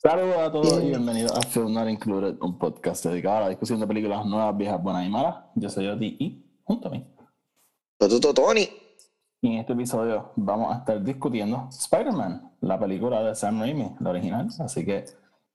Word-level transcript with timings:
Saludos 0.00 0.36
a 0.36 0.52
todos 0.52 0.80
y 0.80 0.90
bienvenidos 0.90 1.36
a 1.36 1.40
Film 1.40 1.74
Not 1.74 1.88
Included, 1.88 2.36
un 2.40 2.56
podcast 2.56 3.04
dedicado 3.04 3.38
a 3.38 3.40
la 3.40 3.48
discusión 3.48 3.80
de 3.80 3.86
películas 3.88 4.24
nuevas, 4.26 4.56
viejas, 4.56 4.80
buenas 4.80 5.04
y 5.04 5.08
malas. 5.08 5.38
Yo 5.56 5.68
soy 5.68 5.88
Oti 5.88 6.16
y 6.20 6.60
junto 6.62 6.86
a 6.86 6.92
mí. 6.92 7.04
Toto 7.98 8.32
Tony. 8.32 8.68
Y 9.40 9.54
en 9.54 9.58
este 9.58 9.72
episodio 9.72 10.30
vamos 10.36 10.72
a 10.72 10.78
estar 10.78 11.02
discutiendo 11.02 11.66
Spider-Man, 11.70 12.52
la 12.60 12.78
película 12.78 13.24
de 13.24 13.34
Sam 13.34 13.58
Raimi, 13.58 13.96
la 13.98 14.10
original. 14.10 14.48
Así 14.60 14.84
que, 14.86 15.04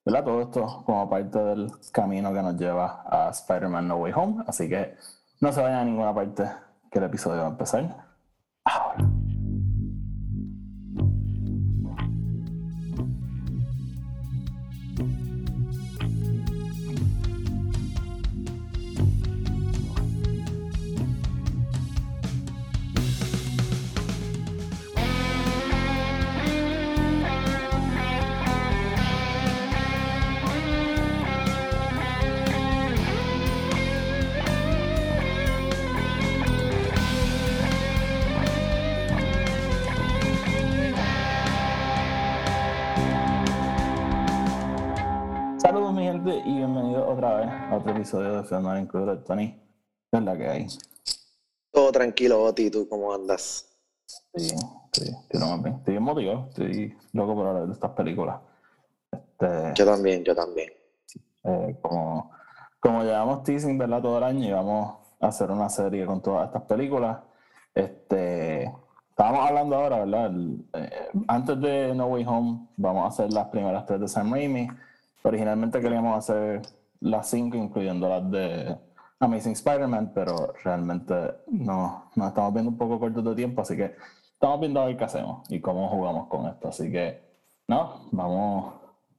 ¿verdad? 0.04 0.26
Todo 0.26 0.42
esto 0.42 0.84
como 0.86 1.10
parte 1.10 1.40
del 1.40 1.72
camino 1.94 2.34
que 2.34 2.42
nos 2.42 2.58
lleva 2.58 3.02
a 3.06 3.30
Spider-Man 3.30 3.88
No 3.88 3.96
Way 3.96 4.12
Home. 4.14 4.44
Así 4.46 4.68
que 4.68 4.98
no 5.40 5.54
se 5.54 5.62
vayan 5.62 5.80
a 5.80 5.86
ninguna 5.86 6.14
parte 6.14 6.44
que 6.92 7.00
el 7.00 7.06
episodio 7.06 7.40
va 7.40 7.48
a 7.48 7.52
empezar 7.52 7.96
ahora. 8.66 9.03
Otro 47.84 47.96
episodio 47.98 48.38
de 48.38 48.44
Film 48.46 48.64
Not 48.64 48.80
Included. 48.80 49.18
Tony, 49.26 49.60
¿qué 50.12 50.18
es 50.18 50.24
la 50.24 50.38
que 50.38 50.48
hay? 50.48 50.68
Todo 51.72 51.92
tranquilo, 51.92 52.42
Oti, 52.44 52.70
¿tú 52.70 52.88
cómo 52.88 53.14
andas? 53.14 53.70
Sí, 54.36 54.50
sí, 54.50 54.56
estoy 54.94 55.10
bien. 55.10 55.76
Estoy 55.76 55.92
bien 55.94 56.04
motivado, 56.04 56.48
estoy 56.50 56.98
loco 57.14 57.36
por 57.36 57.48
hablar 57.48 57.68
de 57.68 57.74
estas 57.74 57.92
películas. 57.92 58.40
Este, 59.12 59.74
Yo 59.76 59.86
también, 59.86 60.24
yo 60.24 60.34
también. 60.36 60.70
eh, 61.44 61.78
como, 61.82 62.32
como 62.80 63.04
llevamos 63.04 63.44
teasing 63.44 63.78
¿verdad? 63.78 64.02
todo 64.02 64.18
el 64.20 64.24
año 64.24 64.48
y 64.48 64.52
vamos 64.52 64.96
a 65.20 65.28
hacer 65.28 65.52
una 65.52 65.70
serie 65.70 66.06
con 66.06 66.22
todas 66.22 66.48
estas 66.48 66.64
películas. 66.64 67.18
Este, 67.74 68.72
estábamos 69.10 69.48
hablando 69.48 69.76
ahora, 69.76 70.00
¿verdad? 70.06 70.28
El- 70.28 70.66
eh, 70.74 71.10
antes 71.28 71.60
de 71.60 71.94
No 71.96 72.06
Way 72.08 72.24
Home, 72.28 72.68
vamos 72.78 73.04
a 73.04 73.08
hacer 73.08 73.34
las 73.34 73.48
primeras 73.48 73.86
tres 73.86 74.00
de 74.00 74.08
Sam 74.08 74.32
Raimi. 74.32 74.68
Originalmente 75.24 75.82
queríamos 75.82 76.18
hacer 76.18 76.62
las 77.04 77.30
cinco, 77.30 77.58
incluyendo 77.58 78.08
las 78.08 78.32
de 78.32 78.78
Amazing 79.20 79.54
Spider-Man, 79.54 80.12
pero 80.14 80.54
realmente 80.64 81.14
no, 81.48 82.10
nos 82.16 82.28
estamos 82.30 82.54
viendo 82.54 82.72
un 82.72 82.78
poco 82.78 83.00
cortos 83.00 83.24
de 83.24 83.36
tiempo, 83.36 83.62
así 83.62 83.76
que 83.76 83.96
estamos 84.34 84.60
viendo 84.60 84.82
a 84.82 84.86
ver 84.86 84.98
qué 84.98 85.04
hacemos 85.04 85.50
y 85.50 85.60
cómo 85.60 85.90
jugamos 85.90 86.28
con 86.28 86.48
esto. 86.48 86.70
Así 86.70 86.92
que, 86.92 87.22
no, 87.68 88.08
vamos, 88.12 88.74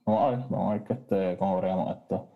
vamos 0.04 0.22
a 0.22 0.30
ver, 0.30 0.38
vamos 0.48 0.68
a 0.68 0.72
ver 0.72 0.84
que 0.84 0.92
este, 0.94 1.36
cómo 1.38 1.58
bregamos 1.58 1.96
esto. 1.96 2.28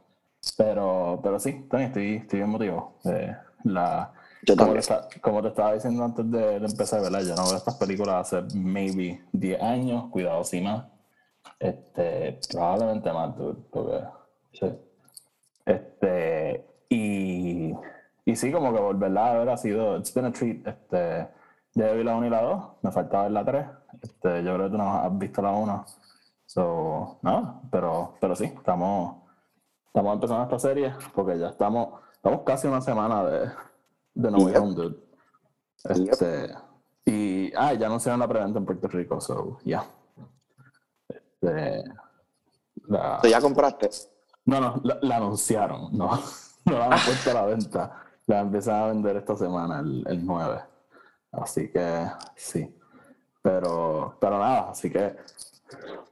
Pero, 0.56 1.20
pero 1.22 1.38
sí, 1.38 1.66
Tony, 1.70 1.84
estoy, 1.84 2.16
estoy 2.16 2.38
bien 2.40 2.50
motivado. 2.50 2.92
Eh, 3.04 3.36
la, 3.64 4.12
Yo 4.42 4.56
como, 4.56 4.74
te 4.74 5.20
como 5.20 5.42
te 5.42 5.48
estaba 5.48 5.74
diciendo 5.74 6.04
antes 6.04 6.30
de, 6.30 6.60
de 6.60 6.66
empezar, 6.66 7.00
¿verdad? 7.00 7.20
Yo 7.20 7.34
no 7.34 7.44
veo 7.44 7.56
estas 7.56 7.74
películas 7.76 8.32
hace 8.32 8.56
maybe 8.56 9.22
10 9.32 9.62
años, 9.62 10.04
cuidado 10.10 10.44
si 10.44 10.60
más. 10.60 10.84
Este, 11.58 12.38
probablemente 12.50 13.12
más, 13.12 13.36
dude, 13.36 13.60
porque 13.70 14.04
sí. 14.52 14.87
Este, 15.68 16.66
y, 16.88 17.74
y 18.24 18.36
sí, 18.36 18.50
como 18.50 18.72
que 18.72 18.80
volverla 18.80 19.32
a 19.32 19.38
ver 19.38 19.48
ha 19.50 19.56
sido, 19.58 19.98
it's 19.98 20.14
been 20.14 20.24
a 20.26 20.32
treat. 20.32 20.66
Este, 20.66 21.28
ya 21.74 21.92
vi 21.92 22.02
la 22.04 22.16
1 22.16 22.26
y 22.26 22.30
la 22.30 22.40
2, 22.42 22.64
me 22.82 22.90
faltaba 22.90 23.24
ver 23.24 23.32
la 23.32 23.44
3. 23.44 23.66
Este, 24.02 24.42
yo 24.44 24.54
creo 24.54 24.66
que 24.66 24.72
tú 24.72 24.78
no 24.78 24.94
has 24.94 25.18
visto 25.18 25.42
la 25.42 25.50
1. 25.52 25.84
So, 26.46 27.18
no, 27.20 27.62
pero, 27.70 28.14
pero 28.18 28.34
sí, 28.34 28.44
estamos, 28.44 29.16
estamos 29.86 30.14
empezando 30.14 30.44
esta 30.44 30.58
serie 30.58 30.94
porque 31.14 31.38
ya 31.38 31.48
estamos, 31.48 32.00
estamos 32.14 32.40
casi 32.46 32.66
una 32.66 32.80
semana 32.80 33.22
de, 33.24 33.50
de 34.14 34.30
No 34.30 34.38
Way 34.38 34.54
Yep. 34.54 34.62
Home, 34.62 34.74
dude. 34.74 34.96
Este, 35.84 36.54
y, 37.04 37.52
ah, 37.54 37.74
ya 37.74 37.86
anunciaron 37.86 38.18
la 38.20 38.26
preventa 38.28 38.58
en 38.58 38.64
Puerto 38.64 38.88
Rico, 38.88 39.20
so, 39.20 39.58
ya. 39.64 39.84
Este, 41.08 41.84
la- 42.86 43.18
¿Tú 43.20 43.28
ya 43.28 43.40
compraste? 43.42 43.90
No, 44.48 44.60
no, 44.60 44.82
la, 44.82 45.16
anunciaron, 45.16 45.96
no, 45.96 46.10
no 46.64 46.78
la 46.78 46.84
han 46.86 46.90
puesto 47.04 47.30
a 47.30 47.34
la 47.34 47.44
venta. 47.44 48.02
La 48.26 48.40
empiezan 48.40 48.82
a 48.82 48.86
vender 48.86 49.16
esta 49.16 49.36
semana, 49.36 49.80
el, 49.80 50.04
el 50.06 50.24
9. 50.26 50.60
Así 51.32 51.70
que 51.70 52.06
sí. 52.34 52.74
Pero, 53.42 54.16
pero 54.18 54.38
nada, 54.38 54.70
así 54.70 54.90
que 54.90 55.16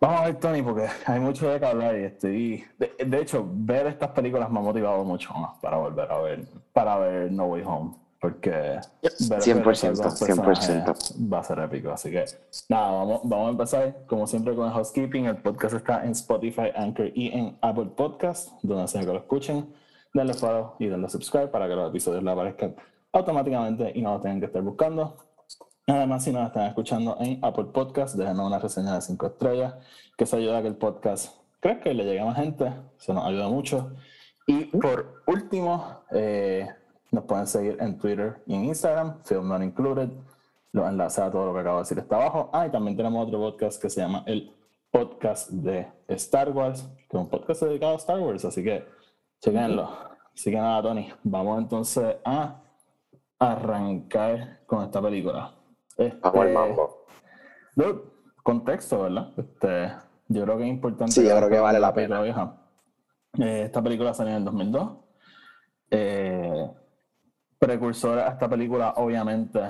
vamos 0.00 0.20
a 0.20 0.24
ver, 0.26 0.36
Tony, 0.36 0.62
porque 0.62 0.86
hay 1.06 1.20
mucho 1.20 1.48
de 1.48 1.58
qué 1.58 1.66
hablar 1.66 1.98
y 1.98 2.04
estoy. 2.04 2.64
De, 2.78 2.94
de 3.04 3.20
hecho, 3.20 3.46
ver 3.50 3.86
estas 3.86 4.10
películas 4.10 4.50
me 4.50 4.58
ha 4.58 4.62
motivado 4.62 5.04
mucho 5.04 5.32
más 5.34 5.58
para 5.60 5.78
volver 5.78 6.10
a 6.12 6.18
ver, 6.18 6.46
para 6.72 6.98
ver 6.98 7.32
No 7.32 7.46
Way 7.46 7.62
Home. 7.66 8.05
Porque 8.20 8.50
ver 8.50 8.80
100%, 9.10 9.70
esos 9.70 9.98
dos 9.98 10.18
personajes 10.18 10.68
100%. 10.86 11.32
va 11.32 11.40
a 11.40 11.44
ser 11.44 11.58
épico. 11.60 11.90
Así 11.90 12.10
que 12.10 12.24
nada, 12.68 12.90
vamos, 12.92 13.20
vamos 13.24 13.48
a 13.48 13.50
empezar 13.50 13.96
como 14.06 14.26
siempre 14.26 14.54
con 14.54 14.66
el 14.66 14.72
housekeeping. 14.72 15.26
El 15.26 15.36
podcast 15.36 15.74
está 15.74 16.04
en 16.04 16.12
Spotify, 16.12 16.70
Anchor 16.74 17.10
y 17.14 17.28
en 17.28 17.58
Apple 17.60 17.90
Podcast, 17.96 18.50
donde 18.62 18.88
sea 18.88 19.02
que 19.02 19.08
lo 19.08 19.18
escuchen. 19.18 19.72
Denle 20.14 20.34
follow 20.34 20.74
y 20.78 20.86
denle 20.86 21.10
subscribe 21.10 21.48
para 21.48 21.68
que 21.68 21.74
los 21.74 21.90
episodios 21.90 22.22
le 22.22 22.30
aparezcan 22.30 22.74
automáticamente 23.12 23.92
y 23.94 24.02
no 24.02 24.12
los 24.14 24.22
tengan 24.22 24.40
que 24.40 24.46
estar 24.46 24.62
buscando. 24.62 25.16
Además, 25.86 26.24
si 26.24 26.32
nos 26.32 26.46
están 26.46 26.66
escuchando 26.66 27.16
en 27.20 27.38
Apple 27.44 27.66
Podcast, 27.72 28.16
déjenos 28.16 28.46
una 28.46 28.58
reseña 28.58 28.94
de 28.94 29.02
5 29.02 29.26
estrellas, 29.26 29.74
que 30.16 30.24
eso 30.24 30.36
ayuda 30.36 30.58
a 30.58 30.62
que 30.62 30.68
el 30.68 30.76
podcast 30.76 31.32
crezca 31.60 31.90
y 31.90 31.94
le 31.94 32.04
llegue 32.04 32.20
a 32.20 32.24
más 32.24 32.36
gente. 32.36 32.72
Eso 32.98 33.14
nos 33.14 33.24
ayuda 33.24 33.48
mucho. 33.48 33.92
Y 34.48 34.64
por 34.64 35.22
último, 35.26 36.02
eh, 36.10 36.68
nos 37.16 37.24
pueden 37.24 37.46
seguir 37.46 37.76
en 37.80 37.96
Twitter 37.98 38.42
y 38.46 38.54
en 38.54 38.64
Instagram, 38.66 39.22
Film 39.24 39.48
Not 39.48 39.62
Included. 39.62 40.10
Los 40.72 40.86
enlaces 40.88 41.18
a 41.18 41.30
todo 41.30 41.46
lo 41.46 41.54
que 41.54 41.60
acabo 41.60 41.76
de 41.78 41.82
decir 41.82 41.98
está 41.98 42.16
abajo. 42.16 42.50
Ah, 42.52 42.66
y 42.66 42.70
también 42.70 42.96
tenemos 42.96 43.26
otro 43.26 43.38
podcast 43.40 43.80
que 43.80 43.88
se 43.88 44.02
llama 44.02 44.22
el 44.26 44.52
Podcast 44.90 45.50
de 45.50 45.88
Star 46.08 46.50
Wars, 46.50 46.82
que 47.08 47.16
es 47.16 47.22
un 47.22 47.28
podcast 47.28 47.62
dedicado 47.62 47.94
a 47.94 47.96
Star 47.96 48.20
Wars, 48.20 48.44
así 48.44 48.62
que 48.62 48.84
chequenlo. 49.40 49.88
Así 50.34 50.50
que 50.50 50.58
nada, 50.58 50.82
Tony, 50.82 51.08
vamos 51.24 51.58
entonces 51.58 52.16
a 52.24 52.60
arrancar 53.38 54.60
con 54.66 54.84
esta 54.84 55.00
película. 55.00 55.54
Vamos 55.98 56.40
al 56.40 56.48
Este, 56.48 56.52
mambo. 56.52 57.06
Dude, 57.74 58.00
contexto, 58.42 59.02
¿verdad? 59.02 59.32
Este, 59.38 59.92
yo 60.28 60.44
creo 60.44 60.58
que 60.58 60.64
es 60.64 60.68
importante. 60.70 61.12
Sí, 61.12 61.26
yo 61.26 61.34
creo 61.36 61.48
que 61.48 61.58
vale 61.58 61.80
la 61.80 61.94
pena. 61.94 62.20
vieja. 62.20 62.56
Eh, 63.38 63.62
esta 63.64 63.82
película 63.82 64.12
salió 64.12 64.32
en 64.32 64.38
el 64.38 64.44
2002. 64.44 64.92
Eh, 65.90 66.70
precursora 67.58 68.28
a 68.28 68.32
esta 68.32 68.48
película, 68.48 68.94
obviamente, 68.96 69.60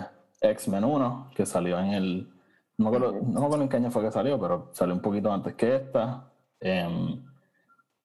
X-Men 0.41 0.84
1, 0.84 1.30
que 1.34 1.47
salió 1.47 1.78
en 1.78 1.92
el. 1.92 2.32
No 2.78 2.91
me, 2.91 2.97
acuerdo, 2.97 3.12
no 3.22 3.41
me 3.41 3.47
acuerdo 3.47 3.62
en 3.62 3.69
qué 3.69 3.76
año 3.76 3.91
fue 3.91 4.02
que 4.02 4.12
salió, 4.12 4.38
pero 4.38 4.70
salió 4.72 4.94
un 4.94 5.00
poquito 5.00 5.32
antes 5.32 5.54
que 5.54 5.76
esta. 5.76 6.30
Em, 6.60 7.25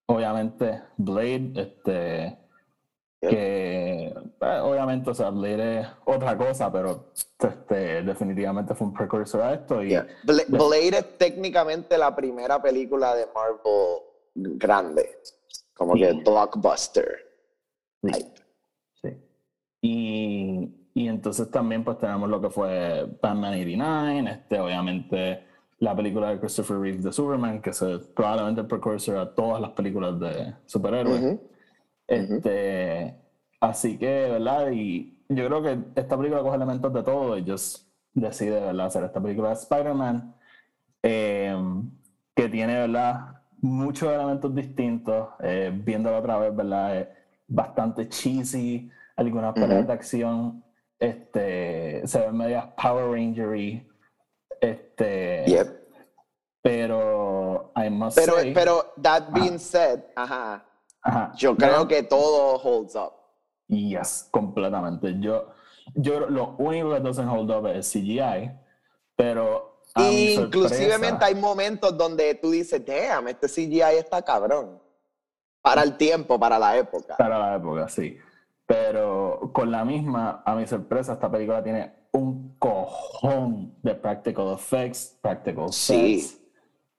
obviamente, 0.05 0.81
Blade, 0.97 1.51
este. 1.55 2.37
Que 3.19 4.07
eh, 4.07 4.59
obviamente, 4.63 5.11
o 5.11 5.13
sea, 5.13 5.29
Blade 5.29 5.81
es 5.81 5.87
otra 6.05 6.35
cosa, 6.35 6.71
pero 6.71 7.11
este, 7.37 8.01
definitivamente 8.01 8.73
fue 8.73 8.87
un 8.87 8.93
precursor 8.93 9.41
a 9.41 9.53
esto. 9.53 9.83
Y, 9.83 9.89
Yeah. 9.89 10.07
Blade 10.23 10.97
es 10.97 11.17
técnicamente 11.17 11.97
la 11.97 12.15
primera 12.15 12.61
película 12.61 13.13
de 13.13 13.27
Marvel 13.35 14.57
grande. 14.57 15.19
Como 15.73 15.93
que 15.93 16.13
blockbuster. 16.13 17.17
Sí. 18.03 18.33
Y, 19.81 20.69
y 20.93 21.07
entonces 21.07 21.49
también 21.49 21.83
pues 21.83 21.97
tenemos 21.97 22.29
lo 22.29 22.39
que 22.39 22.49
fue 22.49 23.07
Batman 23.21 23.53
89, 23.53 24.29
este, 24.31 24.59
obviamente 24.59 25.43
la 25.79 25.95
película 25.95 26.29
de 26.29 26.39
Christopher 26.39 26.77
Reeve 26.77 26.99
de 26.99 27.11
Superman, 27.11 27.59
que 27.59 27.71
es 27.71 27.83
probablemente 28.15 28.61
el 28.61 28.67
precursor 28.67 29.17
a 29.17 29.33
todas 29.33 29.59
las 29.59 29.71
películas 29.71 30.19
de 30.19 30.53
superhéroes. 30.67 31.23
Ujú. 31.23 31.41
Este, 32.07 33.15
así 33.59 33.97
que, 33.97 34.29
¿verdad? 34.29 34.69
Y 34.71 35.17
yo 35.27 35.47
creo 35.47 35.63
que 35.63 35.79
esta 35.95 36.15
película 36.15 36.43
coge 36.43 36.55
elementos 36.57 36.93
de 36.93 37.01
todo 37.01 37.35
y 37.35 37.49
just 37.49 37.87
decide, 38.13 38.59
¿verdad? 38.59 38.85
Hacer 38.85 39.05
esta 39.05 39.19
película 39.19 39.49
de 39.49 39.55
Spider-Man 39.55 40.35
eh, 41.01 41.55
que 42.35 42.47
tiene, 42.49 42.75
¿verdad? 42.75 43.41
Muchos 43.61 44.07
elementos 44.13 44.53
distintos. 44.53 45.29
Eh, 45.39 45.71
viéndolo 45.73 46.17
otra 46.19 46.37
vez, 46.37 46.55
¿verdad? 46.55 46.97
Es 46.97 47.07
bastante 47.47 48.07
cheesy, 48.07 48.91
algunas 49.15 49.53
peleas 49.53 49.87
de 49.87 49.93
acción 49.93 50.63
este, 50.99 52.05
se 52.07 52.19
ven 52.19 52.37
medias 52.37 52.65
Power 52.81 53.11
Rangery. 53.11 53.87
Este, 54.59 55.43
Yep. 55.47 55.67
pero 56.61 57.71
I 57.75 57.89
must 57.89 58.17
Pero, 58.17 58.35
say, 58.35 58.53
pero 58.53 58.93
that 59.01 59.23
being 59.33 59.57
said, 59.57 60.03
ajá, 60.15 60.63
ajá, 61.01 61.31
yo 61.35 61.55
creo 61.55 61.87
que 61.87 62.03
todo 62.03 62.57
holds 62.59 62.95
up. 62.95 63.13
Yes, 63.67 64.27
completamente. 64.31 65.15
Yo, 65.19 65.47
yo 65.95 66.29
lo 66.29 66.55
único 66.59 66.93
que 66.93 66.99
doesn't 66.99 67.27
hold 67.27 67.49
up 67.51 67.65
es 67.67 67.89
CGI, 67.91 68.51
pero 69.15 69.69
Inclusivemente 69.95 71.25
hay 71.25 71.35
momentos 71.35 71.97
donde 71.97 72.35
tú 72.35 72.51
dices, 72.51 72.81
damn, 72.85 73.27
este 73.27 73.47
CGI 73.47 73.97
está 73.97 74.21
cabrón. 74.21 74.79
Para 75.61 75.83
el 75.83 75.97
tiempo, 75.97 76.39
para 76.39 76.57
la 76.57 76.77
época. 76.77 77.15
para 77.17 77.37
la 77.37 77.55
época, 77.55 77.87
sí. 77.89 78.17
Pero 78.75 79.51
con 79.53 79.69
la 79.69 79.83
misma, 79.83 80.43
a 80.45 80.55
mi 80.55 80.65
sorpresa, 80.65 81.13
esta 81.13 81.29
película 81.29 81.61
tiene 81.61 81.91
un 82.13 82.55
cojón 82.57 83.75
de 83.83 83.95
practical 83.95 84.53
effects, 84.53 85.17
practical 85.21 85.73
Sí. 85.73 86.19
sets. 86.21 86.41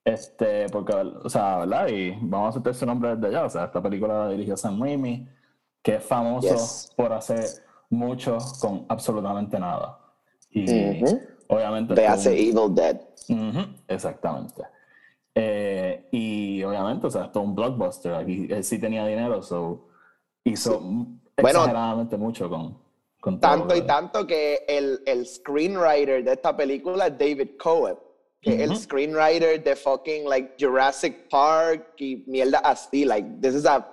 Este, 0.05 0.69
porque, 0.69 0.93
o 0.93 1.29
sea, 1.31 1.59
¿verdad? 1.61 1.89
Y 1.89 2.11
vamos 2.21 2.47
a 2.47 2.49
aceptar 2.51 2.75
su 2.75 2.85
nombre 2.85 3.17
desde 3.17 3.33
ya. 3.33 3.45
O 3.45 3.49
sea, 3.49 3.65
esta 3.65 3.81
película 3.81 4.25
la 4.27 4.29
dirigió 4.29 4.55
Sam 4.55 4.83
Raimi, 4.83 5.27
que 5.83 5.95
es 5.95 6.05
famoso 6.05 6.49
Yes. 6.49 6.93
por 6.95 7.11
hacer 7.15 7.47
mucho 7.89 8.37
con 8.61 8.85
absolutamente 8.91 9.59
nada. 9.59 9.99
Y 10.51 11.03
obviamente. 11.49 11.95
De 11.95 12.03
esto 12.03 12.13
hace 12.15 12.33
Evil 12.39 12.75
Dead. 12.75 13.01
Ujú, 13.31 13.61
exactamente. 13.89 14.63
Eh, 15.35 16.07
y 16.13 16.63
obviamente, 16.65 17.07
o 17.07 17.11
sea, 17.11 17.25
esto 17.25 17.41
es 17.41 17.47
un 17.47 17.55
blockbuster. 17.55 18.13
Aquí 18.15 18.47
él 18.51 18.63
sí 18.63 18.79
tenía 18.79 19.07
dinero, 19.07 19.41
so 19.43 19.89
hizo 20.45 20.79
m- 20.81 21.21
Bueno, 21.41 21.61
exageradamente 21.61 22.17
mucho 22.17 22.49
con, 22.49 22.83
Tanto 23.41 23.77
y 23.77 23.83
tanto 23.83 24.27
que 24.27 24.65
el, 24.67 25.01
el 25.07 25.25
screenwriter 25.27 26.25
de 26.25 26.33
esta 26.33 26.57
película 26.57 27.07
es 27.07 27.17
David 27.17 27.51
Cohen, 27.57 27.97
que 28.41 28.55
es 28.55 28.61
el 28.71 28.77
screenwriter 28.77 29.63
de 29.63 29.77
fucking 29.77 30.29
like 30.29 30.55
Jurassic 30.59 31.29
Park 31.31 31.95
y 31.99 32.25
mierda 32.27 32.59
así. 32.59 33.05
Like, 33.05 33.41
this 33.41 33.55
is 33.55 33.65
a, 33.65 33.87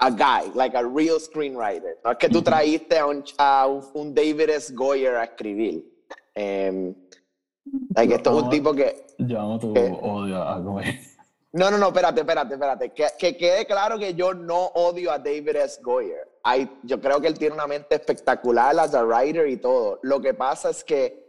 a 0.00 0.10
guy, 0.10 0.50
like 0.54 0.76
a 0.76 0.82
real 0.82 1.18
screenwriter. 1.18 1.98
No 2.04 2.10
es 2.10 2.18
que 2.18 2.28
tú 2.28 2.38
Ujú. 2.38 2.44
traíste 2.44 2.98
a 2.98 3.06
un, 3.06 3.24
a 3.38 3.66
un, 3.66 3.82
un 3.94 4.14
David 4.14 4.50
S. 4.50 4.74
Goyer 4.74 5.16
a 5.16 5.24
escribir. 5.24 5.82
Em, 6.34 6.94
like, 7.94 8.14
esto 8.14 8.36
es 8.36 8.42
un 8.44 8.50
tipo 8.50 8.74
que 8.74 9.06
Yo 9.18 9.40
amo 9.40 9.58
tu 9.58 9.72
odio 9.72 10.42
a 10.42 10.58
Goyer. 10.60 10.94
No, 11.56 11.70
no, 11.70 11.78
no, 11.78 11.86
espérate, 11.88 12.20
espérate, 12.20 12.52
espérate. 12.54 12.90
Que, 12.92 13.06
que 13.18 13.36
quede 13.36 13.66
claro 13.66 13.98
que 13.98 14.12
yo 14.14 14.34
no 14.34 14.66
odio 14.74 15.10
a 15.10 15.18
David 15.18 15.56
S. 15.56 15.80
Goyer. 15.82 16.28
Hay- 16.42 16.70
yo 16.82 17.00
creo 17.00 17.18
que 17.18 17.28
él 17.28 17.38
tiene 17.38 17.54
una 17.54 17.66
mente 17.66 17.94
espectacular 17.94 18.78
as 18.78 18.94
a 18.94 19.02
writer 19.02 19.48
y 19.48 19.56
todo. 19.56 19.98
Lo 20.02 20.20
que 20.20 20.34
pasa 20.34 20.68
es 20.68 20.84
que 20.84 21.26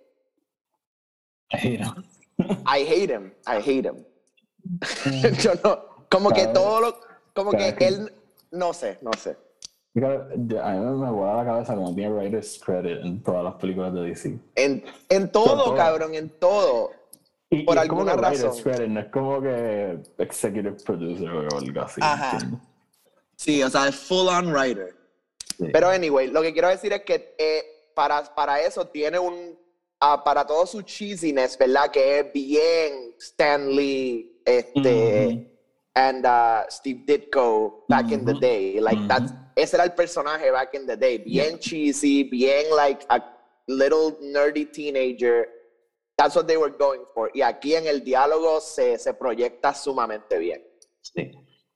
I 1.53 1.55
hate 1.57 1.79
him. 1.79 2.03
I 2.67 2.83
hate 2.85 3.09
him, 3.13 3.31
I 3.47 3.57
hate 3.61 3.85
him. 3.87 4.03
yo 5.41 5.51
no, 5.63 6.05
como 6.09 6.29
que 6.31 6.47
todo 6.47 6.81
lo, 6.81 6.99
como 7.33 7.51
que 7.51 7.73
él, 7.79 8.11
no 8.51 8.73
sé, 8.73 8.97
no 9.01 9.11
sé. 9.13 9.37
A 9.95 10.73
mí 10.73 10.79
me 10.79 11.09
vuela 11.09 11.37
la 11.37 11.45
cabeza 11.45 11.73
como 11.73 11.95
tiene 11.95 12.13
writer's 12.13 12.59
credit 12.63 12.99
en 13.03 13.23
todas 13.23 13.45
las 13.45 13.55
películas 13.55 13.93
de 13.93 14.01
DC. 14.01 14.37
En, 14.55 14.83
en 15.09 15.31
todo, 15.31 15.63
todo. 15.63 15.75
cabrón, 15.75 16.13
en 16.13 16.29
todo. 16.37 16.91
Y, 17.49 17.63
Por 17.63 17.77
y 17.83 17.87
como 17.87 18.01
alguna 18.01 18.15
writer's 18.15 18.43
razón. 18.43 18.63
credit, 18.63 18.87
no 18.89 18.99
es 18.99 19.05
como 19.07 19.41
que 19.41 19.99
executive 20.17 20.75
producer 20.85 21.29
o 21.29 21.57
algo 21.57 21.81
así. 21.81 22.01
Ajá. 22.03 22.31
¿entiendes? 22.33 22.59
Sí, 23.35 23.63
o 23.63 23.69
sea, 23.69 23.87
es 23.87 23.95
full 23.95 24.27
on 24.27 24.51
writer. 24.51 24.95
Sí. 25.57 25.67
Pero 25.71 25.89
anyway, 25.89 26.27
lo 26.27 26.41
que 26.41 26.51
quiero 26.51 26.67
decir 26.67 26.91
es 26.91 27.03
que 27.03 27.35
eh, 27.37 27.63
para, 27.95 28.23
para 28.35 28.61
eso 28.61 28.85
tiene 28.87 29.17
un, 29.17 29.57
ah, 30.01 30.23
para 30.23 30.45
todo 30.45 30.65
su 30.65 30.81
cheesiness, 30.81 31.57
¿verdad? 31.57 31.89
Que 31.89 32.19
es 32.19 32.33
bien 32.33 33.15
Stan 33.19 33.69
Lee, 33.73 34.41
este, 34.43 35.27
Ujú. 35.27 35.47
and 35.95 36.25
uh, 36.25 36.65
Steve 36.69 37.03
Ditko 37.07 37.85
back 37.87 38.11
in 38.11 38.25
the 38.25 38.33
day. 38.33 38.79
Like 38.81 38.99
Ujú. 38.99 39.07
that's, 39.07 39.33
ese 39.55 39.73
era 39.75 39.83
el 39.85 39.93
personaje 39.93 40.51
back 40.51 40.73
in 40.73 40.85
the 40.85 40.97
day. 40.97 41.17
Bien 41.19 41.57
cheesy, 41.59 42.23
bien 42.23 42.65
like 42.75 43.05
a 43.09 43.19
little 43.67 44.17
nerdy 44.21 44.65
teenager. 44.71 45.47
That's 46.17 46.35
what 46.35 46.45
they 46.45 46.57
were 46.57 46.73
going 46.77 47.01
for. 47.13 47.29
Y 47.33 47.41
aquí 47.41 47.75
en 47.75 47.85
el 47.87 48.03
diálogo 48.03 48.59
se, 48.59 48.97
se 48.97 49.13
proyecta 49.13 49.73
sumamente 49.73 50.37
bien. 50.39 50.63
Sí. 51.01 51.31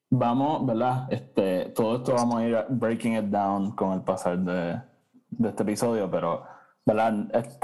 Vamos, 0.09 0.65
¿verdad? 0.65 1.07
Este, 1.11 1.65
todo 1.69 1.97
esto 1.97 2.13
vamos 2.15 2.35
a 2.41 2.47
ir 2.47 2.65
breaking 2.69 3.15
it 3.17 3.25
down 3.25 3.75
con 3.75 3.93
el 3.93 4.01
pasar 4.01 4.39
de, 4.39 4.81
de 5.29 5.49
este 5.49 5.63
episodio, 5.63 6.09
pero, 6.11 6.43
¿verdad? 6.85 7.11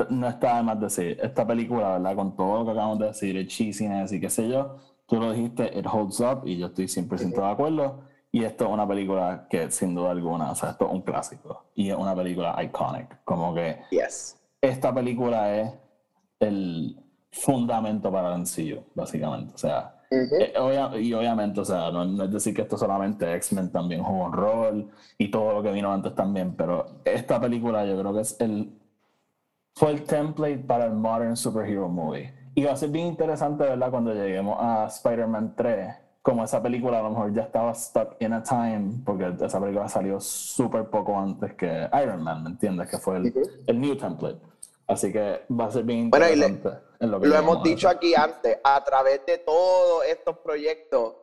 No 0.10 0.30
está 0.30 0.58
de 0.58 0.64
más 0.64 0.80
decir, 0.80 1.20
esta 1.22 1.46
película, 1.46 1.98
¿verdad? 1.98 2.16
Con 2.16 2.36
todo 2.38 2.60
lo 2.60 2.66
que 2.66 2.72
acabamos 2.72 3.00
de 3.00 3.08
decir, 3.08 3.36
el 3.36 3.48
cheesiness 3.48 4.14
y 4.14 4.22
qué 4.22 4.30
sé 4.30 4.48
yo, 4.48 4.78
tú 5.08 5.20
lo 5.20 5.34
dijiste, 5.34 5.78
it 5.78 5.86
holds 5.92 6.20
up 6.22 6.44
y 6.46 6.58
yo 6.58 6.68
estoy 6.68 6.86
100% 6.86 7.36
de 7.36 7.46
acuerdo. 7.52 8.02
Y 8.32 8.44
esto 8.46 8.66
es 8.66 8.70
una 8.72 8.88
película 8.88 9.48
que, 9.50 9.72
sin 9.72 9.96
duda 9.96 10.12
alguna, 10.12 10.52
o 10.52 10.56
sea, 10.56 10.70
esto 10.70 10.86
es 10.86 10.92
un 10.94 11.02
clásico 11.02 11.66
y 11.76 11.90
es 11.90 11.96
una 11.98 12.16
película 12.16 12.56
iconic. 12.64 13.24
Como 13.26 13.54
que 13.56 13.80
Yes. 13.90 14.38
esta 14.62 14.94
película 14.94 15.54
es 15.58 15.72
el 16.40 16.98
fundamento 17.32 18.12
para 18.12 18.34
el 18.34 18.42
MCU, 18.42 18.84
básicamente. 18.96 19.54
O 19.54 19.58
sea, 19.58 19.94
Ujú. 20.12 20.36
eh, 20.40 20.54
obvia- 20.58 20.98
y 21.00 21.14
obviamente, 21.14 21.60
o 21.60 21.66
sea, 21.66 21.92
no, 21.92 22.06
no 22.06 22.24
es 22.24 22.32
decir 22.32 22.54
que 22.56 22.62
esto 22.64 22.78
solamente 22.78 23.32
X-Men 23.36 23.72
también 23.72 24.02
jugó 24.04 24.26
un 24.26 24.34
rol 24.34 24.90
y 25.18 25.30
todo 25.30 25.54
lo 25.54 25.64
que 25.64 25.72
vino 25.72 25.92
antes 25.92 26.16
también, 26.16 26.56
pero 26.56 27.02
esta 27.06 27.40
película 27.40 27.86
yo 27.86 28.00
creo 28.00 28.14
que 28.14 28.22
es 28.22 28.40
el 28.40 28.72
fue 29.76 29.92
el 29.92 30.04
template 30.04 30.58
para 30.60 30.86
el 30.86 30.94
modern 30.94 31.36
superhero 31.38 31.88
movie. 31.88 32.34
Y 32.56 32.64
va 32.64 32.72
a 32.72 32.76
ser 32.76 32.90
bien 32.90 33.06
interesante, 33.08 33.64
¿verdad? 33.64 33.92
Cuando 33.92 34.12
lleguemos 34.14 34.58
a 34.60 34.88
Spider-Man 34.88 35.54
3, 35.56 35.94
como 36.24 36.44
esa 36.44 36.62
película 36.64 37.00
a 37.00 37.04
lo 37.04 37.10
mejor 37.12 37.32
ya 37.34 37.44
estaba 37.44 37.72
stuck 37.76 38.16
in 38.20 38.34
a 38.34 38.42
time, 38.42 39.02
porque 39.06 39.32
esa 39.46 39.60
película 39.60 39.88
salió 39.88 40.20
súper 40.20 40.90
poco 40.90 41.18
antes 41.20 41.54
que 41.54 41.88
Iron 42.04 42.24
Man, 42.24 42.44
¿me 42.44 42.50
entiendes? 42.50 42.90
Que 42.90 42.98
fue 42.98 43.18
el, 43.18 43.34
el 43.68 43.80
new 43.80 43.96
template. 43.96 44.40
Así 44.88 45.12
que 45.12 45.42
va 45.52 45.66
a 45.66 45.72
ser 45.72 45.84
bien 45.84 46.10
Bueno, 46.10 46.30
y 46.30 46.36
le- 46.36 46.48
interesante. 46.48 46.86
lo 47.02 47.20
Lo 47.20 47.36
hemos 47.36 47.64
dicho 47.64 47.90
aquí 47.90 48.16
antes, 48.16 48.58
a 48.64 48.82
través 48.84 49.26
de 49.26 49.38
todos 49.40 50.06
estos 50.06 50.38
proyectos, 50.40 51.16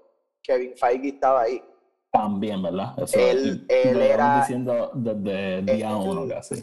Kevin 0.43 0.77
Feige 0.77 1.09
estaba 1.09 1.43
ahí. 1.43 1.65
También, 2.13 2.63
¿verdad? 2.63 2.95
Eso 2.99 3.19
Él- 3.19 3.65
él 3.69 4.03
era- 4.03 4.41
diciendo 4.41 4.91
desde 4.95 5.63
día 5.63 5.97
uno 5.97 6.29
casi. 6.29 6.61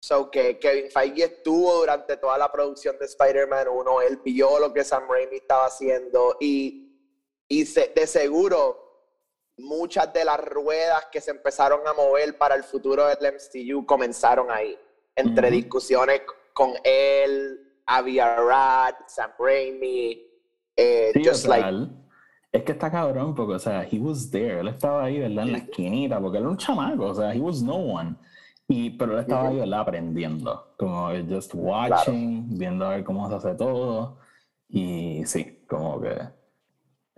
So 0.00 0.30
que 0.30 0.58
Kevin 0.58 0.90
Feige 0.90 1.24
estuvo 1.24 1.76
durante 1.76 2.16
toda 2.18 2.36
la 2.36 2.50
producción 2.52 2.98
de 2.98 3.06
Spider-Man 3.06 3.68
1, 3.68 4.02
él 4.02 4.20
vio 4.24 4.58
lo 4.58 4.72
que 4.72 4.84
Sam 4.84 5.04
Raimi 5.08 5.36
estaba 5.36 5.66
haciendo 5.66 6.36
y, 6.40 6.90
y 7.48 7.64
se- 7.64 7.92
de 7.94 8.06
seguro 8.06 8.80
muchas 9.56 10.12
de 10.12 10.24
las 10.24 10.40
ruedas 10.44 11.06
que 11.12 11.20
se 11.20 11.30
empezaron 11.30 11.86
a 11.86 11.92
mover 11.94 12.36
para 12.36 12.54
el 12.54 12.64
futuro 12.64 13.06
del 13.06 13.18
MCU 13.34 13.86
comenzaron 13.86 14.50
ahí, 14.50 14.76
entre 15.16 15.50
discusiones 15.50 16.22
con 16.52 16.72
él, 16.84 17.60
Avi 17.86 18.18
Arad, 18.18 18.94
Sam 19.06 19.30
Raimi, 19.38 20.20
eh, 20.76 21.10
Sí, 21.14 21.20
o 21.28 21.30
just 21.32 21.46
sea, 21.46 21.50
like, 21.56 21.68
él- 21.68 21.90
es 22.52 22.62
que 22.62 22.72
está 22.72 22.90
cabrón 22.90 23.34
porque, 23.34 23.54
o 23.54 23.58
sea, 23.58 23.82
he 23.90 23.98
was 23.98 24.30
there, 24.30 24.60
él 24.60 24.68
estaba 24.68 25.04
ahí, 25.04 25.18
¿verdad? 25.18 25.44
En 25.44 25.52
la 25.52 25.58
esquinita, 25.58 26.20
porque 26.20 26.38
él 26.38 26.44
era 26.44 26.50
un 26.50 26.56
chamaco, 26.56 27.06
o 27.06 27.14
sea, 27.14 27.34
he 27.34 27.40
was 27.40 27.62
no 27.62 27.74
one. 27.74 28.14
Y, 28.68 28.90
pero 28.90 29.12
él 29.14 29.18
estaba 29.20 29.48
ahí, 29.48 29.56
¿verdad? 29.58 29.80
Aprendiendo, 29.80 30.74
como 30.78 31.08
just 31.28 31.52
watching, 31.54 32.56
viendo 32.56 32.86
a 32.86 32.90
ver 32.90 33.04
cómo 33.04 33.28
se 33.28 33.34
hace 33.34 33.54
todo. 33.56 34.18
Y 34.68 35.22
sí, 35.26 35.64
como 35.68 36.00
que, 36.00 36.16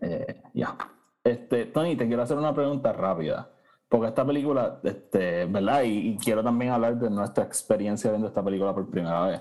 eh, 0.02 0.42
ya. 0.54 0.76
Este, 1.22 1.66
Tony, 1.66 1.96
te 1.96 2.06
quiero 2.06 2.22
hacer 2.22 2.36
una 2.38 2.54
pregunta 2.54 2.92
rápida, 2.92 3.50
porque 3.88 4.08
esta 4.08 4.24
película, 4.26 4.80
este, 4.82 5.44
¿verdad? 5.46 5.82
Y, 5.84 6.10
y 6.10 6.16
quiero 6.18 6.42
también 6.42 6.72
hablar 6.72 6.98
de 6.98 7.08
nuestra 7.10 7.44
experiencia 7.44 8.10
viendo 8.10 8.28
esta 8.28 8.42
película 8.42 8.74
por 8.74 8.88
primera 8.90 9.26
vez. 9.26 9.40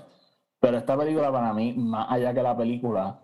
Pero 0.60 0.76
esta 0.78 0.96
película 0.96 1.30
para 1.32 1.52
mí, 1.52 1.74
más 1.74 2.06
allá 2.10 2.32
que 2.32 2.42
la 2.42 2.56
película, 2.56 3.20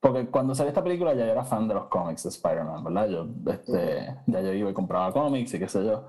porque 0.00 0.26
cuando 0.28 0.54
salió 0.54 0.68
esta 0.70 0.82
película 0.82 1.12
ya 1.14 1.26
yo 1.26 1.32
era 1.32 1.44
fan 1.44 1.68
de 1.68 1.74
los 1.74 1.86
cómics 1.88 2.22
de 2.22 2.28
Spider-Man, 2.30 2.84
¿verdad? 2.84 3.08
Yo, 3.08 3.26
este, 3.52 4.16
ya 4.26 4.40
yo 4.40 4.52
iba 4.52 4.70
y 4.70 4.74
compraba 4.74 5.12
cómics 5.12 5.52
y 5.54 5.58
qué 5.58 5.68
sé 5.68 5.84
yo. 5.84 6.06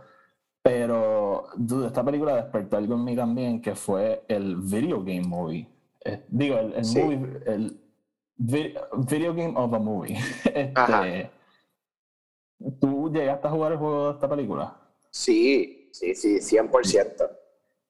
Pero, 0.63 1.45
dude, 1.57 1.87
esta 1.87 2.03
película 2.03 2.35
despertó 2.35 2.77
algo 2.77 2.93
en 2.93 3.03
mí 3.03 3.15
también, 3.15 3.61
que 3.61 3.73
fue 3.75 4.23
el 4.27 4.57
video 4.57 4.99
game 4.99 5.23
movie. 5.27 5.67
Eh, 6.05 6.23
digo, 6.29 6.57
el, 6.57 6.73
el 6.75 6.85
Sí. 6.85 7.01
movie, 7.01 7.39
el 7.47 7.81
vi- 8.37 8.75
video 9.09 9.33
game 9.33 9.53
of 9.57 9.73
a 9.73 9.79
movie. 9.79 10.15
Ajá. 10.75 11.07
Este, 11.07 11.31
¿Tú 12.79 13.00
llegaste 13.11 13.47
a 13.47 13.51
jugar 13.51 13.73
el 13.73 13.77
juego 13.77 14.07
de 14.07 14.13
esta 14.13 14.29
película? 14.29 14.77
sí, 15.09 15.89
sí, 15.91 16.15
sí, 16.15 16.39
100%. 16.39 17.29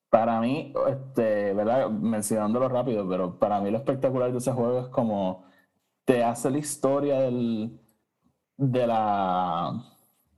Para 0.10 0.42
mí, 0.42 0.74
este, 0.90 1.54
¿verdad? 1.54 1.90
Mencionándolo 1.90 2.68
rápido, 2.68 3.08
pero 3.08 3.40
para 3.40 3.62
mí 3.62 3.72
lo 3.72 3.78
espectacular 3.78 4.32
de 4.32 4.40
ese 4.40 4.52
juego 4.52 4.80
es 4.82 4.88
como 4.88 5.46
te 6.04 6.24
hace 6.24 6.50
la 6.50 6.58
historia 6.58 7.22
del, 7.22 7.80
de, 8.58 8.88
la, 8.88 9.72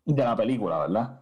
de 0.05 0.23
la 0.23 0.35
película, 0.35 0.79
¿verdad? 0.79 1.21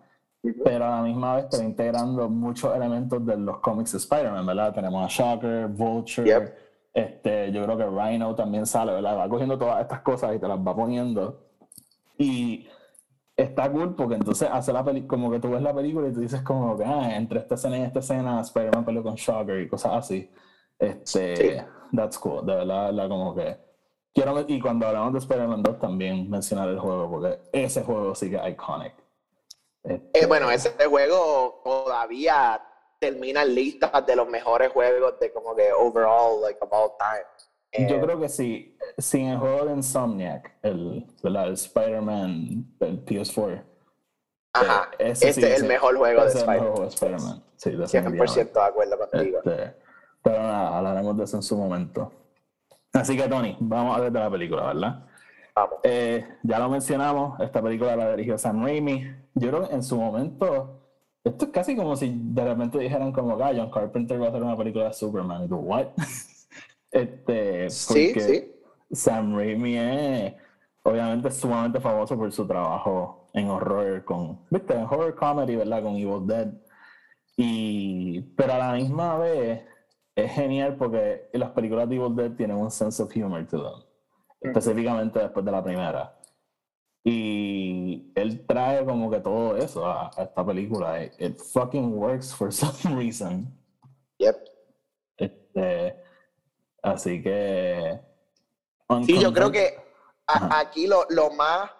Pero 0.63 0.85
a 0.85 0.89
la 0.89 1.01
misma 1.03 1.35
vez 1.35 1.49
te 1.49 1.57
va 1.57 1.63
integrando 1.63 2.27
muchos 2.27 2.75
elementos 2.75 3.23
de 3.25 3.37
los 3.37 3.59
cómics 3.59 3.91
de 3.91 3.99
Spider-Man, 3.99 4.45
¿verdad? 4.45 4.73
Tenemos 4.73 5.05
a 5.05 5.07
Shocker, 5.07 5.67
Vulture, 5.67 6.27
Yep. 6.27 6.53
Este, 6.93 7.51
yo 7.53 7.63
creo 7.63 7.77
que 7.77 7.85
Rhino 7.85 8.35
también 8.35 8.65
sale, 8.65 8.91
¿verdad? 8.91 9.17
Va 9.17 9.29
cogiendo 9.29 9.57
todas 9.57 9.81
estas 9.81 10.01
cosas 10.01 10.35
y 10.35 10.39
te 10.39 10.47
las 10.47 10.59
va 10.59 10.75
poniendo. 10.75 11.47
Y 12.17 12.67
está 13.35 13.71
cool 13.71 13.95
porque 13.95 14.15
entonces 14.15 14.49
hace 14.51 14.73
la 14.73 14.83
película, 14.83 15.09
como 15.09 15.31
que 15.31 15.39
tú 15.39 15.51
ves 15.51 15.61
la 15.61 15.73
película 15.73 16.07
y 16.07 16.13
tú 16.13 16.19
dices 16.19 16.41
como 16.41 16.77
que, 16.77 16.83
ah, 16.83 17.15
entre 17.15 17.39
esta 17.39 17.55
escena 17.55 17.77
y 17.77 17.81
esta 17.83 17.99
escena, 17.99 18.41
Spider-Man 18.41 18.85
peleó 18.85 19.03
con 19.03 19.15
Shocker 19.15 19.61
y 19.61 19.67
cosas 19.67 19.93
así. 19.93 20.29
Este, 20.77 21.65
that's 21.95 22.17
cool, 22.17 22.45
de 22.45 22.55
verdad, 22.55 22.91
la 22.91 23.07
como 23.07 23.35
que... 23.35 23.57
Quiero, 24.13 24.43
y 24.45 24.59
cuando 24.59 24.87
hablamos 24.87 25.13
de 25.13 25.19
Spider-Man 25.19 25.63
2 25.63 25.79
también 25.79 26.29
mencionar 26.29 26.67
el 26.67 26.79
juego, 26.79 27.09
porque 27.09 27.39
ese 27.53 27.81
juego 27.81 28.13
sigue 28.13 28.37
iconic. 28.49 28.93
Este, 29.83 30.23
eh, 30.23 30.25
bueno, 30.25 30.51
ese 30.51 30.71
juego 30.85 31.61
todavía 31.63 32.61
termina 32.99 33.41
en 33.41 33.55
listas 33.55 34.05
de 34.05 34.15
los 34.15 34.27
mejores 34.27 34.71
juegos 34.71 35.19
de 35.19 35.31
como 35.31 35.55
que 35.55 35.71
overall, 35.73 36.41
like 36.41 36.59
of 36.61 36.71
all 36.71 36.91
time. 36.99 37.25
Yo 37.73 37.95
eh, 37.95 38.01
creo 38.01 38.19
que 38.19 38.27
sí, 38.27 38.77
sin 38.97 39.27
el 39.27 39.37
juego 39.37 39.65
de 39.65 39.73
Insomniac, 39.73 40.57
el, 40.61 41.05
el 41.23 41.53
Spider-Man, 41.53 42.65
el 42.81 43.05
PS4. 43.05 43.63
Ajá, 44.53 44.89
eh, 44.99 45.11
este 45.11 45.29
es 45.29 45.61
el 45.61 45.67
mejor 45.67 45.95
juego 45.95 46.23
de 46.23 46.27
Spider-Man. 46.27 46.87
Spider 47.55 47.87
sí, 47.87 47.97
100% 47.97 48.51
de 48.51 48.61
acuerdo 48.61 48.97
contigo. 48.97 49.37
Este, 49.37 49.75
pero 50.21 50.39
nada, 50.39 50.77
hablaremos 50.77 51.17
de 51.17 51.23
eso 51.23 51.37
en 51.37 51.43
su 51.43 51.57
momento. 51.57 52.11
Así 52.91 53.15
que, 53.15 53.27
Tony, 53.29 53.55
vamos 53.61 53.97
a 53.97 54.01
ver 54.01 54.11
de 54.11 54.19
la 54.19 54.29
película, 54.29 54.65
¿verdad? 54.65 55.05
Vamos. 55.55 55.75
Eh, 55.83 56.27
ya 56.43 56.59
lo 56.59 56.69
mencionamos, 56.69 57.39
esta 57.39 57.61
película 57.61 57.95
la 57.95 58.11
dirigió 58.11 58.37
Sam 58.37 58.63
Raimi. 58.63 59.15
Yo 59.35 59.49
creo 59.49 59.69
que 59.69 59.73
en 59.73 59.83
su 59.83 59.97
momento, 59.97 60.81
esto 61.23 61.45
es 61.45 61.51
casi 61.51 61.77
como 61.77 61.95
si 61.95 62.13
de 62.13 62.43
repente 62.43 62.79
dijeran 62.79 63.13
como, 63.13 63.41
ah, 63.41 63.53
John 63.55 63.71
Carpenter 63.71 64.21
va 64.21 64.25
a 64.25 64.29
hacer 64.29 64.43
una 64.43 64.57
película 64.57 64.85
de 64.85 64.93
Superman. 64.93 65.45
Y 65.45 65.47
tú, 65.47 65.55
¿what? 65.55 65.87
Este, 66.91 67.69
sí, 67.69 68.13
sí. 68.19 68.51
Sam 68.91 69.35
Raimi 69.35 69.77
es, 69.77 70.33
obviamente, 70.83 71.31
sumamente 71.31 71.79
famoso 71.79 72.17
por 72.17 72.31
su 72.31 72.45
trabajo 72.45 73.29
en 73.33 73.49
horror 73.49 74.03
con, 74.03 74.45
viste, 74.49 74.73
en 74.73 74.83
horror 74.83 75.15
comedy, 75.15 75.55
¿verdad? 75.55 75.83
Con 75.83 75.95
Evil 75.95 76.27
Dead. 76.27 76.53
Y, 77.37 78.21
pero 78.35 78.53
a 78.53 78.57
la 78.57 78.73
misma 78.73 79.17
vez, 79.17 79.63
es 80.15 80.31
genial 80.33 80.75
porque 80.75 81.29
las 81.33 81.51
películas 81.51 81.87
de 81.87 81.95
Evil 81.95 82.15
Dead 82.15 82.31
tienen 82.31 82.57
un 82.57 82.69
sense 82.69 83.01
of 83.01 83.15
humor 83.15 83.47
to 83.47 83.63
them, 83.63 83.83
específicamente 84.41 85.19
después 85.19 85.45
de 85.45 85.51
la 85.51 85.63
primera. 85.63 86.17
Y 87.03 88.11
él 88.15 88.45
trae 88.45 88.85
como 88.85 89.09
que 89.09 89.19
todo 89.19 89.57
eso 89.57 89.87
a, 89.87 90.11
esta 90.17 90.45
película. 90.45 91.03
It, 91.03 91.37
fucking 91.37 91.93
works 91.93 92.33
for 92.33 92.51
some 92.53 92.95
reason. 92.95 93.47
Yep. 94.19 94.35
Este, 95.17 96.00
así 96.81 97.21
que. 97.21 97.99
Sí, 99.05 99.19
yo 99.19 99.31
creo 99.31 99.51
que 99.51 99.77
aquí 100.27 100.87
lo, 100.87 101.05
lo 101.09 101.29
más 101.31 101.71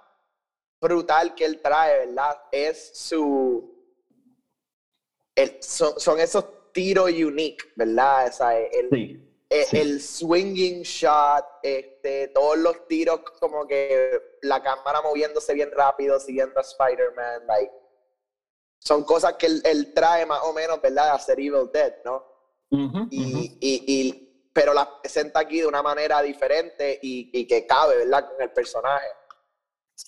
brutal 0.80 1.36
que 1.36 1.46
él 1.46 1.62
trae, 1.62 2.08
¿verdad? 2.08 2.42
Es 2.52 2.92
su. 2.98 3.70
son, 5.62 6.00
son 6.00 6.20
esos 6.20 6.46
tiro 6.72 7.06
unique, 7.06 7.66
¿verdad? 7.76 8.28
O 8.28 8.32
sea, 8.32 8.58
el, 8.60 9.22
el, 9.50 10.02
swinging 10.02 10.84
shot, 10.84 11.46
este, 11.62 12.30
todos 12.30 12.58
los 12.58 12.88
tiros 12.88 13.22
como 13.40 13.68
que 13.68 14.22
la 14.42 14.62
cámara 14.62 15.02
moviéndose 15.02 15.54
bien 15.54 15.72
rápido, 15.72 16.20
siguiendo 16.20 16.60
a 16.60 16.62
Spider-Man, 16.62 17.48
like, 17.48 17.74
son 18.80 19.04
cosas 19.04 19.34
que 19.34 19.48
él, 19.48 19.94
trae 19.94 20.26
más 20.26 20.42
o 20.44 20.54
menos, 20.54 20.82
¿verdad? 20.82 21.10
A 21.10 21.14
hacer 21.16 21.40
Evil 21.40 21.70
Dead, 21.72 21.94
¿no? 22.06 22.30
y, 23.12 23.58
y, 23.60 24.31
pero 24.54 24.74
la 24.74 25.02
presenta 25.02 25.40
aquí 25.40 25.62
de 25.62 25.68
una 25.68 25.82
manera 25.82 26.22
diferente 26.22 27.00
y, 27.02 27.30
y 27.34 27.48
que 27.48 27.66
cabe, 27.66 27.98
¿verdad? 27.98 28.30
Con 28.30 28.42
el 28.42 28.52
personaje. 28.52 29.08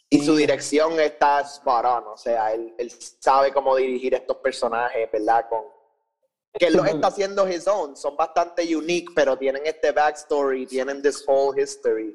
Y 0.09 0.19
su 0.23 0.35
dirección 0.35 0.99
está 0.99 1.41
spot 1.41 1.85
on, 1.85 2.07
o 2.07 2.17
sea, 2.17 2.53
él, 2.53 2.73
él, 2.77 2.91
sabe 3.19 3.51
cómo 3.51 3.75
dirigir 3.75 4.13
estos 4.13 4.37
personajes, 4.37 5.11
¿verdad? 5.11 5.45
Con, 5.49 5.61
que 6.53 6.67
él 6.67 6.73
lo 6.73 6.85
está 6.85 7.07
haciendo 7.07 7.47
his 7.47 7.67
own, 7.67 7.95
son 7.95 8.15
bastante 8.15 8.75
unique, 8.75 9.11
pero 9.15 9.37
tienen 9.37 9.65
este 9.65 9.91
backstory, 9.91 10.67
tienen 10.67 11.01
this 11.01 11.23
whole 11.27 11.59
history. 11.59 12.11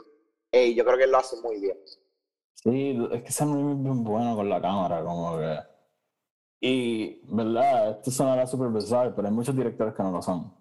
Y 0.52 0.75
yo 0.75 0.85
creo 0.85 0.97
que 0.97 1.04
él 1.04 1.11
lo 1.11 1.18
hace 1.18 1.37
muy 1.42 1.61
bien. 1.61 1.76
Sí, 2.54 2.99
es 3.12 3.23
que 3.23 3.28
es 3.28 3.40
muy 3.42 3.75
bueno 3.75 4.37
con 4.37 4.49
la 4.49 4.61
cámara, 4.61 5.02
como 5.02 5.38
que. 5.38 5.58
Y, 6.61 7.20
¿verdad? 7.32 7.90
Esto 7.90 8.11
sonará 8.11 8.47
súper 8.47 8.68
bizarro, 8.68 9.14
pero 9.14 9.28
hay 9.28 9.35
muchos 9.35 9.56
directores 9.56 9.94
que 9.94 10.02
no 10.02 10.11
lo 10.11 10.23
son. 10.23 10.52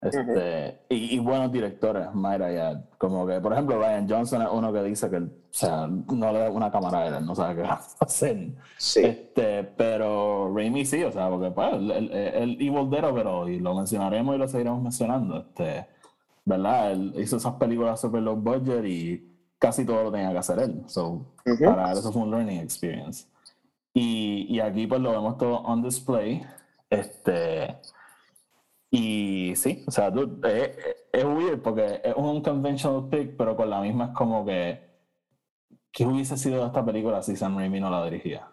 Este, 0.00 0.78
y, 0.88 1.18
buenos 1.18 1.50
directores, 1.50 2.14
Mayra 2.14 2.52
ya. 2.52 2.84
Como 2.98 3.26
que, 3.26 3.40
por 3.40 3.52
ejemplo, 3.52 3.78
Ryan 3.78 4.08
Johnson 4.08 4.42
es 4.42 4.48
uno 4.52 4.72
que 4.72 4.82
dice 4.82 5.10
que, 5.10 5.16
o 5.16 5.30
sea, 5.50 5.86
no 5.86 6.32
le 6.32 6.38
da 6.38 6.50
una 6.50 6.70
cámara 6.70 6.98
a 6.98 7.06
él, 7.06 7.26
no 7.26 7.34
sabe 7.34 7.62
qué 7.62 7.68
hacer. 8.00 8.50
Sí. 8.76 9.00
Este, 9.02 9.64
pero 9.64 10.52
Raimi 10.54 10.84
sí, 10.84 11.02
o 11.02 11.10
sea, 11.10 11.28
porque 11.28 11.50
pues, 11.50 11.72
el, 11.72 12.58
Dead, 12.58 13.14
pero, 13.14 13.48
y 13.48 13.58
lo 13.58 13.74
mencionaremos 13.74 14.34
y 14.34 14.38
lo 14.38 14.48
seguiremos 14.48 14.82
mencionando, 14.82 15.38
este, 15.38 15.86
¿verdad? 16.44 16.92
Él 16.92 17.14
hizo 17.16 17.38
esas 17.38 17.54
películas 17.54 18.00
super 18.00 18.22
low 18.22 18.36
budget 18.36 18.84
y 18.84 19.36
casi 19.58 19.84
todo 19.84 20.04
lo 20.04 20.12
tenía 20.12 20.30
que 20.30 20.38
hacer 20.38 20.58
él. 20.58 20.84
So, 20.86 21.26
para 21.64 21.92
él 21.92 21.98
eso 21.98 22.12
fue 22.12 22.22
un 22.22 22.30
learning 22.30 22.60
experience. 22.60 23.26
Y, 23.94 24.46
y 24.50 24.60
aquí 24.60 24.86
pues 24.86 25.00
lo 25.00 25.10
vemos 25.10 25.38
todo 25.38 25.56
on 25.60 25.82
display. 25.82 26.44
Este, 26.90 27.78
y 28.96 29.56
sí, 29.56 29.84
o 29.86 29.90
sea, 29.90 30.08
es, 30.08 30.78
es 31.12 31.24
weird 31.24 31.60
porque 31.60 32.00
es 32.02 32.14
un 32.16 32.42
conventional 32.42 33.08
pick, 33.10 33.36
pero 33.36 33.54
con 33.54 33.68
la 33.68 33.80
misma 33.80 34.06
es 34.06 34.10
como 34.12 34.44
que. 34.46 34.86
¿Qué 35.92 36.04
hubiese 36.04 36.36
sido 36.36 36.66
esta 36.66 36.84
película 36.84 37.22
si 37.22 37.36
Sam 37.36 37.56
Raimi 37.56 37.80
no 37.80 37.90
la 37.90 38.04
dirigía? 38.04 38.50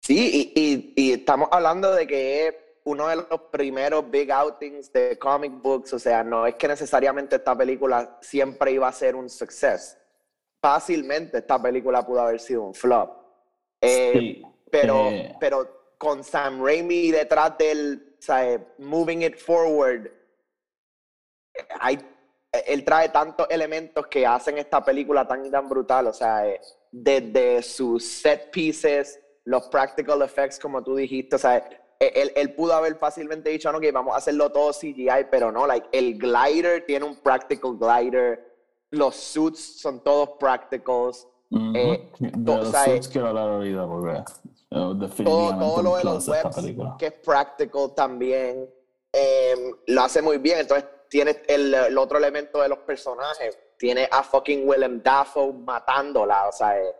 Sí, 0.00 0.52
y, 0.54 0.92
y, 0.96 1.12
estamos 1.12 1.48
hablando 1.52 1.92
de 1.92 2.06
que 2.06 2.48
es 2.48 2.54
uno 2.84 3.06
de 3.06 3.16
los 3.16 3.40
primeros 3.52 4.10
big 4.10 4.32
outings 4.32 4.92
de 4.92 5.16
comic 5.18 5.52
books, 5.62 5.92
o 5.92 5.98
sea, 6.00 6.24
no 6.24 6.46
es 6.46 6.56
que 6.56 6.66
necesariamente 6.66 7.36
esta 7.36 7.56
película 7.56 8.18
siempre 8.20 8.72
iba 8.72 8.88
a 8.88 8.92
ser 8.92 9.14
un 9.14 9.28
success. 9.28 9.96
Fácilmente 10.60 11.38
esta 11.38 11.60
película 11.60 12.04
pudo 12.04 12.20
haber 12.20 12.40
sido 12.40 12.62
un 12.62 12.74
flop. 12.74 13.10
Eh, 13.80 14.12
sí, 14.12 14.42
pero, 14.70 15.08
eh, 15.08 15.36
pero 15.38 15.81
con 16.02 16.24
Sam 16.24 16.60
Raimi 16.60 17.12
detrás 17.12 17.56
del, 17.56 18.16
¿sabes? 18.18 18.60
Moving 18.78 19.22
it 19.22 19.36
forward. 19.38 20.10
Hay, 21.78 21.96
él 22.66 22.84
trae 22.84 23.08
tantos 23.10 23.46
elementos 23.48 24.08
que 24.08 24.26
hacen 24.26 24.58
esta 24.58 24.84
película 24.84 25.28
tan 25.28 25.48
tan 25.48 25.68
brutal, 25.68 26.08
o 26.08 26.12
sea, 26.12 26.48
eh, 26.48 26.60
desde 26.90 27.62
sus 27.62 28.04
set 28.04 28.50
pieces, 28.50 29.20
los 29.44 29.68
practical 29.68 30.22
effects, 30.22 30.58
como 30.58 30.82
tú 30.82 30.96
dijiste, 30.96 31.36
o 31.36 31.38
sea, 31.38 31.58
e, 32.00 32.12
él, 32.16 32.32
él, 32.34 32.52
pudo 32.56 32.74
haber 32.74 32.96
fácilmente 32.96 33.50
dicho, 33.50 33.70
no, 33.70 33.78
que 33.78 33.92
vamos 33.92 34.14
a 34.14 34.18
hacerlo 34.18 34.50
todo 34.50 34.72
CGI, 34.72 35.28
pero 35.30 35.52
no, 35.52 35.68
like, 35.68 35.86
el 35.92 36.18
glider 36.18 36.84
tiene 36.84 37.06
un 37.06 37.14
practical 37.14 37.78
glider, 37.78 38.44
los 38.90 39.14
suits 39.14 39.80
son 39.80 40.02
todos 40.02 40.30
practicals. 40.40 41.28
eh, 41.76 42.10
los 42.44 42.72
suits 42.72 43.06
quiero 43.06 43.28
hablar 43.28 43.50
ahorita 43.50 43.86
porque 43.86 44.24
todo, 44.72 45.82
lo 45.82 45.96
de 45.96 46.04
los 46.04 46.28
webs, 46.28 46.56
que 46.98 47.06
es 47.06 47.12
practical 47.12 47.94
también, 47.94 48.68
em, 49.12 49.76
lo 49.86 50.02
hace 50.02 50.22
muy 50.22 50.38
bien. 50.38 50.60
Entonces, 50.60 50.88
tiene 51.08 51.42
el, 51.46 51.98
otro 51.98 52.16
elemento 52.16 52.62
de 52.62 52.68
los 52.70 52.78
personajes. 52.78 53.58
Tiene 53.76 54.08
a 54.10 54.22
fucking 54.22 54.66
Willem 54.66 55.02
Dafoe 55.02 55.52
matándola, 55.52 56.48
o 56.48 56.52
sea, 56.52 56.80
eh, 56.80 56.94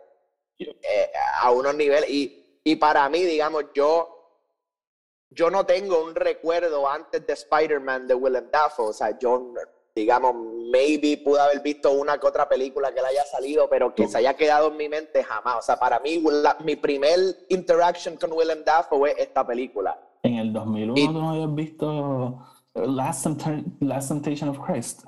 eh, 0.59 1.11
a 1.41 1.49
unos 1.51 1.73
niveles. 1.73 2.09
Y, 2.09 2.59
y 2.63 2.75
para 2.75 3.09
mí, 3.09 3.23
digamos, 3.23 3.65
yo, 3.73 4.39
yo 5.31 5.49
no 5.49 5.65
tengo 5.65 6.03
un 6.03 6.13
recuerdo 6.13 6.87
antes 6.87 7.25
de 7.25 7.33
Spider-Man 7.33 8.07
de 8.07 8.13
Willem 8.13 8.51
Dafoe. 8.51 8.89
O 8.89 8.93
sea, 8.93 9.17
yo 9.17 9.53
digamos, 9.95 10.35
maybe 10.71 11.17
pude 11.17 11.39
haber 11.39 11.61
visto 11.61 11.91
una 11.91 12.17
que 12.17 12.27
otra 12.27 12.49
película 12.49 12.93
que 12.93 13.01
le 13.01 13.07
haya 13.07 13.23
salido, 13.25 13.69
pero 13.69 13.93
que 13.93 14.07
se 14.07 14.17
haya 14.17 14.33
quedado 14.33 14.69
en 14.69 14.77
mi 14.77 14.89
mente 14.89 15.23
jamás. 15.23 15.57
O 15.59 15.61
sea, 15.61 15.77
para 15.77 15.99
mí, 15.99 16.23
mi 16.63 16.75
primer 16.75 17.19
interaction 17.49 18.17
con 18.17 18.31
Willem 18.33 18.63
Dafoe 18.65 18.97
fue 18.97 19.15
esta 19.17 19.45
película. 19.45 19.99
En 20.23 20.35
el 20.35 20.53
2001 20.53 20.93
tú 20.95 21.11
no 21.11 21.29
habías 21.31 21.53
visto 21.53 22.39
Last, 22.75 23.27
Temptation 24.07 24.49
of 24.49 24.59
Christ. 24.65 25.03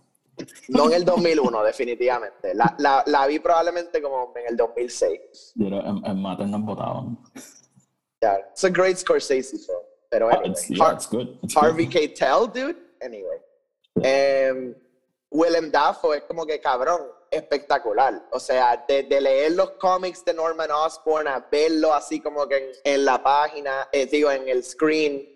No 0.68 0.88
en 0.88 0.94
el 0.94 1.06
2001, 1.06 1.64
definitivamente. 1.64 2.54
La, 2.54 2.76
la, 2.78 3.04
la, 3.08 3.26
vi 3.26 3.40
probablemente 3.40 4.02
como 4.02 4.34
en 4.36 4.50
el 4.50 4.58
2006. 4.58 5.54
Pero 5.58 5.80
en, 5.80 6.06
en 6.06 6.22
Mater 6.22 6.48
nos 6.48 6.62
votaban. 6.62 7.18
Yeah, 8.22 8.40
it's 8.52 8.64
a 8.66 8.70
great 8.70 8.98
Scorsese 8.98 9.58
film. 9.66 9.80
Pero 10.10 10.28
ah, 10.28 10.42
anyway. 10.44 10.56
yeah, 10.70 10.94
it's 10.94 11.08
good. 11.08 11.40
Harvey 11.56 11.88
Keitel, 11.88 12.52
dude. 12.52 12.76
Anyway. 13.02 13.40
Eh, 14.02 14.76
Willem 15.32 15.72
Dafoe 15.72 16.18
es 16.18 16.24
como 16.24 16.46
que 16.46 16.60
cabrón, 16.60 17.02
espectacular. 17.30 18.28
O 18.32 18.40
sea, 18.40 18.84
de, 18.88 19.04
leer 19.22 19.54
los 19.54 19.72
cómics 19.72 20.24
de 20.26 20.34
Norman 20.34 20.72
Osborn 20.72 21.28
a 21.28 21.46
verlo 21.52 21.94
así 21.94 22.20
como 22.20 22.48
que 22.48 22.72
en, 22.84 23.06
la 23.06 23.22
página, 23.22 23.88
eh, 23.92 24.06
digo, 24.06 24.32
en 24.32 24.48
el 24.48 24.64
screen, 24.64 25.28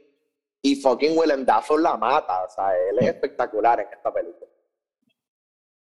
y 0.62 0.76
fucking 0.76 1.18
Willem 1.18 1.46
Dafoe 1.46 1.82
la 1.82 1.96
mata, 1.98 2.44
o 2.44 2.50
sea, 2.50 2.76
él 2.76 2.98
es 3.00 3.08
espectacular 3.08 3.80
en 3.80 3.88
esta 3.94 4.14
película. 4.14 4.50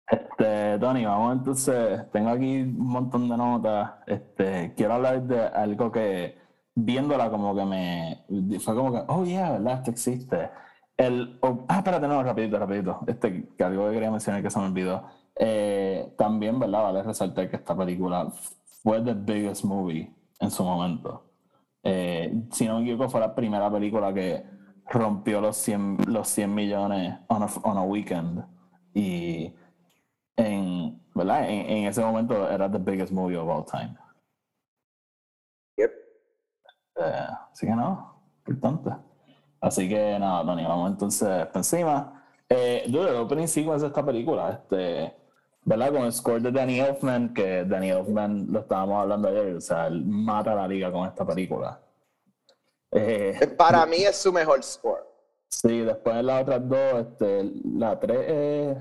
Este, 0.08 0.80
Tony, 0.80 1.06
vamos 1.06 1.38
entonces, 1.38 2.12
tengo 2.12 2.30
aquí 2.30 2.62
un 2.62 2.88
montón 2.88 3.30
de 3.30 3.38
notas, 3.38 3.92
este, 4.08 4.74
quiero 4.76 4.94
hablar 4.94 5.22
de 5.24 5.42
algo 5.42 5.92
que 5.92 6.38
viéndola 6.76 7.30
como 7.30 7.56
que 7.56 7.66
me, 7.66 8.26
fue 8.60 8.76
como 8.76 8.94
que, 8.94 9.04
oh 9.08 9.24
yeah, 9.24 9.52
¿verdad? 9.52 9.80
Esto 9.80 9.92
existe. 9.92 10.50
El, 11.02 11.40
oh, 11.42 11.66
ah, 11.68 11.78
espérate, 11.78 12.08
no, 12.08 12.22
rapidito, 12.22 12.60
rapidito, 12.60 13.00
este, 13.08 13.50
que 13.58 13.64
algo 13.64 13.88
que 13.88 13.94
quería 13.94 14.12
mencionar 14.12 14.44
que 14.44 14.52
se 14.52 14.60
me 14.60 14.66
olvidó. 14.66 15.04
Eh, 15.36 16.14
también, 16.16 16.60
¿verdad? 16.60 16.84
Vale 16.84 17.02
resaltar 17.02 17.50
que 17.50 17.56
esta 17.56 17.76
película 17.76 18.32
fue 18.84 19.02
the 19.02 19.16
biggest 19.16 19.64
movie 19.64 20.14
en 20.40 20.52
su 20.52 20.64
momento. 20.64 21.26
Eh, 21.82 22.32
si 22.52 22.68
no 22.68 22.76
me 22.76 22.84
equivoco, 22.84 23.10
fue 23.10 23.20
la 23.20 23.34
primera 23.34 23.72
película 23.72 24.14
que 24.14 24.46
rompió 24.86 25.42
los 25.42 25.58
100, 25.58 26.06
los 26.06 26.28
100 26.28 26.54
millones 26.54 27.18
on 27.30 27.42
a, 27.42 27.48
on 27.64 27.78
a 27.80 27.82
weekend. 27.82 28.46
Y 28.94 29.56
en, 30.36 31.02
¿verdad? 31.16 31.50
En, 31.50 31.78
en, 31.78 31.86
ese 31.88 32.02
momento 32.02 32.48
era 32.48 32.70
the 32.70 32.78
biggest 32.78 33.12
movie 33.12 33.38
of 33.38 33.50
all 33.50 33.66
time. 33.66 33.98
Yep. 35.78 35.92
Eh, 36.98 37.28
así 37.52 37.66
que 37.66 37.74
no, 37.74 38.22
importante. 38.46 39.11
Así 39.62 39.88
que 39.88 40.18
nada, 40.20 40.44
Tony, 40.44 40.64
vamos 40.64 40.92
entonces 40.92 41.46
por 41.48 41.58
encima. 41.58 42.26
Eh, 42.50 42.84
dude, 42.88 43.10
el 43.12 43.16
opening 43.16 43.48
sequence 43.48 43.82
de 43.82 43.88
esta 43.88 44.04
película, 44.04 44.50
este, 44.50 45.14
¿verdad? 45.64 45.94
Con 45.94 46.02
el 46.04 46.12
score 46.12 46.42
de 46.42 46.52
Danny 46.52 46.80
Elfman, 46.80 47.34
que 47.34 47.64
Danny 47.64 47.92
Elfman 47.92 48.48
lo 48.52 48.60
estábamos 48.60 49.02
hablando 49.04 49.28
ayer, 49.30 49.56
o 49.56 49.62
sea, 49.62 49.88
él 49.88 50.04
mata 50.04 50.56
la 50.56 50.68
liga 50.68 50.92
con 50.92 51.08
esta 51.08 51.26
película. 51.26 51.80
Eh, 52.92 53.56
Para 53.56 53.86
mí 53.86 53.98
es 53.98 54.18
su 54.18 54.34
mejor 54.34 54.64
score. 54.64 55.08
Sí, 55.48 55.82
después 55.82 56.16
de 56.16 56.24
las 56.24 56.42
otras 56.42 56.68
dos, 56.68 57.08
este, 57.08 57.52
la 57.76 58.00
tres 58.00 58.20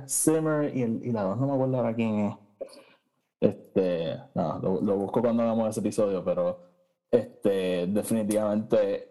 es 0.06 0.12
Simmer 0.12 0.74
y, 0.74 0.82
el, 0.82 1.04
y 1.04 1.12
la 1.12 1.24
dos 1.24 1.36
no 1.36 1.46
me 1.46 1.52
acuerdo 1.52 1.76
ahora 1.76 1.94
quién 1.94 2.20
es. 2.20 2.36
Este, 3.40 4.18
no, 4.34 4.58
lo, 4.58 4.80
lo, 4.80 4.96
busco 4.96 5.20
cuando 5.20 5.42
hagamos 5.42 5.70
ese 5.70 5.80
episodio, 5.80 6.24
pero 6.24 6.60
este, 7.10 7.86
definitivamente, 7.88 9.08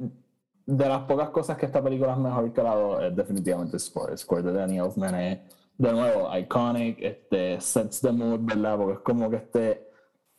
de 0.69 0.87
las 0.87 1.01
pocas 1.05 1.29
cosas 1.31 1.57
que 1.57 1.65
esta 1.65 1.81
película 1.81 2.13
es 2.13 2.19
mejor 2.19 2.53
que 2.53 2.61
la 2.61 2.75
dos, 2.75 3.03
es 3.03 3.15
definitivamente 3.15 3.77
el 3.77 3.79
score. 3.79 4.43
De 4.43 4.53
Danny 4.53 4.77
Elfman 4.77 5.15
es, 5.15 5.39
de 5.77 5.91
nuevo, 5.91 6.37
iconic, 6.37 6.97
este, 7.01 7.59
sets 7.59 8.01
the 8.01 8.11
mood, 8.11 8.41
¿verdad? 8.41 8.77
Porque 8.77 8.93
es 8.93 8.99
como 8.99 9.29
que 9.31 9.37
este, 9.37 9.89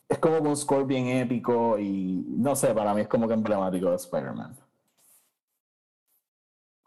es 0.07 0.17
como 0.19 0.37
un 0.37 0.55
score 0.55 0.85
bien 0.85 1.07
épico 1.07 1.77
y, 1.77 2.23
no 2.29 2.55
sé, 2.55 2.73
para 2.73 2.93
mí 2.93 3.01
es 3.01 3.07
como 3.09 3.27
que 3.27 3.33
emblemático 3.33 3.89
de 3.89 3.97
Spider-Man. 3.97 4.57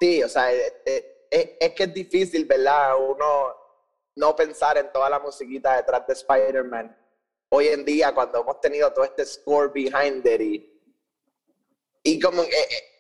Sí, 0.01 0.23
o 0.23 0.29
sea, 0.29 0.51
es, 0.51 0.73
es, 0.87 1.05
es, 1.61 1.75
que 1.75 1.85
es 1.85 1.95
difícil, 1.95 2.47
¿verdad? 2.47 2.93
Uno 2.97 3.55
no 4.17 4.35
pensar 4.35 4.79
en 4.79 4.91
toda 4.91 5.11
la 5.11 5.21
musiquita 5.21 5.77
detrás 5.77 6.07
de 6.07 6.15
Spider-Man. 6.15 6.97
Hoy 7.51 7.69
en 7.69 7.85
día, 7.85 8.15
cuando 8.15 8.41
hemos 8.41 8.59
tenido 8.61 8.91
todo 8.93 9.05
este 9.05 9.27
score 9.27 9.71
behind 9.71 10.27
it 10.27 10.41
y, 10.41 10.74
y 12.05 12.21
como, 12.21 12.43
eh, 12.43 12.49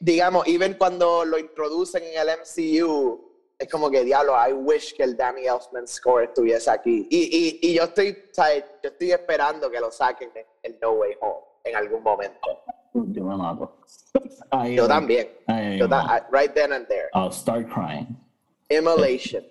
digamos, 0.00 0.46
even 0.49 0.75
cuando 0.75 1.25
lo 1.25 1.38
introducen 1.38 2.02
en 2.02 2.18
el 2.18 2.38
MCU, 2.38 3.20
es 3.58 3.68
como 3.70 3.90
que, 3.90 4.02
diablo, 4.02 4.34
I 4.34 4.52
wish 4.52 4.94
que 4.94 5.02
el 5.04 5.16
Danny 5.16 5.46
Elfman 5.46 5.87
score 5.87 6.25
estuviese 6.25 6.70
aquí. 6.70 7.06
Y, 7.11 7.61
y, 7.62 7.70
y 7.70 7.75
yo, 7.75 7.84
estoy, 7.84 8.16
¿sabes? 8.32 8.64
yo 8.82 8.88
estoy 8.88 9.12
esperando 9.12 9.70
que 9.70 9.78
lo 9.78 9.90
saquen 9.90 10.30
en, 10.34 10.46
en 10.62 10.80
No 10.80 10.92
Way 10.92 11.16
Home 11.20 11.44
en 11.64 11.76
algún 11.76 12.02
momento. 12.02 12.62
Yo 12.94 13.25
me 13.25 13.37
mato. 13.37 13.76
Yo 14.70 14.87
también. 14.87 15.28
Yo 15.78 15.88
ta 15.88 16.26
right 16.30 16.54
then 16.54 16.73
and 16.73 16.87
there. 16.87 17.08
I'll 17.12 17.32
start 17.32 17.68
crying. 17.68 18.16
Immolation. 18.70 19.44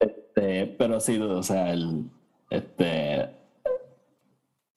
Este, 0.00 0.66
pero 0.78 0.98
sí, 0.98 1.20
o 1.20 1.42
sea, 1.42 1.72
el. 1.72 2.10
Este. 2.50 3.41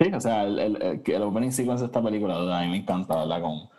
Sí, 0.06 0.14
o 0.16 0.22
sea, 0.22 0.44
el, 0.44 0.60
el, 0.60 1.02
el 1.06 1.22
opening 1.22 1.52
sequence 1.52 1.82
de 1.82 1.88
esta 1.88 2.02
película, 2.02 2.36
a 2.36 2.62
mí 2.62 2.70
me 2.70 2.78
encanta, 2.78 3.16
¿verdad? 3.16 3.42
Con, 3.42 3.70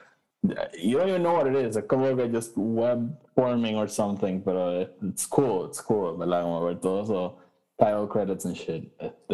you 0.82 0.98
don't 0.98 1.08
even 1.08 1.22
know 1.22 1.36
what 1.36 1.46
it 1.46 1.56
is. 1.56 1.76
Es 1.76 1.84
como 1.84 2.14
que 2.16 2.28
just 2.28 2.56
web 2.56 2.98
forming 3.34 3.76
or 3.76 3.88
something, 3.88 4.40
pero 4.40 4.80
it's 5.02 5.26
cool, 5.26 5.66
it's 5.66 5.82
cool, 5.82 6.16
¿verdad? 6.16 6.42
Como 6.42 6.64
ver 6.64 6.80
todo 6.80 7.02
eso 7.02 7.38
title 7.78 8.08
credits 8.08 8.46
and 8.46 8.56
shit. 8.56 8.90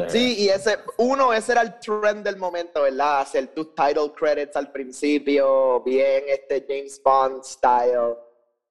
Sí, 0.08 0.36
y 0.38 0.48
ese, 0.48 0.78
uno, 0.98 1.32
ese 1.32 1.52
era 1.52 1.62
el 1.62 1.78
trend 1.78 2.24
del 2.24 2.36
momento, 2.36 2.82
¿verdad? 2.82 3.20
Hacer 3.20 3.48
tus 3.54 3.74
title 3.74 4.12
credits 4.14 4.56
al 4.56 4.72
principio, 4.72 5.80
bien 5.82 6.24
este 6.26 6.64
James 6.68 7.00
Bond 7.02 7.44
style. 7.44 8.16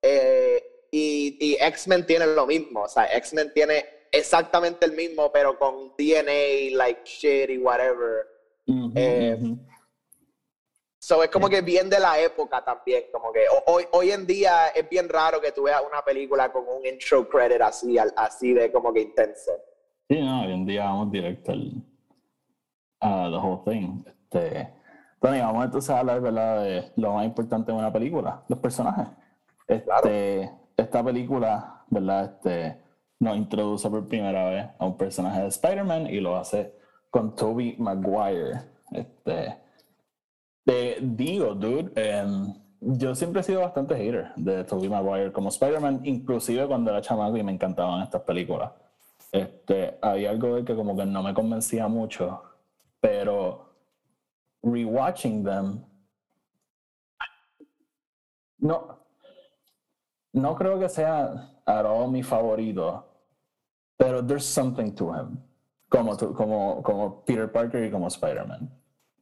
Eh, 0.01 0.61
y, 0.91 1.37
y 1.39 1.57
X-Men 1.59 2.05
tiene 2.05 2.27
lo 2.27 2.45
mismo, 2.45 2.81
o 2.81 2.87
sea, 2.87 3.05
X-Men 3.15 3.53
tiene 3.53 3.85
exactamente 4.11 4.85
el 4.85 4.93
mismo, 4.93 5.31
pero 5.31 5.57
con 5.57 5.93
DNA, 5.97 6.75
like 6.75 7.01
shit 7.05 7.49
y 7.49 7.57
whatever. 7.57 8.27
mm 8.67 8.85
-hmm, 8.85 8.93
eh, 8.95 9.37
mm 9.39 9.45
-hmm. 9.45 9.71
So, 11.03 11.23
es 11.23 11.31
como 11.31 11.49
que 11.49 11.61
bien 11.61 11.89
de 11.89 11.99
la 11.99 12.19
época 12.19 12.63
también, 12.63 13.05
como 13.11 13.33
que 13.33 13.39
hoy, 13.65 13.85
hoy 13.91 14.11
en 14.11 14.27
día 14.27 14.67
es 14.67 14.87
bien 14.87 15.09
raro 15.09 15.41
que 15.41 15.51
tú 15.51 15.63
veas 15.63 15.81
una 15.81 16.03
película 16.03 16.51
con 16.51 16.63
un 16.67 16.85
intro 16.85 17.27
credit 17.27 17.59
así, 17.59 17.97
así 17.97 18.53
de 18.53 18.71
como 18.71 18.93
que 18.93 19.01
intenso. 19.01 19.51
Sí, 20.07 20.21
no, 20.21 20.43
hoy 20.43 20.51
en 20.53 20.65
día 20.65 20.83
vamos 20.83 21.11
directo 21.11 21.53
al 21.53 21.83
uh, 23.01 23.31
the 23.31 23.37
whole 23.37 23.61
thing. 23.65 24.03
Este, 24.05 24.71
Tony, 25.19 25.39
vamos 25.39 25.65
entonces 25.65 25.89
a 25.89 25.99
hablar 25.99 26.21
¿verdad? 26.21 26.63
de 26.63 26.91
lo 26.97 27.13
más 27.13 27.25
importante 27.25 27.71
de 27.71 27.77
una 27.79 27.91
película, 27.91 28.43
los 28.47 28.59
personajes. 28.59 29.07
Este, 29.67 29.83
Claro. 29.85 30.59
Esta 30.77 31.03
película, 31.03 31.83
¿verdad? 31.89 32.25
Este, 32.35 32.81
nos 33.21 33.37
introduce 33.37 33.87
por 33.87 34.07
primera 34.07 34.49
vez 34.49 34.65
a 34.79 34.85
un 34.85 34.97
personaje 34.97 35.41
de 35.41 35.47
Spider-Man 35.47 36.07
y 36.07 36.19
lo 36.19 36.35
hace 36.35 36.73
con 37.11 37.35
Tobey 37.35 37.75
Maguire. 37.77 38.61
Este, 38.91 39.57
te 40.65 40.97
digo, 41.01 41.53
dude, 41.53 41.91
em, 41.95 42.51
yo 42.79 43.13
siempre 43.13 43.41
he 43.41 43.43
sido 43.43 43.61
bastante 43.61 43.95
hater 43.95 44.33
de 44.35 44.63
Tobey 44.63 44.89
Maguire 44.89 45.31
como 45.31 45.49
Spider-Man, 45.49 46.01
inclusive 46.03 46.65
cuando 46.65 46.89
era 46.89 46.99
chamaco 47.01 47.37
y 47.37 47.43
me 47.43 47.51
encantaban 47.51 48.01
estas 48.01 48.23
películas. 48.23 48.71
Este, 49.31 49.99
había 50.01 50.31
algo 50.31 50.55
de 50.55 50.65
que 50.65 50.75
como 50.75 50.97
que 50.97 51.05
no 51.05 51.21
me 51.21 51.35
convencía 51.35 51.87
mucho, 51.87 52.41
pero 52.99 53.69
rewatching 54.63 55.43
them, 55.43 55.85
no, 58.57 58.97
no 60.33 60.55
creo 60.55 60.79
que 60.79 60.89
sea 60.89 61.51
all 61.67 62.11
mi 62.11 62.23
favorito, 62.23 63.10
pero 64.01 64.19
there's 64.25 64.43
something 64.45 64.91
to 64.95 65.11
him, 65.13 65.37
como, 65.87 66.17
como, 66.17 66.81
como 66.81 67.23
Peter 67.23 67.47
Parker 67.51 67.85
y 67.85 67.91
como 67.91 68.07
Spider-Man. 68.07 68.67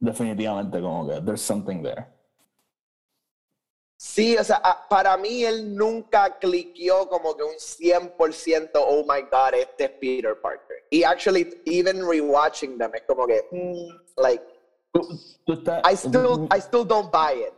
Definitivamente 0.00 0.80
como 0.80 1.06
que 1.06 1.20
there's 1.20 1.42
something 1.42 1.82
there. 1.82 2.06
Sí, 3.98 4.38
o 4.38 4.42
sea, 4.44 4.56
a- 4.64 4.88
para 4.88 5.18
mí 5.18 5.44
él 5.44 5.76
nunca 5.76 6.38
cliqueó 6.38 7.06
como 7.10 7.36
que 7.36 7.42
un 7.42 7.58
100%, 7.58 8.70
oh 8.74 9.02
my 9.02 9.20
god, 9.30 9.52
este 9.52 9.84
es 9.84 9.90
Peter 10.00 10.40
Parker. 10.40 10.76
Y 10.90 11.02
actually, 11.04 11.46
even 11.66 11.98
rewatching 12.02 12.78
them, 12.78 12.90
es 12.94 13.02
como 13.06 13.26
que, 13.26 13.42
mm, 13.52 14.20
like, 14.22 14.42
Tú, 14.92 15.02
tú 15.44 15.52
estás- 15.52 15.82
I 15.84 15.94
still, 15.94 16.48
I 16.50 16.58
still 16.60 16.84
don't 16.86 17.12
buy 17.12 17.42
it. 17.46 17.52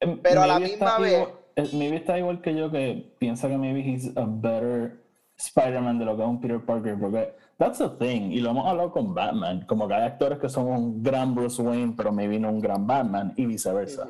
Em, 0.00 0.20
Pero 0.20 0.42
a 0.42 0.46
la 0.48 0.58
misma 0.58 0.98
vez- 0.98 1.12
igual- 1.12 1.32
eh, 1.56 1.70
maybe 1.72 1.96
está 1.98 2.18
igual 2.18 2.42
que 2.42 2.54
yo 2.56 2.68
que 2.70 3.14
piensa 3.20 3.48
que 3.48 3.56
maybe 3.56 3.80
he's 3.80 4.10
a 4.16 4.26
better 4.26 5.00
Spider-Man 5.36 5.98
de 5.98 6.04
lo 6.04 6.16
que 6.16 6.22
es 6.22 6.28
un 6.28 6.40
Peter 6.40 6.64
Parker, 6.64 6.96
porque 6.98 7.34
that's 7.58 7.78
the 7.78 7.88
thing, 7.98 8.30
y 8.30 8.40
lo 8.40 8.50
hemos 8.50 8.66
hablado 8.66 8.92
con 8.92 9.14
Batman, 9.14 9.64
como 9.66 9.88
que 9.88 9.94
hay 9.94 10.02
actores 10.02 10.38
que 10.38 10.48
son 10.48 10.66
un 10.66 11.02
gran 11.02 11.34
Bruce 11.34 11.60
Wayne, 11.60 11.94
pero 11.96 12.12
maybe 12.12 12.38
no 12.38 12.50
un 12.50 12.60
gran 12.60 12.86
Batman, 12.86 13.32
y 13.36 13.46
viceversa. 13.46 14.06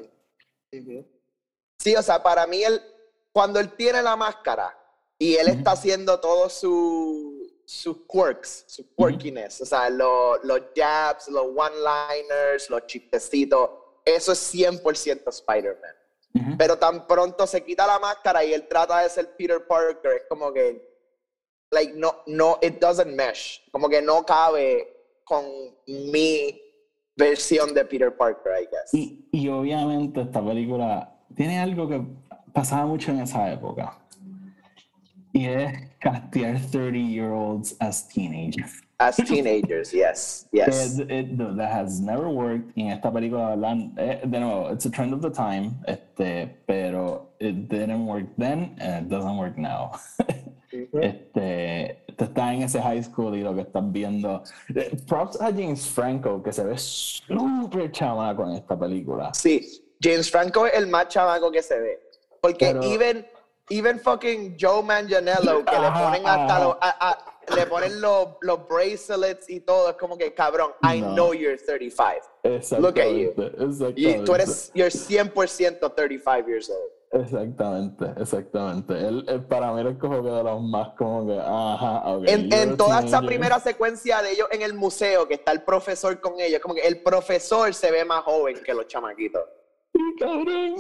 Sí, 1.79 1.95
o 1.97 2.03
sea, 2.03 2.23
para 2.23 2.47
mí 2.47 2.63
él, 2.63 2.81
cuando 3.33 3.59
él 3.61 3.71
tiene 3.73 4.03
la 4.03 4.17
máscara 4.17 4.77
y 5.19 5.35
él 5.37 5.49
está 5.49 5.73
haciendo 5.73 6.19
todos 6.21 6.53
su- 6.53 7.47
sus 7.67 7.99
quirks, 8.07 8.65
su 8.69 8.95
quirkiness, 8.95 9.61
o 9.63 9.67
sea, 9.67 9.89
lo- 9.91 10.37
los 10.45 10.61
jabs, 10.77 11.29
los 11.29 11.45
one-liners, 11.57 12.69
los 12.71 12.87
chistecitos, 12.87 13.71
eso 14.05 14.33
es 14.33 14.39
100% 14.39 15.31
Spider-Man. 15.31 15.95
Pero 16.59 16.77
tan 16.79 17.07
pronto 17.07 17.47
se 17.47 17.63
quita 17.65 17.87
la 17.87 17.99
máscara 17.99 18.45
y 18.45 18.53
él 18.53 18.67
trata 18.69 19.01
de 19.01 19.09
ser 19.09 19.35
Peter 19.37 19.65
Parker, 19.67 20.13
es 20.13 20.23
como 20.29 20.53
que, 20.53 20.94
like, 21.73 21.95
no, 21.95 22.17
no, 22.27 22.59
it 22.63 22.81
doesn't 22.81 23.15
mesh, 23.15 23.61
como 23.73 23.89
que 23.89 24.01
no 24.01 24.23
cabe 24.23 24.85
con 25.25 25.45
mi 25.87 26.61
versión 27.17 27.75
de 27.75 27.85
Peter 27.85 28.11
Parker, 28.11 28.53
I 28.53 28.67
guess. 28.71 28.93
Y, 28.93 29.27
y 29.33 29.49
obviamente 29.49 30.21
esta 30.23 30.43
película 30.43 31.13
tiene 31.35 31.59
algo 31.59 31.89
que 31.89 32.03
pasaba 32.53 32.87
mucho 32.87 33.11
en 33.13 33.21
esa 33.21 33.53
época. 33.53 33.99
Y 35.33 35.47
es 35.47 35.91
castear 35.99 36.61
30-year-olds 36.61 37.77
as 37.81 38.07
teenagers. 38.07 38.81
As 39.01 39.17
teenagers, 39.17 39.93
yes, 39.93 40.47
yes. 40.53 41.01
It, 41.01 41.11
it, 41.11 41.57
that 41.57 41.73
has 41.73 42.01
never 42.01 42.29
worked. 42.29 42.71
Y 42.77 42.83
en 42.83 42.93
esta 42.93 43.11
película, 43.11 43.57
eh, 43.99 44.21
de 44.25 44.39
nuevo, 44.41 44.71
it's 44.71 44.87
a 44.87 44.91
trend 44.91 45.13
of 45.13 45.21
the 45.21 45.31
time, 45.31 45.75
este, 45.89 46.57
pero 46.69 47.31
it 47.41 47.69
didn't 47.69 48.07
work 48.07 48.27
then 48.39 48.77
and 48.79 49.07
it 49.07 49.09
doesn't 49.09 49.37
work 49.37 49.59
now. 49.59 49.99
Este, 51.01 52.05
te 52.17 52.25
estás 52.25 52.55
en 52.55 52.63
ese 52.63 52.81
high 52.81 53.03
school 53.03 53.37
y 53.37 53.43
lo 53.43 53.55
que 53.55 53.63
estás 53.63 53.83
viendo. 53.91 54.43
Eh, 54.75 54.97
props 55.09 55.41
a 55.41 55.47
James 55.47 55.87
Franco, 55.89 56.43
que 56.43 56.53
se 56.53 56.65
ve 56.65 56.79
súper 56.79 57.91
chamaco 57.93 58.45
en 58.45 58.53
esta 58.53 58.79
película. 58.79 59.33
Sí, 59.35 59.85
James 60.01 60.31
Franco 60.31 60.67
es 60.67 60.75
el 60.75 60.87
más 60.87 61.09
chamaco 61.09 61.51
que 61.51 61.63
se 61.63 61.79
ve. 61.79 62.01
Porque 62.41 62.77
even, 62.83 63.27
even 63.71 63.99
fucking 63.99 64.57
Joe 64.61 64.83
Manganiello, 64.83 65.65
que 65.65 65.79
le 65.79 65.91
ponen 65.91 66.27
hasta 66.27 66.59
los, 66.63 66.77
le 67.57 67.67
ponen 67.67 68.01
los, 68.01 68.29
los 68.43 68.69
bracelets 68.69 69.49
y 69.49 69.61
todo, 69.61 69.91
es 69.91 69.97
como 69.97 70.17
que, 70.19 70.35
cabrón, 70.35 70.73
I 70.83 71.01
know 71.01 71.33
you're 71.33 71.57
35. 71.57 72.21
Look 72.79 72.99
at 72.99 73.09
you. 73.09 73.33
Y 73.97 74.23
tú 74.25 74.35
eres, 74.35 74.71
you're 74.75 74.91
100% 74.91 75.95
35 75.95 76.47
years 76.47 76.71
old. 76.71 76.94
Exactamente, 77.15 78.07
exactamente. 78.21 78.93
Él, 78.93 79.45
para 79.49 79.73
mí 79.73 79.89
es 79.89 79.99
como 79.99 80.21
que 80.21 80.31
de 80.31 80.43
los 80.43 80.61
más 80.63 80.89
como 80.97 81.27
que, 81.27 81.39
ajá, 81.41 82.19
En, 82.27 82.53
en 82.53 82.77
toda 82.77 83.05
esa 83.05 83.23
primera 83.23 83.61
secuencia 83.61 84.21
de 84.21 84.33
ellos 84.33 84.49
en 84.51 84.63
el 84.63 84.75
museo, 84.75 85.29
que 85.29 85.35
está 85.35 85.53
el 85.53 85.63
profesor 85.63 86.21
con 86.21 86.41
ellos, 86.41 86.61
como 86.61 86.75
que 86.75 86.81
el 86.81 87.03
profesor 87.03 87.73
se 87.73 87.93
ve 87.93 88.05
más 88.05 88.25
joven 88.25 88.61
que 88.65 88.75
los 88.75 88.89
chamaquitos. 88.89 89.43
Cabrón. 90.19 90.75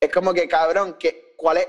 Es 0.00 0.12
como 0.12 0.34
que, 0.34 0.48
cabrón, 0.48 0.96
que, 0.98 1.34
¿cuál 1.36 1.58
es? 1.58 1.68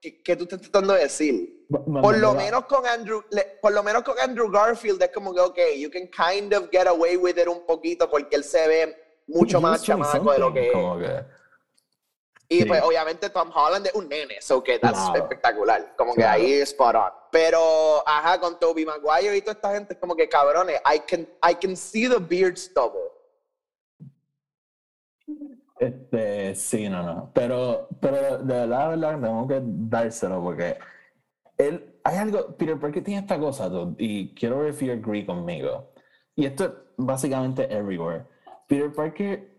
¿Qué, 0.00 0.34
tú 0.34 0.44
estás 0.44 0.62
tratando 0.62 0.94
de 0.94 1.00
decir? 1.00 1.66
Por 1.68 2.18
lo 2.18 2.34
menos 2.34 2.64
con 2.64 2.86
Andrew, 2.86 3.22
por 3.60 3.72
lo 3.72 3.82
menos 3.82 4.02
con 4.02 4.18
Andrew 4.18 4.50
Garfield 4.50 5.02
es 5.02 5.10
como 5.10 5.34
que, 5.34 5.40
ok, 5.40 5.58
you 5.78 5.90
can 5.90 6.08
kind 6.08 6.54
of 6.54 6.70
get 6.70 6.86
away 6.86 7.16
with 7.16 7.36
it 7.36 7.48
un 7.48 7.66
poquito 7.66 8.10
porque 8.10 8.36
él 8.36 8.44
se 8.44 8.66
ve 8.66 8.96
mucho 9.26 9.60
más 9.60 9.82
chamaco 9.82 10.32
de 10.32 10.38
lo 10.38 10.52
que, 10.52 10.68
es. 10.68 11.24
Y 12.52 12.64
pues 12.66 12.82
obviamente 12.82 13.30
Tom 13.30 13.50
Holland 13.54 13.86
es 13.86 13.94
un 13.94 14.08
nene, 14.08 14.40
so 14.40 14.62
que 14.62 14.78
that's 14.78 14.98
espectacular. 15.14 15.94
Como 15.96 16.14
que 16.14 16.24
ahí 16.24 16.52
es 16.52 16.70
spot 16.70 16.94
on. 16.94 17.10
Pero, 17.30 18.06
ajá, 18.06 18.38
con 18.38 18.58
Tobey 18.60 18.84
Maguire 18.84 19.36
y 19.36 19.40
toda 19.40 19.52
esta 19.52 19.72
gente 19.72 19.94
es 19.94 19.98
como 19.98 20.14
que 20.14 20.28
cabrones, 20.28 20.80
I 20.84 21.00
can, 21.00 21.26
I 21.42 21.54
can 21.54 21.74
see 21.76 22.08
the 22.08 22.18
beard 22.18 22.58
stubble. 22.58 23.10
Este, 25.78 26.54
sí, 26.54 26.88
no, 26.88 27.02
no. 27.02 27.30
Pero, 27.34 27.88
pero 28.00 28.38
de 28.38 28.54
verdad, 28.54 28.90
de 28.90 28.96
verdad, 28.96 29.20
tengo 29.20 29.48
que 29.48 29.60
dárselo 29.64 30.42
porque 30.42 30.76
él, 31.56 31.98
hay 32.04 32.18
algo, 32.18 32.56
Peter 32.56 32.78
Parker 32.78 33.02
tiene 33.02 33.20
esta 33.20 33.38
cosa, 33.38 33.70
y 33.96 34.34
quiero 34.34 34.58
ver 34.58 34.74
si 34.74 34.90
agree 34.90 35.24
conmigo. 35.24 35.92
Y 36.36 36.46
esto 36.46 36.64
es 36.64 36.70
básicamente 36.96 37.64
everywhere. 37.72 38.26
Peter 38.68 38.92
Parker 38.92 39.51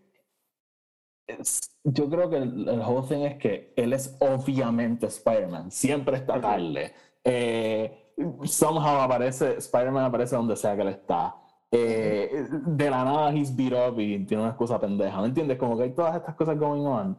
yo 1.84 2.10
creo 2.10 2.30
que 2.30 2.36
el, 2.36 2.68
el, 2.68 2.80
whole 2.80 3.06
thing 3.06 3.22
es 3.22 3.36
que 3.36 3.72
él 3.76 3.92
es 3.92 4.16
obviamente 4.20 5.06
Spider-Man, 5.06 5.70
siempre 5.70 6.16
está 6.16 6.40
tarde. 6.40 6.92
Eh, 7.22 8.12
somehow 8.44 9.00
aparece, 9.00 9.56
Spider-Man 9.58 10.04
aparece 10.04 10.36
donde 10.36 10.56
sea 10.56 10.76
que 10.76 10.82
él 10.82 10.88
está. 10.88 11.36
Eh, 11.70 12.46
de 12.50 12.90
la 12.90 13.04
nada 13.04 13.32
he's 13.32 13.54
beat 13.54 13.72
up 13.72 13.98
y 13.98 14.24
tiene 14.26 14.42
una 14.42 14.50
excusa 14.50 14.80
pendeja, 14.80 15.20
¿me 15.20 15.26
entiendes? 15.26 15.58
Como 15.58 15.76
que 15.76 15.84
hay 15.84 15.90
todas 15.90 16.14
estas 16.14 16.34
cosas 16.36 16.56
going 16.58 16.86
on, 16.86 17.18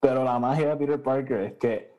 pero 0.00 0.24
la 0.24 0.38
magia 0.38 0.70
de 0.70 0.76
Peter 0.76 1.00
Parker 1.00 1.40
es 1.42 1.52
que 1.54 1.92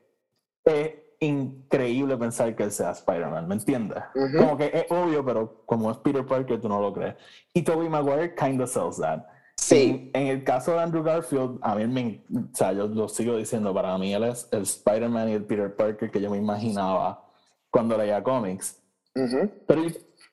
es 0.66 0.92
increíble 1.22 2.18
pensar 2.18 2.54
que 2.56 2.63
él 2.63 2.72
sea 2.72 2.92
Spider-Man, 2.92 3.48
¿me 3.48 3.56
entiendes? 3.56 4.04
Como 4.38 4.58
que 4.58 4.66
es 4.66 4.86
obvio, 4.92 5.24
pero 5.24 5.63
como 5.66 5.89
es 5.92 5.98
Peter 5.98 6.26
Parker, 6.26 6.60
tú 6.60 6.68
no 6.68 6.82
lo 6.82 6.92
crees. 6.92 7.16
Y 7.54 7.62
Tobey 7.62 7.88
Maguire 7.88 8.36
kind 8.36 8.62
of 8.62 8.70
sells 8.70 8.98
that. 8.98 9.26
Sí. 9.63 10.12
En, 10.13 10.28
el 10.28 10.43
caso 10.43 10.73
de 10.73 10.82
Andrew 10.82 11.04
Garfield, 11.04 11.60
a 11.62 11.76
mí 11.76 11.88
me, 11.88 12.23
o 12.38 12.56
sea, 12.56 12.73
yo 12.73 12.88
lo 12.88 13.08
sigo 13.08 13.38
diciendo, 13.38 13.73
para 13.73 13.97
mí 13.97 14.13
él 14.13 14.23
es 14.26 14.47
el 14.52 14.63
Spider-Man 14.63 15.30
y 15.30 15.34
el 15.34 15.45
Peter 15.45 15.73
Parker 15.73 16.12
que 16.12 16.19
yo 16.19 16.30
me 16.30 16.38
imaginaba 16.38 17.23
cuando 17.71 17.97
leía 17.97 18.21
cómics. 18.21 18.82
Pero 19.13 19.82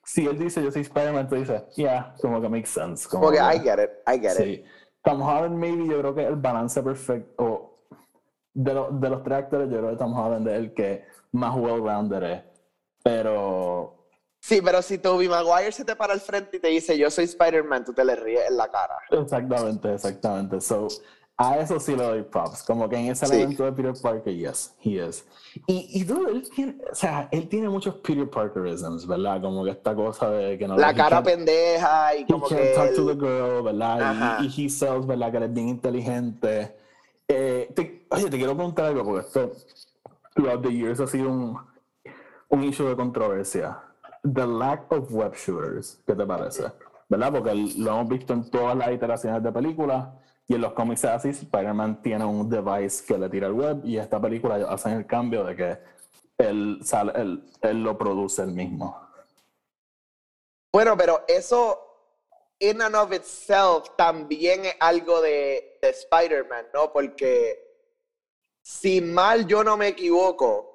si 0.03 0.25
él 0.25 0.37
dice 0.37 0.61
yo 0.61 0.71
soy 0.71 0.81
Spider-Man, 0.81 1.29
tú 1.29 1.35
dices, 1.35 1.63
yeah, 1.75 2.13
como 2.21 2.41
que 2.41 2.49
makes 2.49 2.67
sense. 2.67 3.07
Como 3.07 3.31
que 3.31 3.37
I 3.37 3.59
get 3.59 3.79
it, 3.79 3.91
I 4.05 4.19
get 4.19 4.35
sí. 4.35 4.43
it. 4.43 4.65
Tom 5.03 5.21
Holland, 5.21 5.57
maybe, 5.57 5.87
yo 5.87 5.99
creo 5.99 6.13
que 6.13 6.23
el 6.25 6.35
balance 6.35 6.83
perfecto, 6.83 7.85
de, 8.53 8.73
de 8.73 9.09
los 9.09 9.23
tres 9.23 9.37
actores, 9.37 9.69
yo 9.69 9.77
creo 9.77 9.91
que 9.91 9.97
Tom 9.97 10.13
Holland 10.13 10.47
es 10.47 10.53
el 10.55 10.73
que 10.73 11.05
más 11.31 11.55
well-rounded 11.55 12.23
es. 12.23 12.43
Pero 13.01 14.00
Sí, 14.41 14.59
pero 14.63 14.81
si 14.81 14.97
Tobey 14.97 15.29
Maguire 15.29 15.71
se 15.71 15.85
te 15.85 15.95
para 15.95 16.13
al 16.13 16.19
frente 16.19 16.57
y 16.57 16.59
te 16.59 16.67
dice 16.69 16.97
yo 16.97 17.11
soy 17.11 17.25
Spider-Man, 17.25 17.85
tú 17.85 17.93
te 17.93 18.03
le 18.03 18.15
ríes 18.15 18.49
en 18.49 18.57
la 18.57 18.67
cara. 18.69 18.97
Exactamente, 19.11 19.93
exactamente. 19.93 20.59
So, 20.59 20.87
a 21.37 21.59
eso 21.59 21.79
sí 21.79 21.95
le 21.95 22.03
doy 22.03 22.23
props. 22.23 22.63
Como 22.63 22.89
que 22.89 22.95
en 22.97 23.11
ese 23.11 23.27
elemento 23.27 23.63
de 23.63 23.71
Peter 23.71 23.93
Parker, 24.01 24.35
yes, 24.35 24.73
he 24.81 25.07
is. 25.07 25.23
Y, 25.67 25.87
y 25.93 26.11
él 26.11 26.49
tiene, 26.55 26.75
o 26.91 26.95
sea, 26.95 27.29
él 27.31 27.47
tiene 27.49 27.69
muchos 27.69 27.95
Peter 27.97 28.27
Parkerisms, 28.27 29.05
¿verdad? 29.05 29.39
Como 29.41 29.63
que 29.63 29.71
esta 29.71 29.93
cosa 29.93 30.31
de 30.31 30.57
que 30.57 30.67
no... 30.67 30.75
La 30.75 30.95
cara 30.95 31.21
pendeja 31.21 32.15
y 32.15 32.25
como 32.25 32.47
que... 32.47 32.73
talk 32.73 32.95
to 32.95 33.05
the 33.05 33.13
girl, 33.13 33.61
¿verdad? 33.61 34.39
Y, 34.41 34.47
y, 34.47 34.65
he 34.65 34.69
sells, 34.69 35.05
¿verdad? 35.05 35.29
Que 35.29 35.37
él 35.37 35.43
es 35.43 35.53
bien 35.53 35.69
inteligente. 35.69 36.75
Eh, 37.27 37.71
oye, 38.09 38.29
te 38.29 38.37
quiero 38.37 38.55
preguntar 38.55 38.85
algo, 38.85 39.03
porque 39.03 39.27
esto, 39.27 39.51
throughout 40.33 40.63
the 40.63 40.73
years, 40.73 40.99
ha 40.99 41.05
sido 41.05 41.29
un, 41.29 41.57
un 42.49 42.63
issue 42.63 42.87
de 42.87 42.95
controversia 42.95 43.77
The 44.21 44.45
Lack 44.45 44.91
of 44.91 45.11
Web 45.11 45.33
Shooters, 45.35 46.01
¿qué 46.05 46.13
te 46.13 46.25
parece? 46.25 46.71
¿Verdad? 47.09 47.31
Porque 47.31 47.55
lo 47.77 47.91
hemos 47.91 48.09
visto 48.09 48.33
en 48.33 48.49
todas 48.49 48.77
las 48.77 48.91
iteraciones 48.91 49.41
de 49.43 49.51
películas 49.51 50.09
y 50.47 50.55
en 50.55 50.61
los 50.61 50.73
cómics 50.73 51.05
así, 51.05 51.29
Spider-Man 51.29 52.01
tiene 52.01 52.25
un 52.25 52.49
device 52.49 53.03
que 53.05 53.17
le 53.17 53.29
tira 53.29 53.47
al 53.47 53.53
web 53.53 53.81
y 53.83 53.97
esta 53.97 54.19
película 54.21 54.55
hacen 54.69 54.93
el 54.93 55.05
cambio 55.05 55.43
de 55.43 55.55
que 55.55 55.79
él, 56.37 56.79
sale, 56.83 57.13
él, 57.15 57.43
él 57.61 57.83
lo 57.83 57.97
produce 57.97 58.43
él 58.43 58.51
mismo. 58.51 58.99
Bueno, 60.73 60.95
pero 60.95 61.23
eso 61.27 61.79
in 62.59 62.81
and 62.81 62.95
of 62.95 63.11
itself 63.11 63.89
también 63.97 64.65
es 64.65 64.75
algo 64.79 65.21
de, 65.21 65.79
de 65.81 65.89
Spider-Man, 65.89 66.67
¿no? 66.73 66.93
Porque 66.93 67.59
si 68.61 69.01
mal 69.01 69.47
yo 69.47 69.63
no 69.63 69.77
me 69.77 69.89
equivoco, 69.89 70.70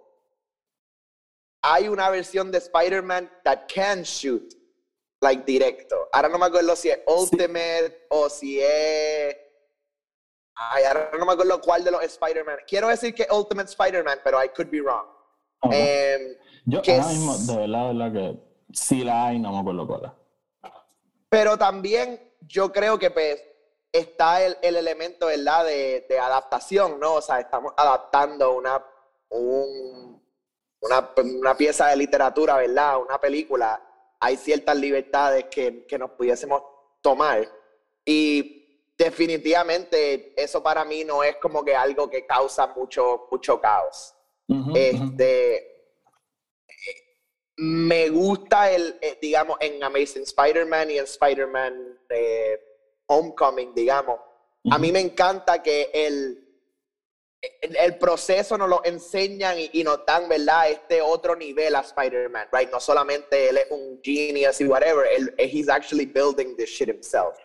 hay 1.68 1.88
una 1.88 2.08
versión 2.10 2.52
de 2.52 2.58
Spider-Man 2.58 3.28
that 3.42 3.66
can 3.66 4.02
shoot, 4.02 4.54
like 5.20 5.44
directo. 5.44 6.08
Ahora 6.12 6.28
no 6.28 6.38
me 6.38 6.46
acuerdo 6.46 6.76
si 6.76 6.90
es 6.90 7.00
Ultimate 7.06 8.06
o 8.08 8.28
si 8.28 8.60
es. 8.60 9.36
Ay, 10.54 10.84
ahora 10.84 11.10
no 11.18 11.26
me 11.26 11.32
acuerdo 11.32 11.60
cuál 11.60 11.82
de 11.82 11.90
los 11.90 12.02
Spider-Man. 12.02 12.58
Quiero 12.68 12.88
decir 12.88 13.14
que 13.14 13.26
Ultimate 13.30 13.68
Spider-Man, 13.68 14.20
pero 14.22 14.42
I 14.42 14.48
could 14.50 14.70
be 14.70 14.80
wrong. 14.80 15.06
Em, 15.72 16.36
yo 16.66 16.78
ahora 16.78 17.06
mismo, 17.08 17.36
de 17.36 17.56
verdad, 17.56 17.88
de 17.88 17.94
verdad 17.94 18.12
que 18.12 18.40
sí 18.72 19.02
la 19.02 19.26
hay, 19.26 19.40
no 19.40 19.50
me 19.50 19.58
acuerdo 19.58 19.86
cuál 19.88 20.14
Pero 21.28 21.58
también 21.58 22.32
yo 22.42 22.70
creo 22.70 22.96
que 22.96 23.10
pues, 23.10 23.42
está 23.90 24.42
el, 24.44 24.56
el 24.62 24.76
elemento, 24.76 25.26
¿verdad?, 25.26 25.64
de, 25.64 26.06
de 26.08 26.18
adaptación, 26.18 27.00
¿no? 27.00 27.14
O 27.14 27.22
sea, 27.22 27.40
estamos 27.40 27.72
adaptando 27.76 28.54
una, 28.54 28.84
un 29.30 30.25
una, 30.80 31.56
pieza 31.56 31.88
de 31.88 31.96
literatura, 31.96 32.56
¿verdad? 32.56 33.00
Una 33.00 33.18
película, 33.20 33.80
hay 34.20 34.36
ciertas 34.36 34.76
libertades 34.76 35.46
que, 35.50 35.86
nos 35.98 36.10
pudiésemos 36.12 36.62
tomar. 37.00 37.48
Y 38.04 38.92
definitivamente 38.96 40.32
eso 40.40 40.62
para 40.62 40.84
mí 40.84 41.04
no 41.04 41.22
es 41.22 41.36
como 41.36 41.64
que 41.64 41.74
algo 41.74 42.08
que 42.08 42.26
causa 42.26 42.66
mucho, 42.68 43.26
mucho 43.30 43.60
caos. 43.60 44.14
este, 44.74 45.76
me 47.56 48.10
gusta 48.10 48.70
el, 48.70 48.98
eh, 49.00 49.18
digamos, 49.20 49.56
en 49.60 49.82
Amazing 49.82 50.22
Spider-Man 50.22 50.90
y 50.90 50.98
en 50.98 51.04
Spider-Man 51.04 51.98
eh, 52.10 52.60
Homecoming, 53.06 53.74
digamos. 53.74 54.20
A 54.70 54.78
mí 54.78 54.90
me 54.90 55.00
encanta 55.00 55.62
que 55.62 55.90
el, 55.92 56.45
el 57.60 57.98
proceso 57.98 58.56
nos 58.56 58.68
lo 58.68 58.80
enseñan 58.84 59.56
y, 59.72 59.82
nos 59.82 60.04
dan, 60.06 60.28
¿verdad? 60.28 60.70
Este 60.70 61.00
otro 61.00 61.36
nivel 61.36 61.74
a 61.74 61.80
Spider-Man, 61.80 62.48
right? 62.52 62.70
No 62.70 62.80
solamente 62.80 63.48
él 63.48 63.58
es 63.58 63.70
un 63.70 64.00
genius 64.02 64.60
y 64.60 64.66
whatever, 64.66 65.06
él, 65.16 65.34
he's 65.38 65.68
actually 65.68 66.06
building 66.06 66.56
this 66.56 66.70
shit 66.70 66.88
himself. 66.88 67.36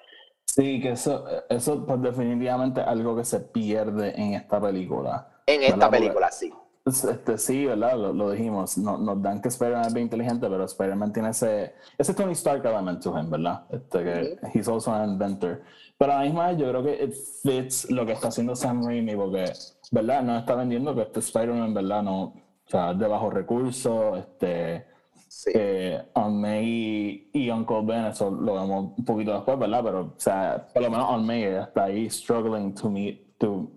Sí, 0.46 0.82
que 0.82 0.92
eso, 0.92 1.26
eso 1.50 1.86
pues 1.86 2.02
definitivamente 2.02 2.82
algo 2.82 3.16
que 3.16 3.24
se 3.24 3.40
pierde 3.40 4.14
en 4.20 4.34
esta 4.34 4.60
película. 4.60 5.42
En 5.46 5.64
esta 5.64 5.90
película, 5.90 6.32
sí. 6.32 6.52
Este, 6.84 7.38
sí, 7.38 7.66
¿verdad? 7.66 7.96
Lo, 7.96 8.32
dijimos. 8.32 8.78
No, 8.78 8.98
nos 8.98 9.22
dan 9.22 9.42
que 9.42 9.50
Spider-Man 9.50 9.86
es 9.86 9.94
bien 9.94 10.06
inteligente, 10.08 10.48
pero 10.50 10.66
Spider-Man 10.66 11.14
tiene 11.14 11.30
ese, 11.30 11.76
ese 11.98 12.14
Tony 12.14 12.32
Stark 12.34 12.66
element 12.66 13.02
to 13.04 13.18
him, 13.18 13.30
¿verdad? 13.30 13.66
Este, 13.70 14.04
que 14.04 14.40
he's 14.54 14.68
also 14.68 14.92
an 14.92 15.12
inventor. 15.12 15.62
Pero 16.02 16.14
a 16.14 16.16
la 16.18 16.24
misma 16.24 16.48
vez 16.48 16.58
yo 16.58 16.68
creo 16.68 16.82
que 16.84 17.04
it 17.04 17.14
fits 17.44 17.92
lo 17.92 18.08
que 18.08 18.14
está 18.14 18.30
haciendo 18.30 18.56
Sam 18.56 18.84
Raimi 18.84 19.16
porque, 19.16 19.54
¿verdad? 19.92 20.24
No 20.24 20.36
está 20.36 20.56
vendiendo 20.56 20.96
que 20.96 21.04
este 21.04 21.20
Spider-Man, 21.20 21.76
¿verdad? 21.76 22.02
No, 22.02 22.34
sea, 22.66 22.96
de 22.96 23.08
bajo 23.08 23.30
recursos, 23.30 24.18
este, 24.18 24.88
Sí. 25.28 25.52
eh, 25.54 26.04
Aunt 26.16 26.36
May 26.38 27.30
y 27.32 27.50
Uncle 27.52 27.82
Ben, 27.84 28.06
eso 28.06 28.32
lo 28.32 28.56
vemos 28.56 28.94
un 28.98 29.06
poquito 29.06 29.32
después, 29.32 29.60
¿verdad? 29.60 29.84
Pero, 29.84 30.00
o 30.02 30.14
sea, 30.18 30.68
por 30.74 30.82
lo 30.82 30.90
menos 30.90 31.08
Aunt 31.08 31.24
May 31.24 31.44
está 31.44 31.84
ahí 31.84 32.10
struggling 32.10 32.74
to 32.74 32.90
meet, 32.90 33.38
to, 33.38 33.68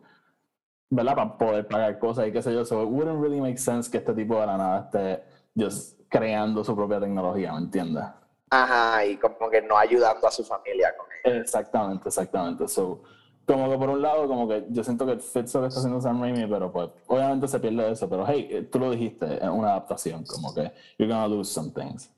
¿verdad? 0.88 1.14
Para 1.16 1.36
poder 1.36 1.68
pagar 1.68 1.98
cosas 1.98 2.26
y 2.26 2.32
qué 2.32 2.40
sé 2.40 2.54
yo. 2.54 2.64
So 2.64 2.82
it 2.84 2.88
wouldn't 2.88 3.20
really 3.20 3.38
make 3.38 3.58
sense 3.58 3.90
que 3.90 3.98
este 3.98 4.14
tipo 4.14 4.40
de 4.40 4.46
la 4.46 4.56
nada 4.56 4.80
esté 4.90 5.22
just 5.54 6.00
creando 6.08 6.64
su 6.64 6.74
propia 6.74 7.00
tecnología, 7.00 7.52
¿me 7.52 7.58
entiendes? 7.58 8.04
Ajá, 8.50 9.04
y 9.04 9.16
como 9.16 9.50
que 9.50 9.62
no 9.62 9.76
ayudando 9.76 10.26
a 10.26 10.30
su 10.30 10.44
familia 10.44 10.94
con 10.96 11.06
él. 11.24 11.40
Exactamente, 11.40 12.08
exactamente. 12.08 12.68
So, 12.68 13.02
como 13.46 13.70
que 13.70 13.78
por 13.78 13.90
un 13.90 14.02
lado, 14.02 14.26
como 14.26 14.48
que 14.48 14.64
yo 14.70 14.84
siento 14.84 15.06
que 15.06 15.18
fits 15.18 15.54
lo 15.54 15.62
que 15.62 15.66
está 15.68 15.80
haciendo 15.80 16.00
Sam 16.00 16.20
Raimi, 16.20 16.46
pero 16.46 16.70
pues 16.72 16.90
obviamente 17.06 17.48
se 17.48 17.60
pierde 17.60 17.90
eso. 17.90 18.08
Pero 18.08 18.24
hey, 18.26 18.48
eh, 18.50 18.62
tú 18.62 18.78
lo 18.78 18.90
dijiste, 18.90 19.26
es 19.36 19.48
una 19.48 19.70
adaptación, 19.70 20.24
como 20.24 20.54
que 20.54 20.72
you're 20.98 21.12
gonna 21.12 21.28
lose 21.28 21.52
some 21.52 21.70
things. 21.70 22.10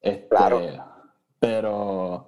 Este, 0.00 0.28
Claro. 0.28 0.60
Pero, 1.38 2.26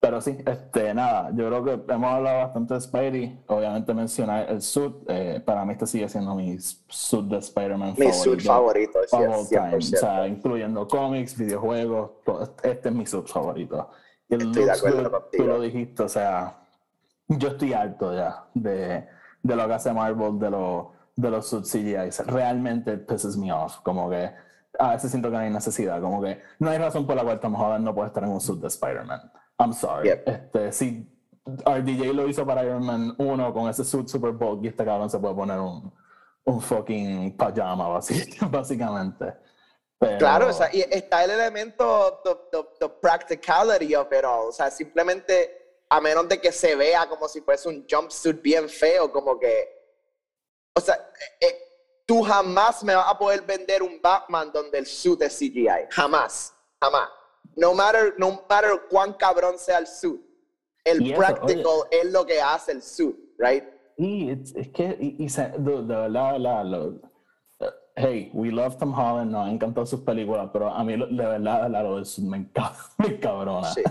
pero 0.00 0.18
sí, 0.22 0.38
este, 0.46 0.94
nada, 0.94 1.30
yo 1.34 1.46
creo 1.48 1.62
que 1.86 1.92
hemos 1.92 2.10
hablado 2.10 2.38
bastante 2.38 2.72
de 2.72 2.80
Spidey. 2.80 3.44
Obviamente 3.48 3.92
mencionar 3.92 4.48
el 4.48 4.62
suit, 4.62 4.94
eh, 5.08 5.42
para 5.44 5.62
mí 5.66 5.72
este 5.74 5.86
sigue 5.86 6.08
siendo 6.08 6.34
mi 6.34 6.56
suit 6.58 7.26
de 7.26 7.36
Spider-Man 7.36 7.90
Mi 7.98 8.06
favorito. 8.10 8.22
suit 8.22 8.40
favorito, 8.40 8.98
sí, 9.06 9.16
of 9.16 9.22
all 9.28 9.48
time. 9.48 9.74
O 9.74 9.78
100%. 9.78 9.80
sea, 9.98 10.26
incluyendo 10.26 10.88
cómics, 10.88 11.36
videojuegos, 11.36 12.12
todo. 12.24 12.54
este 12.62 12.88
es 12.88 12.94
mi 12.94 13.04
sub 13.04 13.28
favorito. 13.28 13.90
El 14.30 14.42
Estoy 14.42 14.64
de 14.64 14.72
acuerdo 14.72 15.10
good. 15.10 15.20
Tú 15.36 15.44
lo 15.44 15.60
dijiste, 15.60 16.02
o 16.02 16.08
sea, 16.08 16.56
yo 17.28 17.48
estoy 17.48 17.74
harto 17.74 18.14
ya 18.14 18.46
de, 18.54 19.06
de 19.42 19.56
lo 19.56 19.66
que 19.66 19.74
hace 19.74 19.92
Marvel, 19.92 20.38
de, 20.38 20.50
lo, 20.50 20.92
de 21.14 21.30
los 21.30 21.46
suits 21.46 21.72
CGI. 21.72 22.10
Realmente 22.26 22.96
pisses 22.96 23.36
me 23.36 23.52
off. 23.52 23.80
Como 23.82 24.08
que 24.08 24.30
a 24.78 24.90
veces 24.92 25.10
siento 25.10 25.28
que 25.28 25.36
no 25.36 25.42
hay 25.42 25.50
necesidad. 25.50 26.00
Como 26.00 26.22
que 26.22 26.40
no 26.58 26.70
hay 26.70 26.78
razón 26.78 27.06
por 27.06 27.16
la 27.16 27.22
cual 27.22 27.38
Tom 27.38 27.54
Holland 27.54 27.84
no 27.84 27.94
puede 27.94 28.08
estar 28.08 28.24
en 28.24 28.30
un 28.30 28.40
suit 28.40 28.60
de 28.60 28.68
Spider-Man. 28.68 29.30
I'm 29.60 29.72
sorry. 29.72 30.08
Yep. 30.08 30.28
Este, 30.28 30.72
si 30.72 31.06
RDJ 31.46 32.12
lo 32.14 32.28
hizo 32.28 32.46
para 32.46 32.64
Iron 32.64 32.84
Man 32.84 33.14
1 33.18 33.52
con 33.52 33.68
ese 33.68 33.84
suit 33.84 34.08
super 34.08 34.32
bulky, 34.32 34.68
este 34.68 34.84
cabrón 34.84 35.10
se 35.10 35.18
puede 35.18 35.34
poner 35.34 35.58
un, 35.58 35.92
un 36.44 36.60
fucking 36.60 37.36
pajama, 37.36 37.88
básicamente. 38.50 39.34
Pero- 39.98 40.18
Claro, 40.18 40.48
o 40.48 40.52
sea, 40.52 40.68
y 40.74 40.80
está 40.80 41.24
el 41.24 41.30
elemento, 41.32 42.20
the, 42.24 42.34
the- 42.50 42.68
the 42.80 42.88
practicality 42.88 43.94
of 43.94 44.08
it 44.12 44.24
all. 44.24 44.48
O 44.48 44.52
sea, 44.52 44.70
simplemente, 44.70 45.82
a 45.90 46.00
menos 46.00 46.26
de 46.28 46.40
que 46.40 46.52
se 46.52 46.74
vea 46.74 47.06
como 47.08 47.28
si 47.28 47.40
fuese 47.42 47.68
un 47.68 47.84
jumpsuit 47.90 48.40
bien 48.40 48.68
feo, 48.68 49.12
como 49.12 49.38
que. 49.38 49.68
O 50.74 50.80
sea, 50.80 50.94
eh, 50.94 51.46
eh, 51.46 51.56
tú 52.06 52.22
jamás 52.22 52.82
me 52.82 52.94
vas 52.94 53.08
a 53.10 53.18
poder 53.18 53.42
vender 53.42 53.82
un 53.82 54.00
Batman 54.00 54.50
donde 54.52 54.78
el 54.78 54.86
suit 54.86 55.20
es 55.20 55.36
CGI. 55.36 55.68
Jamás, 55.90 56.54
jamás. 56.80 57.08
No 57.56 57.74
matter, 57.74 58.14
no 58.18 58.42
matter 58.48 58.82
cuán 58.88 59.12
cabrón 59.14 59.58
sea 59.58 59.78
el 59.78 59.86
suit. 59.86 60.20
El 60.84 61.04
eso, 61.10 61.16
practical 61.18 61.64
es 61.90 62.10
lo 62.10 62.24
que 62.24 62.40
hace 62.40 62.72
el 62.72 62.82
suit, 62.82 63.16
right? 63.38 63.64
Y 63.98 64.30
es, 64.30 64.54
es 64.56 64.68
que, 64.68 64.96
y, 64.98 65.24
y 65.24 65.26
de, 65.28 65.48
de 65.58 65.82
verdad, 65.82 66.38
la- 66.38 66.64
lo- 66.64 67.00
hey, 67.96 68.30
we 68.32 68.50
love 68.50 68.76
Tom 68.78 68.94
Holland, 68.98 69.30
nos 69.30 69.46
han 69.46 69.54
encantado 69.54 69.84
sus 69.84 70.00
películas, 70.00 70.48
pero 70.52 70.68
a 70.72 70.82
mí 70.84 70.96
lo- 70.96 71.06
de 71.06 71.16
verdad, 71.26 71.68
la, 71.68 71.82
lo 71.82 71.96
del 71.96 72.06
sur 72.06 72.24
me, 72.24 72.38
enca- 72.38 72.72
me 72.98 73.08
encabrona. 73.08 73.68
Sí. 73.74 73.82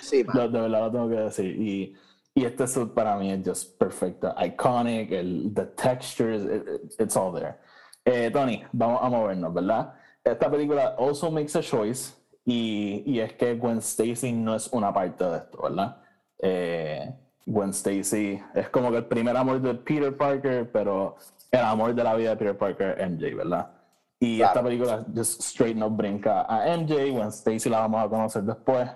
Sí, 0.00 0.24
man. 0.32 0.36
de, 0.36 0.48
de 0.48 0.60
verdad 0.60 0.80
lo 0.82 0.92
tengo 0.92 1.08
que 1.08 1.16
decir. 1.16 1.60
Y, 1.60 1.96
y 2.34 2.44
este 2.44 2.68
suit 2.68 2.92
para 2.94 3.16
mí 3.16 3.32
es 3.32 3.40
just 3.44 3.76
perfecto, 3.78 4.32
iconic, 4.38 5.10
el, 5.10 5.52
the 5.52 5.64
textures, 5.64 6.44
it- 6.44 7.00
it's 7.00 7.16
all 7.16 7.32
there. 7.34 7.56
Eh, 8.04 8.30
Tony, 8.30 8.62
vamos 8.72 9.00
a 9.02 9.08
movernos, 9.08 9.52
¿verdad? 9.52 9.94
Esta 10.22 10.48
película 10.48 10.94
also 10.96 11.28
makes 11.30 11.56
a 11.58 11.60
choice 11.62 12.14
y, 12.50 13.02
y 13.04 13.20
es 13.20 13.34
que 13.34 13.54
Gwen 13.56 13.78
Stacy 13.78 14.32
no 14.32 14.56
es 14.56 14.68
una 14.72 14.90
parte 14.92 15.22
de 15.24 15.36
esto, 15.36 15.62
¿verdad? 15.62 16.00
Eh, 16.40 17.14
Gwen 17.44 17.70
Stacy 17.70 18.40
es 18.54 18.68
como 18.70 18.90
que 18.90 18.96
el 18.98 19.06
primer 19.06 19.36
amor 19.36 19.60
de 19.60 19.74
Peter 19.74 20.16
Parker, 20.16 20.70
pero 20.72 21.16
el 21.50 21.60
amor 21.60 21.94
de 21.94 22.02
la 22.04 22.14
vida 22.14 22.30
de 22.30 22.36
Peter 22.36 22.56
Parker, 22.56 22.96
MJ, 23.00 23.34
¿verdad? 23.36 23.70
Y 24.18 24.38
Claro. 24.38 24.50
esta 24.52 24.62
película 24.64 25.04
just 25.14 25.40
straight 25.42 25.76
no 25.76 25.90
brinca 25.90 26.42
a 26.48 26.66
MJ, 26.76 27.10
Gwen 27.10 27.28
Stacy 27.28 27.68
la 27.68 27.80
vamos 27.80 28.04
a 28.04 28.08
conocer 28.08 28.42
después. 28.42 28.88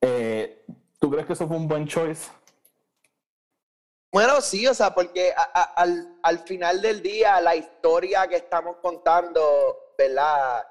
Eh, 0.00 0.64
¿Tú 1.00 1.10
crees 1.10 1.26
que 1.26 1.32
eso 1.32 1.46
fue 1.48 1.56
un 1.56 1.66
buen 1.68 1.86
choice? 1.86 2.30
Bueno, 4.12 4.40
sí, 4.40 4.66
o 4.66 4.72
sea, 4.74 4.94
porque 4.94 5.32
a- 5.36 5.50
a- 5.60 5.72
al, 5.82 6.16
al 6.22 6.38
final 6.40 6.80
del 6.80 7.02
día 7.02 7.40
la 7.40 7.54
historia 7.54 8.26
que 8.28 8.36
estamos 8.36 8.76
contando, 8.80 9.40
¿verdad? 9.98 10.62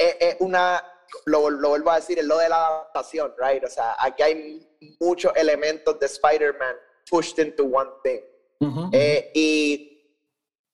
Es, 0.00 0.16
es 0.18 0.36
una, 0.40 0.82
lo, 1.26 1.50
lo 1.50 1.68
vuelvo 1.70 1.90
a 1.90 1.96
decir, 1.96 2.18
es 2.18 2.24
lo 2.24 2.38
de 2.38 2.48
la 2.48 2.66
adaptación, 2.66 3.34
right? 3.38 3.62
O 3.64 3.68
sea, 3.68 3.96
aquí 3.98 4.22
hay 4.22 4.66
muchos 4.98 5.32
elementos 5.36 5.98
de 5.98 6.06
Spider-Man 6.06 6.76
pushed 7.10 7.38
into 7.38 7.64
one 7.64 7.90
thing. 8.02 8.20
Eh, 8.92 9.30
y 9.34 10.16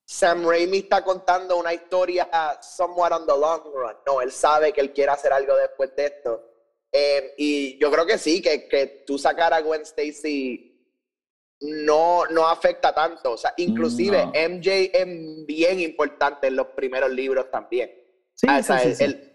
Sam 0.05 0.45
Raimi 0.49 0.79
está 0.79 1.03
contando 1.05 1.57
una 1.57 1.73
historia 1.73 2.29
somewhat 2.61 3.13
on 3.13 3.27
the 3.27 3.33
long 3.33 3.63
run. 3.73 3.97
No, 4.07 4.21
él 4.21 4.33
sabe 4.33 4.73
que 4.73 4.81
él 4.81 4.93
quiere 4.93 5.13
hacer 5.13 5.33
algo 5.33 5.57
después 5.57 5.95
de 5.97 6.07
esto. 6.07 6.45
Eh, 6.93 7.35
y 7.37 7.79
yo 7.79 7.91
creo 7.91 8.07
que 8.07 8.19
sí, 8.19 8.43
que, 8.43 8.69
que 8.69 9.05
tú 9.07 9.19
sacar 9.19 9.53
a 9.53 9.61
Gwen 9.61 9.83
Stacy 9.83 10.73
no, 11.61 12.25
no 12.27 12.47
afecta 12.49 12.93
tanto. 12.95 13.33
O 13.33 13.37
sea, 13.37 13.55
inclusive 13.57 14.27
No. 14.27 14.33
MJ 14.33 14.91
es 14.93 15.47
bien 15.47 15.81
importante 15.81 16.49
en 16.49 16.57
los 16.57 16.69
primeros 16.69 17.11
libros 17.11 17.51
también. 17.51 17.93
Sí, 18.37 18.47
Ah, 18.49 18.59
o 18.59 18.63
sí, 18.63 18.67
sea, 18.67 18.95
sí, 18.95 19.05
el- 19.05 19.33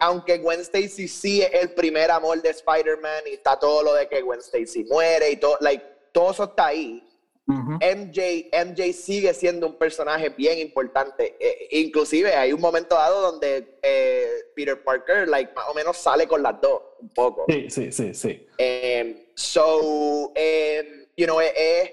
aunque 0.00 0.38
Gwen 0.38 0.60
Stacy 0.60 1.08
sí 1.08 1.42
es 1.42 1.52
el 1.54 1.70
primer 1.72 2.10
amor 2.10 2.40
de 2.40 2.50
Spider-Man 2.50 3.24
y 3.26 3.34
está 3.34 3.58
todo 3.58 3.82
lo 3.82 3.94
de 3.94 4.08
que 4.08 4.22
Gwen 4.22 4.40
Stacy 4.40 4.84
muere 4.84 5.30
y 5.30 5.36
todo, 5.36 5.58
like, 5.60 5.84
todo 6.12 6.30
eso 6.30 6.44
está 6.44 6.66
ahí. 6.66 7.02
MJ, 7.46 8.48
MJ 8.52 8.92
sigue 8.94 9.34
siendo 9.34 9.66
un 9.66 9.76
personaje 9.76 10.30
bien 10.30 10.58
importante. 10.60 11.36
Eh, 11.38 11.68
inclusive 11.72 12.32
hay 12.34 12.54
un 12.54 12.60
momento 12.60 12.94
dado 12.94 13.20
donde 13.20 13.78
eh, 13.82 14.30
Peter 14.56 14.82
Parker, 14.82 15.28
like, 15.28 15.52
más 15.54 15.66
o 15.68 15.74
menos 15.74 15.96
sale 15.98 16.26
con 16.26 16.42
las 16.42 16.58
dos, 16.62 16.80
un 17.00 17.10
poco. 17.10 17.44
Sí, 17.48 17.68
sí, 17.68 17.92
sí, 17.92 18.14
sí. 18.14 18.46
Um, 18.58 19.14
so, 19.34 20.28
um, 20.28 21.06
you 21.18 21.26
know, 21.26 21.38
es 21.40 21.90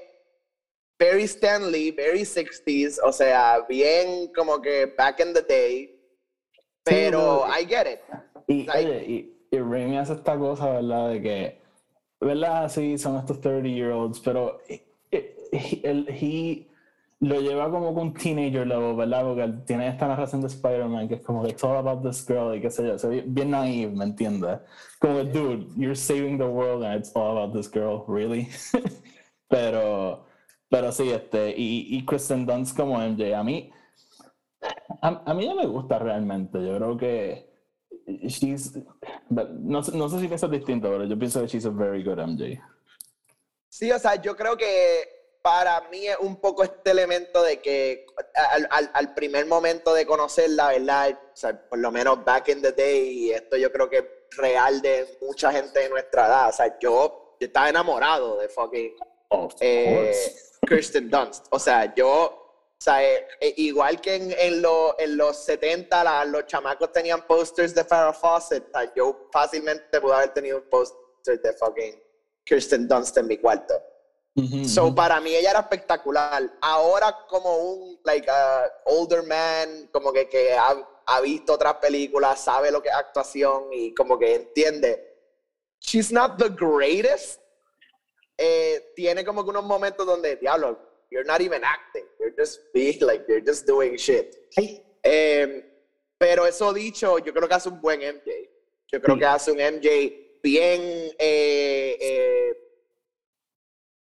very 0.98 1.24
Stanley, 1.26 1.92
very 1.92 2.22
60s, 2.24 3.00
o 3.04 3.12
sea, 3.12 3.66
bien 3.68 4.32
como 4.34 4.62
que 4.62 4.86
back 4.86 5.20
in 5.20 5.34
the 5.34 5.42
day. 5.42 5.98
Pero 6.96 7.44
I 7.48 7.66
get 7.66 7.88
it. 7.88 8.00
Y, 8.48 8.66
Like- 8.66 8.78
oye, 8.80 9.06
y, 9.08 9.48
y 9.52 9.60
Raimi 9.60 9.98
hace 9.98 10.14
esta 10.14 10.38
cosa, 10.38 10.70
¿verdad? 10.70 11.10
De 11.10 11.22
que, 11.22 11.62
¿verdad? 12.20 12.70
Sí, 12.70 12.98
son 12.98 13.18
estos 13.18 13.40
30-year-olds, 13.42 14.20
pero 14.20 14.60
eh, 14.68 14.84
eh, 15.12 15.82
él 15.84 16.08
he 16.10 16.68
lo 17.22 17.40
lleva 17.40 17.70
como 17.70 17.94
con 17.94 18.08
un 18.08 18.14
teenager 18.16 18.66
level, 18.66 18.96
¿verdad? 18.96 19.24
Porque 19.24 19.44
él 19.44 19.64
tiene 19.64 19.88
esta 19.88 20.08
narración 20.08 20.42
de 20.42 20.48
Spider-Man 20.48 21.08
que 21.08 21.16
es 21.16 21.22
como 21.22 21.44
que 21.44 21.52
it's 21.52 21.64
all 21.64 21.78
about 21.78 22.02
this 22.04 22.26
girl 22.28 22.56
y 22.56 22.60
qué 22.60 22.72
sé 22.72 22.86
yo. 22.86 22.98
So, 22.98 23.10
bien 23.10 23.52
naive, 23.52 23.96
¿me 23.96 24.06
entiendes? 24.06 24.60
Como 25.00 25.18
que, 25.18 25.24
dude, 25.26 25.68
you're 25.78 25.96
saving 25.96 26.40
the 26.40 26.46
world 26.48 26.84
and 26.84 26.96
it's 27.00 27.12
all 27.16 27.38
about 27.38 27.54
this 27.54 27.70
girl, 27.72 28.04
really? 28.08 28.50
pero, 29.48 30.26
pero 30.68 30.92
sí, 30.92 31.12
este, 31.12 31.54
y, 31.56 31.96
y 31.96 32.06
Kristen 32.06 32.48
Dunst 32.48 32.76
como 32.76 32.98
MJ, 32.98 33.36
a 33.36 33.44
mí, 33.44 33.70
a, 35.02 35.24
a 35.26 35.34
mí 35.34 35.48
no 35.48 35.56
me 35.56 35.66
gusta 35.66 36.00
realmente. 36.00 36.58
Yo 36.66 36.78
creo 36.78 36.98
que 36.98 37.50
she's, 38.28 38.74
no, 39.30 39.82
no 39.94 40.10
sé 40.10 40.20
si 40.20 40.28
piensas 40.28 40.52
distinto, 40.52 40.90
pero 40.90 41.06
yo 41.06 41.18
pienso 41.18 41.42
que 41.42 41.48
she's 41.48 41.66
a 41.66 41.70
very 41.70 42.04
good 42.04 42.18
MJ. 42.20 42.60
Sí, 43.70 43.92
o 43.92 44.00
sea, 44.00 44.16
yo 44.16 44.36
creo 44.36 44.58
que 44.58 45.22
para 45.42 45.82
mí 45.90 46.08
es 46.08 46.18
un 46.20 46.36
poco 46.40 46.64
este 46.64 46.92
elemento 46.92 47.42
de 47.42 47.60
que 47.62 48.06
al, 48.52 48.68
al- 48.70 48.92
al 48.94 49.14
primer 49.16 49.46
momento 49.48 49.94
de 49.94 50.06
conocerla, 50.06 50.68
¿verdad? 50.70 51.18
O 51.34 51.36
sea, 51.36 51.68
por 51.70 51.80
lo 51.80 51.90
menos 51.92 52.24
back 52.24 52.50
in 52.50 52.62
the 52.62 52.72
day, 52.74 53.10
y 53.28 53.32
esto 53.32 53.58
yo 53.58 53.72
creo 53.72 53.90
que 53.90 53.98
es 53.98 54.06
real 54.38 54.82
de 54.82 55.18
mucha 55.22 55.52
gente 55.52 55.80
de 55.80 55.90
nuestra 55.90 56.28
edad. 56.28 56.50
O 56.50 56.52
sea, 56.52 56.78
yo, 56.80 57.36
yo 57.40 57.48
estaba 57.48 57.70
enamorado 57.70 58.38
de 58.40 58.50
fucking 58.50 58.92
eh. 59.62 60.14
Kirsten 60.68 61.10
Dunst. 61.10 61.48
O 61.50 61.58
sea, 61.58 61.94
yo, 61.96 62.41
o 62.82 62.84
sea, 62.84 63.04
eh, 63.04 63.28
eh, 63.40 63.54
igual 63.58 64.02
que 64.02 64.16
en, 64.16 64.32
en, 64.40 64.60
lo- 64.60 64.96
en 65.00 65.16
los 65.16 65.38
70 65.38 66.04
la- 66.04 66.26
los 66.26 66.48
chamacos 66.48 66.92
tenían 66.92 67.28
posters 67.28 67.76
de 67.76 67.84
Farrah 67.84 68.12
Fawcett, 68.12 68.70
o 68.70 68.72
sea, 68.80 68.92
yo 68.96 69.28
fácilmente 69.32 70.02
pude 70.02 70.16
haber 70.16 70.34
tenido 70.34 70.58
un 70.58 70.68
poster 70.68 71.40
de 71.44 71.54
fucking 71.54 72.04
Kirsten 72.44 72.88
Dunst 72.88 73.16
en 73.18 73.28
mi 73.28 73.38
cuarto. 73.38 73.76
Ujú, 74.36 74.66
So, 74.68 74.86
ujú. 74.86 74.96
para 74.96 75.20
mí 75.22 75.36
ella 75.36 75.52
era 75.52 75.60
espectacular. 75.60 76.42
Ahora 76.60 77.16
como 77.30 77.56
un, 77.58 78.00
like, 78.04 78.28
uh, 78.32 78.68
older 78.86 79.22
man, 79.24 79.88
como 79.94 80.12
que, 80.12 80.28
que 80.28 80.54
ha, 80.54 80.76
ha 81.06 81.22
visto 81.22 81.54
otras 81.54 81.76
películas, 81.76 82.44
sabe 82.44 82.72
lo 82.72 82.82
que 82.82 82.90
es 82.90 82.96
actuación 82.96 83.66
y 83.74 83.94
como 83.94 84.18
que 84.18 84.34
entiende. 84.34 85.08
She's 85.82 86.12
not 86.12 86.36
the 86.40 86.50
greatest. 86.50 87.42
Eh, 88.40 88.92
tiene 88.96 89.24
como 89.24 89.44
que 89.44 89.52
unos 89.52 89.66
momentos 89.66 90.04
donde, 90.08 90.36
diablo, 90.38 90.80
you're 91.12 91.26
not 91.26 91.42
even 91.42 91.62
acting. 91.64 92.06
they're 92.18 92.34
just 92.38 92.60
being, 92.74 92.98
like, 93.02 93.28
they're 93.28 93.42
just 93.42 93.68
doing 93.68 93.98
shit. 93.98 94.36
Em, 95.04 95.64
pero 96.18 96.46
eso 96.46 96.74
dicho, 96.74 97.18
yo 97.18 97.34
creo 97.34 97.48
que 97.48 97.56
hace 97.56 97.70
un 97.70 97.82
buen 97.82 98.00
MJ. 98.00 98.50
Yo 98.92 99.00
creo 99.02 99.18
que 99.18 99.26
hace 99.26 99.52
un 99.52 99.58
MJ 99.58 100.40
bien, 100.44 100.82
eh, 101.18 101.98
eh, 102.00 102.58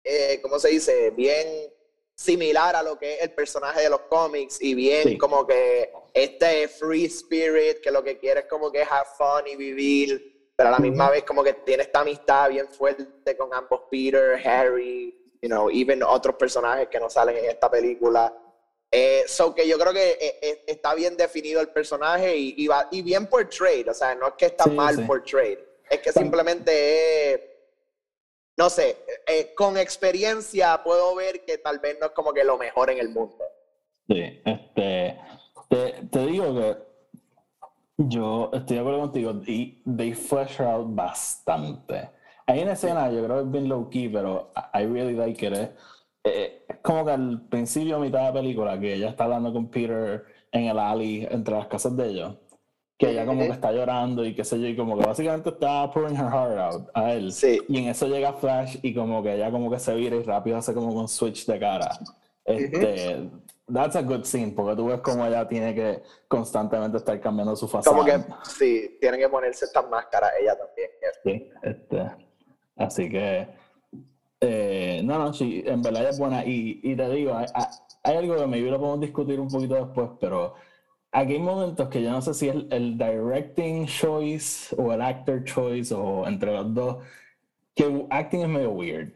eh, 0.04 0.40
¿cómo 0.42 0.58
se 0.58 0.68
dice? 0.68 1.10
Bien 1.10 1.72
similar 2.14 2.76
a 2.76 2.82
lo 2.82 2.96
que 2.96 3.14
es 3.14 3.22
el 3.22 3.32
personaje 3.32 3.82
de 3.82 3.90
los 3.90 4.02
cómics 4.02 4.62
y 4.62 4.74
bien 4.74 5.18
como 5.18 5.44
que 5.44 5.90
este 6.12 6.68
free 6.68 7.06
spirit 7.06 7.80
que 7.82 7.90
lo 7.90 8.04
que 8.04 8.18
quiere 8.18 8.40
es 8.40 8.46
como 8.46 8.70
que 8.70 8.82
have 8.82 9.08
fun 9.18 9.48
y 9.48 9.56
vivir, 9.56 10.52
pero 10.54 10.68
a 10.68 10.72
la 10.72 10.78
misma 10.78 11.10
vez 11.10 11.24
como 11.24 11.42
que 11.42 11.54
tiene 11.54 11.82
esta 11.82 12.00
amistad 12.00 12.50
bien 12.50 12.68
fuerte 12.68 13.36
con 13.36 13.52
ambos 13.52 13.82
Peter, 13.90 14.40
Harry, 14.46 15.23
you 15.44 15.50
know, 15.50 15.68
even 15.70 16.02
otros 16.02 16.36
personajes 16.36 16.88
que 16.88 16.98
no 16.98 17.10
salen 17.10 17.36
en 17.36 17.50
esta 17.50 17.70
película. 17.70 18.34
Eh, 18.90 19.24
so 19.26 19.54
que 19.54 19.68
yo 19.68 19.78
creo 19.78 19.92
que 19.92 20.12
eh, 20.12 20.38
eh, 20.40 20.64
está 20.66 20.94
bien 20.94 21.18
definido 21.18 21.60
el 21.60 21.68
personaje 21.68 22.34
y, 22.34 22.66
va, 22.66 22.88
y 22.90 23.02
bien 23.02 23.26
portrayed, 23.26 23.90
o 23.90 23.92
sea, 23.92 24.14
no 24.14 24.28
es 24.28 24.34
que 24.38 24.46
está 24.46 24.66
mal 24.66 25.04
portrayed, 25.06 25.58
es 25.90 25.98
que 25.98 26.12
simplemente 26.12 27.50
no 28.56 28.70
sé, 28.70 28.96
con 29.56 29.76
experiencia 29.76 30.80
puedo 30.82 31.14
ver 31.16 31.44
que 31.44 31.58
tal 31.58 31.80
vez 31.80 31.98
no 32.00 32.06
es 32.06 32.12
como 32.12 32.32
que 32.32 32.44
lo 32.44 32.56
mejor 32.56 32.88
en 32.88 32.98
el 32.98 33.08
mundo. 33.08 33.44
Sí, 34.08 34.40
este, 34.44 35.18
te, 36.10 36.26
digo 36.26 36.54
que 36.54 36.76
yo 37.98 38.50
estoy 38.54 38.76
de 38.76 38.80
acuerdo 38.80 39.00
contigo 39.00 39.34
y 39.44 39.82
they 39.96 40.14
flesh 40.14 40.60
out 40.60 40.86
bastante. 40.88 42.10
Hay 42.46 42.62
una 42.62 42.72
escena, 42.72 43.10
yo 43.10 43.24
creo 43.24 43.36
que 43.36 43.42
es 43.42 43.50
bien 43.50 43.68
low 43.68 43.88
key, 43.88 44.08
pero 44.08 44.52
I 44.74 44.84
really 44.84 45.14
like 45.14 45.46
it. 45.46 45.54
Eh, 46.24 46.64
es 46.68 46.76
como 46.82 47.04
que 47.04 47.12
al 47.12 47.46
principio, 47.48 47.98
mitad 47.98 48.20
de 48.20 48.24
la 48.24 48.32
película, 48.32 48.78
que 48.78 48.94
ella 48.94 49.10
está 49.10 49.24
hablando 49.24 49.52
con 49.52 49.68
Peter 49.68 50.24
en 50.52 50.64
el 50.64 50.78
alley 50.78 51.26
entre 51.30 51.54
las 51.54 51.66
casas 51.66 51.96
de 51.96 52.08
ellos, 52.08 52.36
que 52.98 53.10
ella 53.10 53.26
como 53.26 53.40
que 53.42 53.48
está 53.48 53.72
llorando 53.72 54.24
y 54.24 54.34
qué 54.34 54.44
sé 54.44 54.60
yo, 54.60 54.66
y 54.66 54.76
como 54.76 54.98
que 54.98 55.06
básicamente 55.06 55.50
está 55.50 55.90
pouring 55.90 56.16
her 56.16 56.30
heart 56.30 56.58
out 56.58 56.90
a 56.94 57.12
él. 57.12 57.32
Sí. 57.32 57.60
Y 57.68 57.78
en 57.78 57.88
eso 57.88 58.06
llega 58.06 58.32
Flash 58.34 58.78
y 58.82 58.94
como 58.94 59.22
que 59.22 59.34
ella 59.34 59.50
como 59.50 59.70
que 59.70 59.78
se 59.78 59.94
vira 59.94 60.16
y 60.16 60.22
rápido 60.22 60.56
hace 60.56 60.72
como 60.72 60.88
un 60.92 61.08
switch 61.08 61.46
de 61.46 61.58
cara. 61.58 61.98
Este, 62.44 63.30
That's 63.72 63.96
a 63.96 64.02
good 64.02 64.24
scene, 64.24 64.52
porque 64.52 64.76
tú 64.76 64.88
ves 64.88 65.00
como 65.00 65.24
ella 65.24 65.48
tiene 65.48 65.74
que 65.74 66.02
constantemente 66.28 66.98
estar 66.98 67.18
cambiando 67.18 67.56
su 67.56 67.66
fachada. 67.66 67.96
Como 67.96 68.04
que, 68.04 68.22
sí, 68.42 68.98
tiene 69.00 69.16
que 69.16 69.28
ponerse 69.28 69.64
estas 69.64 69.88
máscaras 69.88 70.32
ella 70.38 70.54
también. 70.58 70.90
Sí, 71.24 71.50
este, 71.62 72.24
así 72.76 73.08
que, 73.08 73.48
eh, 74.40 75.00
no, 75.04 75.18
no, 75.18 75.32
sí, 75.32 75.62
en 75.66 75.82
verdad 75.82 76.08
es 76.08 76.18
buena. 76.18 76.44
Y, 76.44 76.80
y 76.82 76.96
te 76.96 77.08
digo, 77.10 77.34
hay, 77.34 77.46
hay, 78.02 78.16
algo 78.16 78.36
que 78.36 78.46
me 78.46 78.60
lo 78.60 78.78
podemos 78.78 79.00
discutir 79.00 79.40
un 79.40 79.48
poquito 79.48 79.74
después, 79.74 80.10
pero 80.20 80.54
aquí 81.12 81.34
hay 81.34 81.38
momentos 81.38 81.88
que 81.88 82.02
yo 82.02 82.10
no 82.10 82.20
sé 82.20 82.34
si 82.34 82.48
es 82.48 82.56
el, 82.70 82.98
directing 82.98 83.86
choice 83.86 84.74
o 84.76 84.92
el 84.92 85.00
actor 85.00 85.44
choice 85.44 85.94
o 85.94 86.26
entre 86.26 86.52
los 86.52 86.74
dos, 86.74 87.04
que 87.74 88.06
acting 88.10 88.40
es 88.42 88.48
medio 88.48 88.70
weird. 88.72 89.12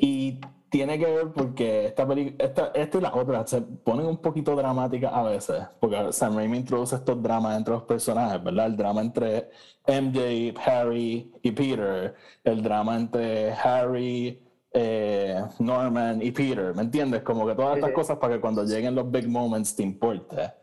Y 0.00 0.38
tiene 0.72 0.98
que 0.98 1.04
ver 1.04 1.32
porque 1.32 1.84
esta 1.84 2.08
película, 2.08 2.42
esta, 2.42 2.72
esta, 2.74 2.96
y 2.96 3.00
las 3.02 3.14
otras 3.14 3.50
se 3.50 3.60
ponen 3.60 4.06
un 4.06 4.16
poquito 4.16 4.56
dramáticas 4.56 5.12
a 5.12 5.22
veces, 5.22 5.64
porque 5.78 6.10
Sam 6.14 6.34
Raimi 6.34 6.56
introduce 6.56 6.96
estos 6.96 7.22
dramas 7.22 7.58
entre 7.58 7.74
los 7.74 7.82
personajes, 7.82 8.42
¿verdad? 8.42 8.68
El 8.68 8.76
drama 8.78 9.02
entre 9.02 9.50
MJ, 9.86 10.58
Harry 10.64 11.30
y 11.42 11.50
Peter, 11.50 12.14
el 12.42 12.62
drama 12.62 12.96
entre 12.96 13.52
Harry, 13.52 14.42
eh, 14.72 15.44
Norman 15.58 16.22
y 16.22 16.30
Peter, 16.30 16.74
¿me 16.74 16.80
entiendes? 16.80 17.20
Como 17.20 17.46
que 17.46 17.54
todas 17.54 17.76
estas 17.76 17.92
cosas 17.92 18.16
para 18.16 18.36
que 18.36 18.40
cuando 18.40 18.64
lleguen 18.64 18.94
los 18.94 19.10
big 19.10 19.28
moments 19.28 19.76
te 19.76 19.82
importe. 19.82 20.54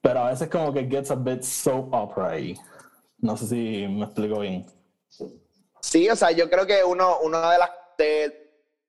Pero 0.00 0.20
a 0.20 0.30
veces 0.30 0.48
como 0.48 0.72
que 0.72 0.86
gets 0.86 1.10
a 1.10 1.16
bit 1.16 1.42
soap 1.42 1.92
opera. 1.92 2.38
No 3.18 3.36
sé 3.36 3.46
si 3.48 3.88
me 3.88 4.04
explico 4.04 4.38
bien. 4.38 4.64
Sí, 5.80 6.08
o 6.08 6.14
sea, 6.14 6.30
yo 6.30 6.48
creo 6.48 6.68
que 6.68 6.84
uno, 6.84 7.18
una 7.18 7.50
de 7.50 7.58
las 7.58 7.70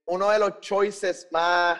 uno 0.08 0.30
de 0.32 0.39
los 0.39 0.60
choices 0.60 1.28
más 1.32 1.80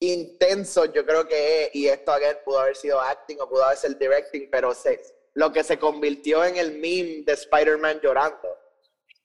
intensos, 0.00 0.92
yo 0.92 1.06
creo 1.06 1.26
que 1.26 1.64
es, 1.64 1.74
y 1.74 1.86
esto 1.86 2.12
again, 2.12 2.36
pudo 2.44 2.60
haber 2.60 2.76
sido 2.76 3.00
acting 3.00 3.38
o 3.40 3.48
pudo 3.48 3.64
haber 3.64 3.78
sido 3.78 3.94
directing, 3.94 4.48
pero 4.50 4.74
se, 4.74 5.00
lo 5.34 5.52
que 5.52 5.62
se 5.62 5.78
convirtió 5.78 6.44
en 6.44 6.56
el 6.56 6.72
meme 6.72 7.22
de 7.24 7.32
Spider-Man 7.32 8.00
llorando. 8.02 8.48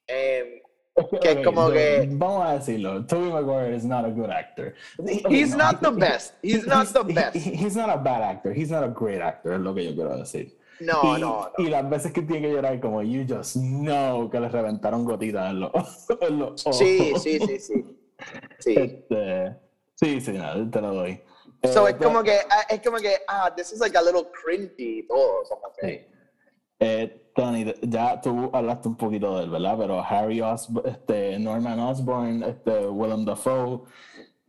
Em, 0.08 0.62
que 1.21 1.32
es 1.32 1.45
como 1.45 1.71
que. 1.71 2.08
Vamos 2.12 2.45
a 2.45 2.54
decirlo, 2.54 3.06
Tobey 3.06 3.32
Maguire 3.32 3.76
is 3.76 3.86
not 3.86 4.06
a 4.06 4.10
good 4.10 4.30
actor. 4.30 4.74
He's 5.30 5.56
not 5.56 5.82
the 5.82 5.91
best. 5.91 6.34
He's 6.41 6.67
not 6.67 6.88
the 6.91 7.04
best. 7.04 7.36
he's 7.36 7.76
not 7.76 7.89
a 7.89 7.97
bad 7.97 8.21
actor. 8.21 8.54
He's 8.54 8.69
not 8.69 8.84
a 8.84 8.89
great 8.89 9.21
actor, 9.21 9.54
es 9.54 9.62
lo 9.62 9.74
que 9.74 9.86
yo 9.86 9.95
quiero 9.95 10.17
decir. 10.17 10.58
No, 10.82 11.17
no, 11.17 11.17
no. 11.17 11.52
Y 11.60 11.69
las 11.69 11.88
veces 11.89 12.12
que 12.12 12.24
tiene 12.24 12.47
que 12.47 12.54
llorar, 12.54 12.80
como, 12.80 13.02
you 13.04 13.24
just 13.28 13.56
know 13.56 14.30
que 14.30 14.39
le 14.39 14.50
reventaron 14.50 15.06
gotitas 15.06 15.52
en 15.52 15.60
los, 15.60 15.71
ojos. 16.65 16.78
Sí, 16.78 17.13
sí, 17.21 17.39
sí, 17.39 17.60
sí. 17.60 18.01
Sí. 18.60 18.75
Este, 18.77 19.55
sí, 19.95 20.21
sí, 20.21 20.31
no, 20.34 20.69
te 20.69 20.81
lo 20.81 20.93
doy. 20.93 21.21
So, 21.63 21.88
es, 21.88 21.95
eh, 21.95 21.97
como 21.97 22.23
que, 22.23 22.39
ah, 22.49 22.65
es 22.69 22.81
como 22.81 22.97
que, 22.97 23.17
ah, 23.27 23.53
this 23.55 23.71
is 23.71 23.79
like 23.79 23.97
a 23.97 24.01
little 24.01 24.25
cringy 24.31 25.07
todo. 25.07 25.43
Sí. 25.81 26.05
Eh, 26.79 27.21
Tony, 27.36 27.73
ya 27.84 28.19
tú 28.19 28.49
hablaste 28.53 28.88
un 28.88 28.97
poquito 28.97 29.38
de 29.38 29.43
él, 29.43 29.49
¿verdad? 29.51 29.77
Pero 29.77 30.03
Harry 30.03 30.41
Osborn, 30.41 30.89
este, 30.89 31.38
Norman 31.39 31.79
Osborn, 31.79 32.43
este, 32.43 32.88
Willem 32.88 33.23
Dafoe, 33.25 33.84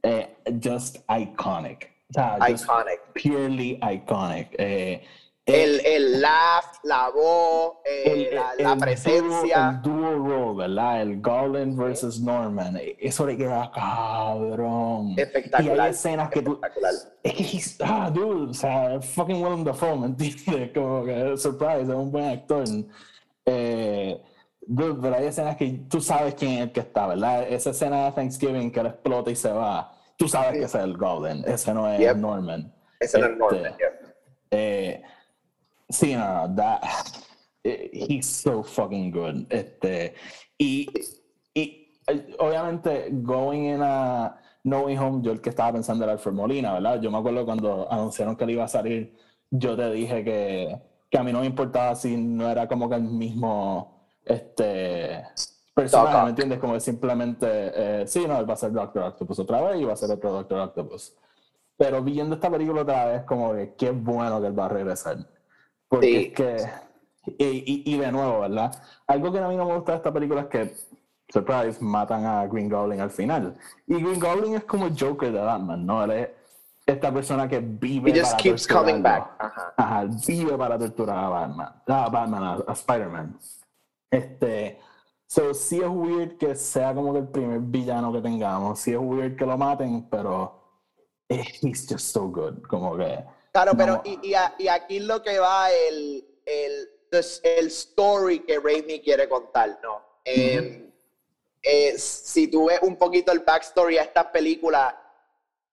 eh, 0.02 0.35
just 0.62 0.98
iconic. 1.08 1.88
iconic. 2.14 3.00
purely 3.14 3.78
iconic. 3.82 4.48
Eh, 4.58 5.02
el, 5.44 5.85
el 5.85 6.20
laugh, 6.20 6.64
la 6.85 7.11
voz, 7.11 7.78
eh, 7.85 8.38
la, 8.59 8.76
presencia. 8.76 9.70
el 9.70 9.83
dual 9.83 10.16
role, 10.18 10.68
¿verdad? 10.68 11.02
El 11.02 11.20
Goblin 11.20 11.76
versus 11.76 12.20
Norman. 12.20 12.78
Eso 12.98 13.26
le 13.26 13.37
queda 13.37 13.70
cabrón. 13.74 15.14
Espectacular. 15.16 15.76
Y 15.76 15.81
hay 15.81 15.90
escenas 15.90 16.31
que 16.31 16.42
tú. 16.42 16.61
Es 17.24 17.35
que 17.35 17.42
he's, 17.42 17.76
ah, 17.83 18.09
dude, 18.12 18.50
o 18.50 18.55
sea, 18.55 19.00
fucking 19.00 19.42
Willem 19.42 19.64
Dafoe, 19.64 19.96
¿me 19.96 20.07
entiendes? 20.07 20.70
Como 20.74 21.05
que, 21.05 21.37
surprise, 21.37 21.83
es 21.83 21.88
un 21.88 22.12
buen 22.12 22.26
actor. 22.26 22.64
Eh, 23.44 24.22
dude, 24.61 24.98
pero 25.02 25.16
hay 25.16 25.26
escenas 25.26 25.57
que 25.57 25.70
tú 25.88 26.00
sabes 26.00 26.35
quién 26.35 26.52
es 26.52 26.61
el 26.61 26.72
que 26.72 26.81
está, 26.81 27.09
¿verdad? 27.09 27.48
Esa 27.48 27.70
escena 27.70 28.05
de 28.05 28.12
Thanksgiving 28.12 28.70
que 28.70 28.78
él 28.78 28.87
explota 28.87 29.31
y 29.31 29.37
se 29.37 29.50
va. 29.50 29.92
Tú 30.16 30.28
sabes 30.28 30.52
que 30.52 30.64
ese 30.64 30.78
es 30.78 30.85
el 30.85 30.96
Goblin, 30.96 31.42
ese 31.48 31.74
no 31.74 31.88
es 31.92 32.16
Norman. 32.16 32.72
Ese 33.00 33.18
no 33.18 33.26
es 33.26 33.37
Norman, 33.37 33.66
este, 33.66 33.85
eh, 34.52 35.02
Sí, 35.92 36.14
no, 36.14 36.48
no, 36.48 36.55
that, 36.57 36.81
he's 37.62 38.26
so 38.26 38.62
fucking 38.62 39.11
good. 39.11 39.46
Este, 39.50 40.14
y, 40.59 40.88
y 41.55 41.92
obviamente, 42.38 43.09
going 43.12 43.66
in 43.66 43.83
a 43.83 44.37
No 44.64 44.87
Way 44.87 44.96
Home, 44.98 45.22
yo 45.22 45.33
el 45.33 45.40
que 45.40 45.50
estaba 45.50 45.72
pensando 45.74 46.05
era 46.05 46.14
Alfred 46.14 46.33
Molina, 46.33 46.72
¿verdad? 46.72 47.00
Yo 47.00 47.11
me 47.11 47.18
acuerdo 47.18 47.44
cuando 47.44 47.92
anunciaron 47.92 48.37
que 48.37 48.44
él 48.44 48.50
iba 48.50 48.64
a 48.64 48.68
salir, 48.68 49.14
yo 49.50 49.76
te 49.76 49.90
dije 49.90 50.24
que, 50.24 50.81
que 51.11 51.18
a 51.18 51.22
mí 51.22 51.33
no 51.33 51.40
me 51.40 51.46
importaba 51.46 51.94
si 51.94 52.16
no 52.16 52.48
era 52.48 52.66
como 52.66 52.88
que 52.88 52.94
el 52.94 53.02
mismo 53.02 54.09
este, 54.24 55.24
personaje, 55.74 56.22
¿me 56.24 56.31
entiendes? 56.31 56.59
Como 56.59 56.81
simplemente, 56.81 57.46
eh, 57.48 58.07
sí, 58.07 58.24
no, 58.26 58.38
él 58.38 58.48
va 58.48 58.55
a 58.55 58.57
ser 58.57 58.72
Doctor 58.72 59.02
Octopus 59.02 59.38
otra 59.40 59.61
vez 59.61 59.81
y 59.81 59.85
va 59.85 59.92
a 59.92 59.96
ser 59.96 60.11
otro 60.11 60.33
Doctor 60.33 60.59
Octopus. 60.61 61.14
Pero 61.76 62.02
viendo 62.02 62.37
esta 62.37 62.50
película 62.50 62.83
otra 62.83 63.07
vez, 63.07 63.22
como 63.24 63.52
que 63.52 63.74
qué 63.74 63.90
bueno 63.90 64.40
que 64.40 64.46
él 64.46 64.59
va 64.59 64.66
a 64.66 64.68
regresar. 64.70 65.18
Porque 65.92 66.20
es 66.22 66.33
que, 66.33 66.57
y, 67.37 67.83
y, 67.85 67.98
de 67.98 68.11
nuevo, 68.11 68.40
¿verdad? 68.40 68.74
Algo 69.07 69.31
que 69.31 69.40
a 69.40 69.48
mí 69.48 69.57
no 69.57 69.66
me 69.66 69.74
gusta 69.74 69.92
de 69.92 69.98
esta 69.98 70.11
película 70.11 70.40
es 70.40 70.46
que, 70.46 70.74
surprise, 71.28 71.85
matan 71.85 72.24
a 72.24 72.46
Green 72.46 72.70
Goblin 72.70 72.98
al 72.98 73.11
final. 73.11 73.55
Y 73.87 74.02
Green 74.02 74.18
Goblin 74.18 74.55
es 74.55 74.64
como 74.64 74.87
el 74.87 74.98
Joker 74.98 75.31
de 75.31 75.38
Batman, 75.38 75.85
¿no? 75.85 76.02
Él 76.05 76.12
es 76.12 76.28
esta 76.87 77.12
persona 77.12 77.46
que 77.46 77.61
vive 77.61 78.11
He 78.11 78.18
just 78.18 78.38
keeps 78.38 78.66
coming 78.66 79.02
back. 79.02 79.33
Ajá. 79.76 80.07
vive 80.26 80.57
para 80.57 80.78
torturar 80.78 81.18
a 81.18 81.28
Batman, 81.28 81.74
a, 81.87 82.09
Batman, 82.09 82.62
a, 82.66 82.72
Spider-Man. 82.72 83.38
Este, 84.11 84.81
so, 85.27 85.52
sí 85.52 85.79
es 85.79 85.88
weird 85.88 86.38
que 86.38 86.54
sea 86.56 86.94
como 86.94 87.12
que 87.12 87.19
el 87.19 87.29
primer 87.29 87.60
villano 87.60 88.10
que 88.14 88.23
tengamos, 88.23 88.81
sí 88.81 88.92
es 88.92 88.98
weird 88.98 89.37
que 89.37 89.44
lo 89.44 89.58
maten, 89.58 90.08
pero 90.08 90.58
he's 91.29 91.87
just 91.87 92.14
so 92.14 92.29
good, 92.29 92.62
como 92.62 92.96
que 92.96 93.42
Claro, 93.53 93.73
pero 93.77 94.03
y, 94.05 94.35
y, 94.59 94.69
aquí 94.69 95.00
lo 95.00 95.23
que 95.23 95.38
va 95.38 95.71
el, 95.71 96.27
el, 96.46 96.88
el 97.42 97.67
story 97.67 98.40
que 98.40 98.59
Raimi 98.59 99.00
quiere 99.00 99.29
contar, 99.29 99.79
¿no? 99.83 100.03
Em, 100.25 100.90
eh, 101.63 101.98
si 101.98 102.48
tú 102.48 102.67
ves 102.67 102.81
un 102.83 102.96
poquito 102.96 103.31
el 103.31 103.40
backstory 103.40 103.98
a 103.98 104.05
esta 104.05 104.33
película, 104.33 104.98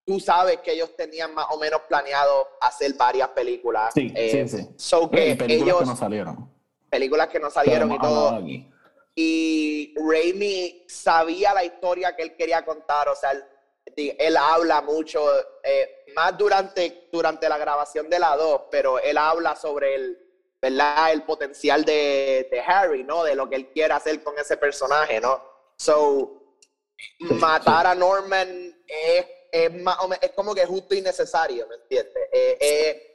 tú 0.04 0.20
sabes 0.20 0.58
que 0.58 0.72
ellos 0.72 0.94
tenían 0.94 1.32
más 1.34 1.46
o 1.50 1.58
menos 1.58 1.80
planeado 1.88 2.48
hacer 2.60 2.92
varias 2.94 3.28
películas. 3.28 3.94
Sí, 3.94 4.10
sí, 4.10 4.14
eh, 4.14 4.48
sí. 4.48 4.68
So 4.76 5.10
que 5.10 5.34
películas 5.36 5.50
ellos, 5.50 5.78
que 5.80 5.86
no 5.86 5.96
salieron. 5.96 6.50
Películas 6.90 7.28
que 7.28 7.40
no 7.40 7.50
salieron 7.50 7.92
y 7.92 7.98
todo. 7.98 8.40
Y 9.14 9.94
Raimi 9.96 10.84
sabía 10.86 11.54
la 11.54 11.64
historia 11.64 12.14
que 12.14 12.22
él 12.22 12.36
quería 12.36 12.62
contar, 12.64 13.08
o 13.08 13.16
sea, 13.16 13.32
él 13.96 14.36
habla 14.36 14.80
mucho, 14.80 15.24
eh, 15.62 16.04
más 16.14 16.36
durante, 16.36 17.08
durante 17.12 17.48
la 17.48 17.58
grabación 17.58 18.08
de 18.08 18.18
la 18.18 18.36
2, 18.36 18.62
pero 18.70 18.98
él 18.98 19.18
habla 19.18 19.56
sobre 19.56 19.94
el, 19.94 20.18
¿verdad? 20.60 21.12
el 21.12 21.22
potencial 21.22 21.84
de, 21.84 22.48
de, 22.50 22.60
Harry, 22.60 23.04
¿no? 23.04 23.24
De 23.24 23.34
lo 23.34 23.48
que 23.48 23.56
él 23.56 23.68
quiere 23.72 23.94
hacer 23.94 24.22
con 24.22 24.38
ese 24.38 24.56
personaje, 24.56 25.20
¿no? 25.20 25.42
So, 25.76 26.56
matar 27.20 27.86
a 27.86 27.94
Norman 27.94 28.84
es, 28.86 29.26
es, 29.50 29.82
más, 29.82 29.96
es 30.20 30.30
como 30.32 30.54
que 30.54 30.66
justo 30.66 30.94
y 30.94 31.00
necesario, 31.00 31.66
¿me 31.66 31.76
entiendes? 31.76 32.28
Eh, 32.32 33.06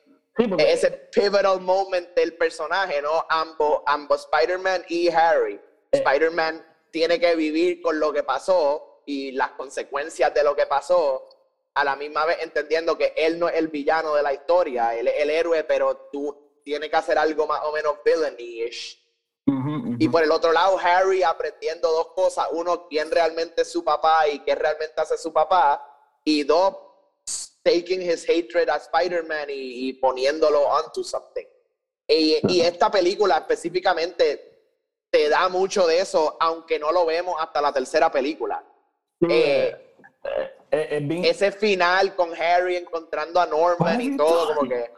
ese 0.58 0.92
pivotal 1.14 1.62
moment 1.62 2.10
del 2.16 2.36
personaje, 2.36 3.02
¿no? 3.02 3.26
Ambos, 3.30 3.82
ambos 3.86 4.28
Spider-Man 4.32 4.86
y 4.90 5.10
Harry. 5.10 5.56
Eh. 5.92 5.98
Spider-Man 5.98 6.66
tiene 6.92 7.20
que 7.20 7.36
vivir 7.36 7.82
con 7.82 8.00
lo 8.00 8.12
que 8.12 8.24
pasó 8.24 8.95
y 9.06 9.32
las 9.32 9.52
consecuencias 9.52 10.34
de 10.34 10.44
lo 10.44 10.56
que 10.56 10.66
pasó, 10.66 11.30
a 11.76 11.84
la 11.84 11.96
misma 11.96 12.26
vez 12.26 12.38
entendiendo 12.42 12.98
que 12.98 13.14
él 13.16 13.38
no 13.38 13.50
es 13.50 13.56
el 13.56 13.68
villano 13.68 14.16
de 14.16 14.24
la 14.24 14.34
historia, 14.34 14.96
él 14.96 15.08
es 15.10 15.16
el 15.22 15.30
héroe, 15.30 15.64
pero 15.66 16.10
tú 16.12 16.62
tienes 16.64 16.90
que 16.90 16.96
hacer 16.96 17.18
algo 17.18 17.46
más 17.46 17.62
o 17.64 17.72
menos 17.74 17.98
villainy-ish. 18.04 19.02
Y 20.00 20.10
por 20.10 20.24
el 20.24 20.32
otro 20.32 20.52
lado, 20.52 20.80
Harry 20.80 21.22
aprendiendo 21.22 21.92
dos 21.92 22.08
cosas. 22.14 22.48
Uno, 22.52 22.88
quién 22.88 23.12
realmente 23.12 23.62
es 23.62 23.72
su 23.72 23.84
papá 23.84 24.28
y 24.28 24.40
qué 24.40 24.56
realmente 24.56 25.00
hace 25.00 25.18
su 25.18 25.32
papá. 25.32 25.86
Y 26.24 26.44
dos, 26.44 26.76
taking 27.62 28.02
his 28.02 28.28
hatred 28.28 28.68
a 28.70 28.78
Spider-Man 28.78 29.48
y, 29.50 29.94
poniéndolo 29.94 30.62
onto 30.62 31.04
something. 31.04 31.46
Y, 32.08 32.40
y, 32.48 32.62
esta 32.62 32.90
película 32.90 33.38
específicamente 33.38 34.72
te 35.12 35.30
da 35.30 35.48
mucho 35.48 35.86
de 35.86 36.00
eso, 36.00 36.38
aunque 36.40 36.80
no 36.80 36.92
lo 36.92 37.06
vemos 37.06 37.36
hasta 37.40 37.62
la 37.62 37.72
tercera 37.72 38.12
película. 38.12 38.64
Eh, 39.22 39.76
eh, 40.72 40.98
eh, 41.00 41.22
ese 41.24 41.52
final 41.52 42.16
con 42.16 42.32
Harry 42.36 42.76
encontrando 42.76 43.40
a 43.40 43.46
Norman 43.46 44.02
y 44.02 44.18
todo, 44.18 44.56
como 44.56 44.70
que. 44.70 44.92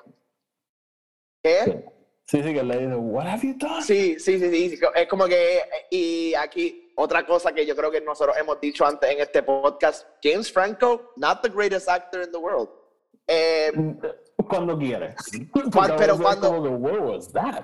¿Qué? 1.44 1.86
Sí, 2.26 2.44
sí, 2.44 2.54
que 2.54 2.64
le 2.64 2.78
dice, 2.80 2.96
What 2.96 3.28
have 3.28 3.48
you 3.48 3.56
done? 3.58 3.84
Sí, 3.84 4.20
sí, 4.20 4.40
sí, 4.40 4.50
sí. 4.50 4.80
Es 4.96 5.08
como 5.08 5.26
que. 5.26 5.62
Y 5.92 6.34
aquí, 6.36 6.92
otra 6.96 7.26
cosa 7.26 7.54
que 7.54 7.66
yo 7.66 7.76
creo 7.76 7.92
que 7.92 8.02
nosotros 8.02 8.36
hemos 8.38 8.60
dicho 8.60 8.86
antes 8.86 9.10
en 9.10 9.22
este 9.22 9.44
podcast: 9.44 10.08
James 10.24 10.52
Franco, 10.52 11.14
not 11.16 11.42
the 11.42 11.50
greatest 11.50 11.88
actor 11.88 12.24
in 12.24 12.32
the 12.32 12.38
world. 12.38 12.70
cuando 14.50 14.78
quiere. 14.78 15.16
pero 15.98 16.18
cuando. 16.18 16.80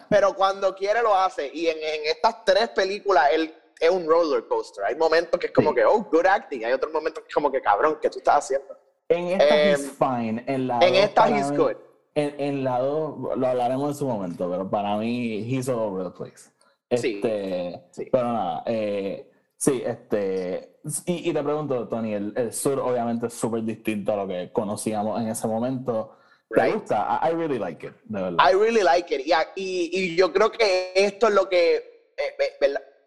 Pero 0.10 0.36
cuando 0.36 0.76
quiere 0.76 1.01
lo 1.01 1.16
hace. 1.16 1.49
Y 1.54 1.68
en, 1.68 1.78
en 1.78 2.06
estas 2.06 2.45
tres 2.45 2.70
películas, 2.70 3.30
él 3.34 3.54
es 3.80 3.89
un 3.89 4.05
roller 4.05 4.45
coaster. 4.47 4.86
Hay 4.86 4.95
momentos 4.95 5.39
que 5.39 5.47
es 5.47 5.53
como 5.53 5.74
que, 5.74 5.84
oh, 5.86 6.03
good 6.11 6.26
acting. 6.26 6.65
Hay 6.65 6.74
otros 6.74 6.91
momentos 6.91 7.24
que 7.24 7.30
es 7.30 7.34
como 7.34 7.51
que, 7.51 7.61
cabrón, 7.61 7.97
¿qué 8.01 8.09
tú 8.09 8.19
estás 8.19 8.45
haciendo? 8.45 8.78
En 9.09 9.28
esta 9.28 9.53
um, 9.53 9.61
he's 9.61 9.91
fine. 9.91 10.43
En, 10.47 10.67
la 10.67 10.80
en 10.80 10.95
esta 10.95 11.30
he's 11.30 11.51
good. 11.51 11.76
En, 12.15 12.39
en 12.39 12.63
la 12.63 12.80
2 12.80 13.38
lo 13.38 13.47
hablaremos 13.47 13.89
en 13.89 13.95
su 13.95 14.07
momento, 14.07 14.49
pero 14.49 14.69
para 14.69 14.97
mí 14.97 15.39
he's 15.47 15.67
all 15.67 15.80
over 15.80 16.05
the 16.05 16.11
place. 16.11 16.51
Este, 16.89 17.82
sí, 17.91 18.07
Pero 18.11 18.34
nada, 18.34 18.63
eh, 18.67 19.32
sí, 19.57 19.82
este. 19.86 20.80
Y, 21.05 21.30
y, 21.30 21.34
te 21.34 21.41
pregunto, 21.41 21.88
Tony, 21.88 22.13
el, 22.13 22.34
el 22.36 22.53
sur 22.53 22.80
obviamente 22.80 23.28
es 23.28 23.34
súper 23.34 23.63
distinto 23.63 24.13
a 24.13 24.17
lo 24.17 24.28
que 24.28 24.51
conocíamos 24.51 25.19
en 25.21 25.30
ese 25.30 25.47
momento. 25.47 26.17
¿Te 26.49 26.71
gusta? 26.71 27.19
I, 27.24 27.34
really 27.34 27.57
like 27.57 27.88
it, 27.88 27.93
de 28.03 28.21
verdad. 28.21 28.38
I 28.47 28.53
really 28.53 28.84
like 28.84 29.13
it. 29.15 29.26
Y, 29.26 29.32
y, 29.55 29.89
y 29.91 30.15
yo 30.15 30.32
creo 30.32 30.51
que 30.51 30.91
esto 30.93 31.30
es 31.30 31.34
lo 31.34 31.49
que, 31.49 32.11
eh, 32.15 32.36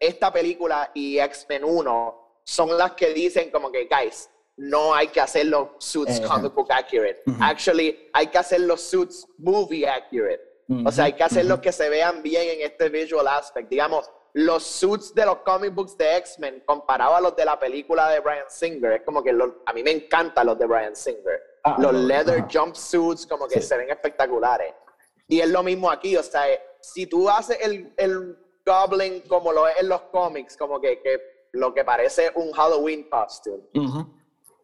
esta 0.01 0.33
película 0.33 0.91
y 0.95 1.19
X-Men 1.19 1.65
1 1.65 2.41
son 2.45 2.77
las 2.77 2.93
que 2.93 3.13
dicen 3.13 3.51
como 3.51 3.71
que, 3.73 3.89
guys, 3.89 4.31
no 4.57 4.95
hay 4.95 5.09
que 5.09 5.21
hacer 5.21 5.47
los 5.47 5.69
suits 5.79 6.21
comic 6.21 6.55
book 6.55 6.71
accurate. 6.71 7.23
Actually, 7.41 8.09
hay 8.13 8.29
que 8.29 8.39
hacer 8.39 8.61
los 8.61 8.81
suits 8.81 9.27
movie 9.39 9.87
accurate. 9.87 10.41
O 10.85 10.91
sea, 10.91 11.05
hay 11.05 11.13
que 11.13 11.23
hacer 11.23 11.45
los 11.45 11.61
que 11.61 11.73
se 11.73 11.89
vean 11.89 12.23
bien 12.23 12.49
en 12.49 12.67
este 12.67 12.89
visual 12.89 13.27
aspect. 13.29 13.69
Digamos, 13.69 14.11
los 14.33 14.65
suits 14.65 15.15
de 15.15 15.25
los 15.25 15.39
comic 15.39 15.73
books 15.75 15.97
de 15.97 16.17
X-Men 16.17 16.63
comparado 16.67 17.17
a 17.17 17.21
los 17.21 17.37
de 17.37 17.45
la 17.45 17.59
película 17.59 18.11
de 18.11 18.21
Brian 18.21 18.45
Singer, 18.49 18.93
es 18.93 19.03
como 19.03 19.23
que 19.23 19.31
a 19.31 19.73
mí 19.73 19.83
me 19.83 19.91
encantan 19.91 20.47
los 20.47 20.59
de 20.59 20.67
Brian 20.67 20.97
Singer. 20.97 21.41
Ah, 21.65 21.77
los 21.79 21.95
leather 21.95 22.45
jumpsuits 22.53 23.27
como 23.27 23.49
que 23.49 23.61
se 23.61 23.77
ven 23.77 23.91
espectaculares. 23.91 24.75
Y 25.29 25.41
es 25.41 25.49
lo 25.49 25.63
mismo 25.63 25.91
aquí, 25.91 26.17
o 26.17 26.23
sea, 26.23 26.45
si 26.81 27.07
tú 27.07 27.29
haces 27.29 27.59
el, 27.61 27.93
el 27.97 28.37
Goblin 28.67 29.21
como 29.23 29.53
lo 29.53 29.69
es 29.69 29.77
en 29.79 29.89
los 29.89 30.03
cómics, 30.03 30.57
como 30.57 30.81
que, 30.81 31.01
que 31.01 31.49
lo 31.53 31.73
que 31.73 31.85
parece 31.85 32.33
un 32.35 32.53
Halloween 32.53 33.09
costume, 33.09 33.63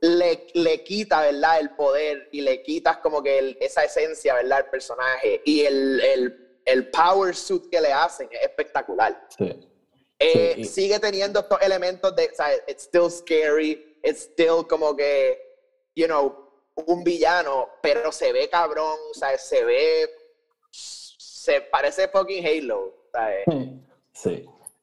le, 0.01 0.49
le, 0.55 0.83
quita, 0.83 1.23
¿verdad? 1.23 1.61
El 1.61 1.71
poder 1.71 2.29
y 2.33 2.41
le 2.41 2.63
quitas 2.63 2.99
como 2.99 3.23
que 3.23 3.57
esa 3.61 3.85
esencia, 3.85 4.35
¿verdad? 4.35 4.65
El 4.65 4.67
personaje 4.67 5.41
y 5.45 5.61
el, 5.61 6.01
el, 6.01 6.61
el, 6.65 6.91
power 6.91 7.37
suit 7.37 7.71
que 7.71 7.81
le 7.81 7.93
hacen 7.93 8.29
es 8.33 8.43
espectacular. 8.43 9.29
Sí. 9.39 9.69
Eh, 10.19 10.65
sigue 10.65 10.99
teniendo 10.99 11.41
estos 11.41 11.61
elementos 11.63 12.15
de, 12.17 12.29
o 12.33 12.35
sea, 12.35 12.53
it's 12.67 12.85
still 12.85 13.11
scary, 13.11 13.99
it's 14.03 14.23
still 14.23 14.67
como 14.69 14.97
que, 14.97 15.39
you 15.95 16.07
know, 16.07 16.51
un 16.87 17.05
villano, 17.05 17.69
pero 17.81 18.11
se 18.11 18.33
ve 18.33 18.49
cabrón, 18.49 18.99
o 19.11 19.15
sea, 19.15 19.39
se 19.39 19.65
ve, 19.65 20.11
se 20.71 21.61
parece 21.61 22.09
fucking 22.09 22.45
Halo, 22.45 22.93
¿sabes? 23.13 23.45
Sí. 23.49 23.83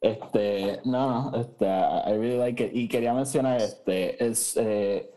Este, 0.02 0.80
no, 0.86 1.32
no, 1.32 1.38
este, 1.40 1.66
I 1.66 2.18
really 2.18 2.38
like 2.38 2.64
it. 2.64 2.72
Y 2.74 2.88
quería 2.88 3.14
mencionar 3.14 3.62
este, 3.62 4.24
es, 4.24 4.56
eh, 4.58 5.12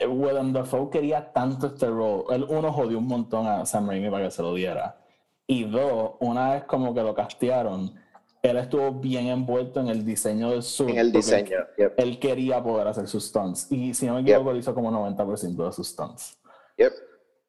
Willem 0.00 0.52
Dafoe 0.52 0.90
quería 0.90 1.32
tanto 1.32 1.66
este 1.66 1.86
rol. 1.86 2.24
Él, 2.30 2.46
uno, 2.48 2.72
jodió 2.72 2.98
un 2.98 3.06
montón 3.06 3.46
a 3.46 3.66
Sam 3.66 3.88
Raimi 3.88 4.10
para 4.10 4.24
que 4.24 4.30
se 4.30 4.42
lo 4.42 4.54
diera. 4.54 5.00
Y 5.46 5.64
dos, 5.64 6.12
una 6.20 6.54
vez 6.54 6.64
como 6.64 6.94
que 6.94 7.02
lo 7.02 7.14
castearon, 7.14 7.94
él 8.42 8.56
estuvo 8.56 8.90
bien 8.92 9.26
envuelto 9.26 9.80
en 9.80 9.88
el 9.88 10.04
diseño 10.04 10.50
del 10.50 10.62
suit. 10.62 10.90
En 10.90 10.98
el 10.98 11.12
diseño, 11.12 11.58
Él 11.96 12.18
quería 12.18 12.62
poder 12.62 12.88
hacer 12.88 13.06
sus 13.06 13.26
stunts. 13.26 13.70
Y 13.70 13.92
si 13.92 14.06
no 14.06 14.14
me 14.14 14.20
equivoco, 14.22 14.54
hizo 14.56 14.74
como 14.74 14.90
90% 14.90 15.66
de 15.66 15.72
sus 15.72 15.88
stunts. 15.88 16.38
Yep. 16.78 16.92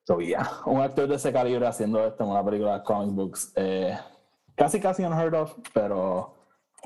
So, 0.05 0.19
yeah. 0.19 0.61
Un 0.65 0.82
actor 0.82 1.07
de 1.07 1.15
ese 1.15 1.32
calibre 1.32 1.65
haciendo 1.65 2.05
esto 2.05 2.23
en 2.23 2.32
una 2.32 2.43
película 2.43 2.79
de 2.79 2.84
comic 2.84 3.15
books. 3.15 3.53
Eh, 3.55 3.97
casi 4.56 4.80
casi 4.80 5.04
unheard 5.04 5.34
of, 5.34 5.56
pero 5.74 6.36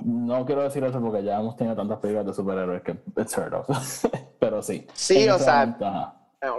no 0.04 0.46
quiero 0.46 0.64
decir 0.64 0.84
eso 0.84 1.00
porque 1.00 1.24
ya 1.24 1.40
hemos 1.40 1.56
tenido 1.56 1.76
tantas 1.76 2.00
películas 2.00 2.26
de 2.26 2.34
superhéroes 2.34 2.82
que 2.84 2.98
it's 3.18 3.38
heard 3.38 3.54
of. 3.54 3.68
pero 4.40 4.62
sí. 4.62 4.86
Sí, 4.94 5.30
o 5.30 5.40
sea, 5.40 5.78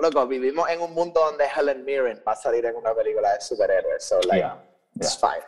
loco, 0.01 0.27
vivimos 0.27 0.69
en 0.71 0.81
un 0.81 0.95
mundo 0.95 1.21
donde 1.21 1.45
Helen 1.45 1.85
Mirren 1.85 2.23
va 2.27 2.33
a 2.33 2.37
salir 2.37 2.65
en 2.65 2.77
una 2.77 2.95
película 2.95 3.35
de 3.35 3.41
superhéroes, 3.41 4.05
so 4.05 4.17
like, 4.23 4.39
yeah, 4.39 4.63
it's 4.97 5.17
fine. 5.17 5.43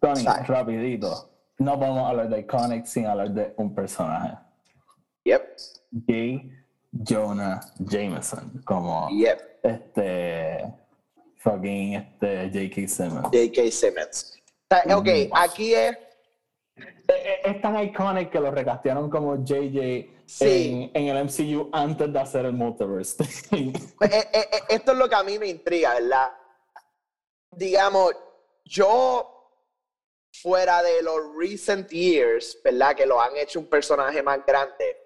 Tony, 0.00 0.24
rapidito. 0.46 1.30
No 1.58 1.78
podemos 1.78 2.08
hablar 2.08 2.28
de 2.28 2.40
Iconic 2.40 2.86
sin 2.86 3.06
hablar 3.06 3.30
de 3.30 3.54
un 3.56 3.74
personaje. 3.74 4.36
Yep. 5.24 5.56
J. 6.08 6.50
Jonah 6.92 7.60
Jameson, 7.78 8.62
como 8.64 9.08
yep. 9.10 9.60
este 9.62 10.74
fucking 11.36 11.94
este 11.94 12.50
J.K. 12.50 12.88
Simmons. 12.88 13.24
J.K. 13.32 13.70
Simmons 13.70 14.41
ok, 14.94 15.08
aquí 15.32 15.74
es. 15.74 15.96
Es 17.44 17.60
tan 17.60 17.82
iconic 17.82 18.30
que 18.30 18.40
lo 18.40 18.50
recastearon 18.50 19.10
como 19.10 19.44
JJ 19.44 20.12
en, 20.40 20.90
el 20.94 21.24
MCU 21.24 21.68
antes 21.72 22.12
de 22.12 22.18
hacer 22.18 22.46
el 22.46 22.52
multiverse. 22.52 23.24
Pues, 23.98 24.12
eh, 24.12 24.28
eh, 24.32 24.48
eh, 24.52 24.60
esto 24.70 24.92
es 24.92 24.98
lo 24.98 25.08
que 25.08 25.14
a 25.14 25.22
mí 25.22 25.38
me 25.38 25.48
intriga, 25.48 25.94
¿verdad? 25.94 26.32
Digamos, 27.50 28.12
yo 28.64 29.28
fuera 30.32 30.82
de 30.82 31.02
los 31.02 31.20
recent 31.36 31.90
years, 31.90 32.58
¿verdad? 32.64 32.96
Que 32.96 33.06
lo 33.06 33.20
han 33.20 33.36
hecho 33.36 33.60
un 33.60 33.66
personaje 33.66 34.22
más 34.22 34.44
grande. 34.46 34.96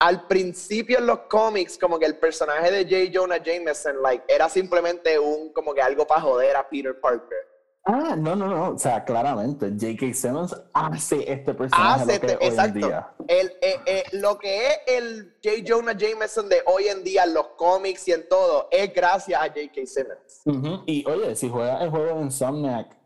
Al 0.00 0.26
principio 0.26 0.98
en 0.98 1.06
los 1.06 1.20
cómics, 1.28 1.76
como 1.76 1.98
que 1.98 2.06
el 2.06 2.16
personaje 2.16 2.70
de 2.70 2.84
J. 2.84 3.12
Jonah 3.12 3.42
Jameson, 3.42 4.00
like, 4.00 4.24
era 4.26 4.48
simplemente 4.48 5.18
un, 5.18 5.52
como 5.52 5.74
que 5.74 5.82
algo 5.82 6.06
para 6.06 6.22
joder 6.22 6.56
a 6.56 6.66
Peter 6.66 6.98
Parker. 6.98 7.49
Ah, 7.84 8.14
no, 8.16 8.36
no, 8.36 8.46
no. 8.46 8.70
O 8.70 8.78
sea, 8.78 9.04
claramente, 9.04 9.70
J.K. 9.70 10.12
Simmons 10.12 10.54
hace 10.74 11.32
este 11.32 11.54
personaje 11.54 12.00
lo 12.00 12.20
que 12.20 12.26
este, 12.32 12.50
hoy 12.50 12.66
en 12.66 12.74
día. 12.74 13.14
El, 13.26 13.46
eh, 13.62 13.80
eh, 13.86 14.04
lo 14.12 14.38
que 14.38 14.66
es 14.66 14.78
el 14.86 15.34
J. 15.42 15.64
Jonah 15.66 15.96
Jameson 15.96 16.48
de 16.48 16.62
hoy 16.66 16.88
en 16.88 17.02
día 17.02 17.24
en 17.24 17.34
los 17.34 17.48
cómics 17.56 18.06
y 18.08 18.12
en 18.12 18.28
todo 18.28 18.68
es 18.70 18.92
gracias 18.92 19.40
a 19.40 19.46
J.K. 19.46 19.86
Simmons. 19.86 20.84
Y 20.86 21.04
oye, 21.08 21.34
si 21.34 21.48
juega 21.48 21.82
el 21.82 21.90
juego 21.90 22.18
de 22.18 22.22
Insomniac, 22.22 22.96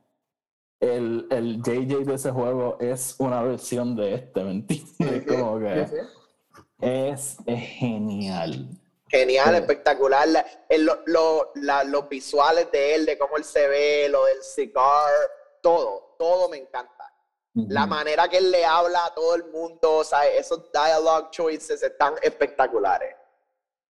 el, 0.80 1.28
el 1.30 1.62
JJ 1.62 2.04
de 2.04 2.14
ese 2.14 2.30
juego 2.30 2.76
es 2.80 3.14
una 3.18 3.42
versión 3.42 3.96
de 3.96 4.14
este, 4.14 4.44
¿me 4.44 4.50
entiendes? 4.50 5.24
Como 5.26 5.58
que 5.60 5.88
es, 6.80 7.38
es 7.46 7.60
genial 7.78 8.68
genial, 9.14 9.54
espectacular. 9.54 10.28
los 10.68 12.08
visuales 12.08 12.70
de 12.72 12.94
él, 12.94 13.06
de 13.06 13.16
cómo 13.16 13.36
él 13.36 13.44
se 13.44 13.68
ve, 13.68 14.08
lo 14.08 14.24
del 14.24 14.42
cigar, 14.42 15.12
todo, 15.62 16.16
todo 16.18 16.48
me 16.48 16.58
encanta. 16.58 16.92
La 17.54 17.86
manera 17.86 18.28
que 18.28 18.38
él 18.38 18.50
le 18.50 18.64
habla 18.64 19.06
a 19.06 19.14
todo 19.14 19.36
el 19.36 19.44
mundo, 19.44 19.98
o 19.98 20.04
sea, 20.04 20.26
esos 20.26 20.72
dialogue 20.72 21.28
choices 21.30 21.80
están 21.84 22.14
espectaculares. 22.20 23.14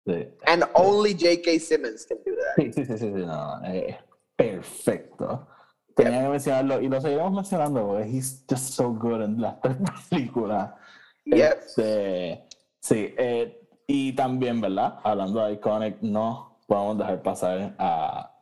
Sí. 0.06 0.34
And 0.46 0.64
only 0.72 1.12
J.K. 1.12 1.58
Simmons 1.58 2.06
can 2.06 2.18
do 2.24 2.32
that. 2.34 2.54
Sí, 2.56 2.72
sí, 2.72 2.86
sí, 2.86 2.96
sí, 2.96 3.06
no, 3.06 3.60
eh, 3.66 3.98
perfecto. 4.34 5.46
Tenía 5.94 6.22
que 6.22 6.28
mencionarlo 6.28 6.80
y 6.80 6.88
lo 6.88 7.02
seguiremos 7.02 7.32
mencionando 7.32 7.86
porque 7.86 8.04
he's 8.04 8.42
just 8.48 8.72
so 8.72 8.94
good 8.94 9.20
en 9.20 9.42
las 9.42 9.60
tres 9.60 9.76
películas. 10.08 10.72
Yep. 11.26 11.58
Este, 11.58 12.48
sí, 12.80 13.14
eh, 13.18 13.59
y 13.92 14.12
también, 14.12 14.60
¿verdad? 14.60 15.00
Hablando 15.02 15.44
de 15.44 15.54
Iconic, 15.54 16.00
no 16.00 16.58
podemos 16.68 16.96
dejar 16.96 17.22
pasar 17.22 17.74
a, 17.76 18.32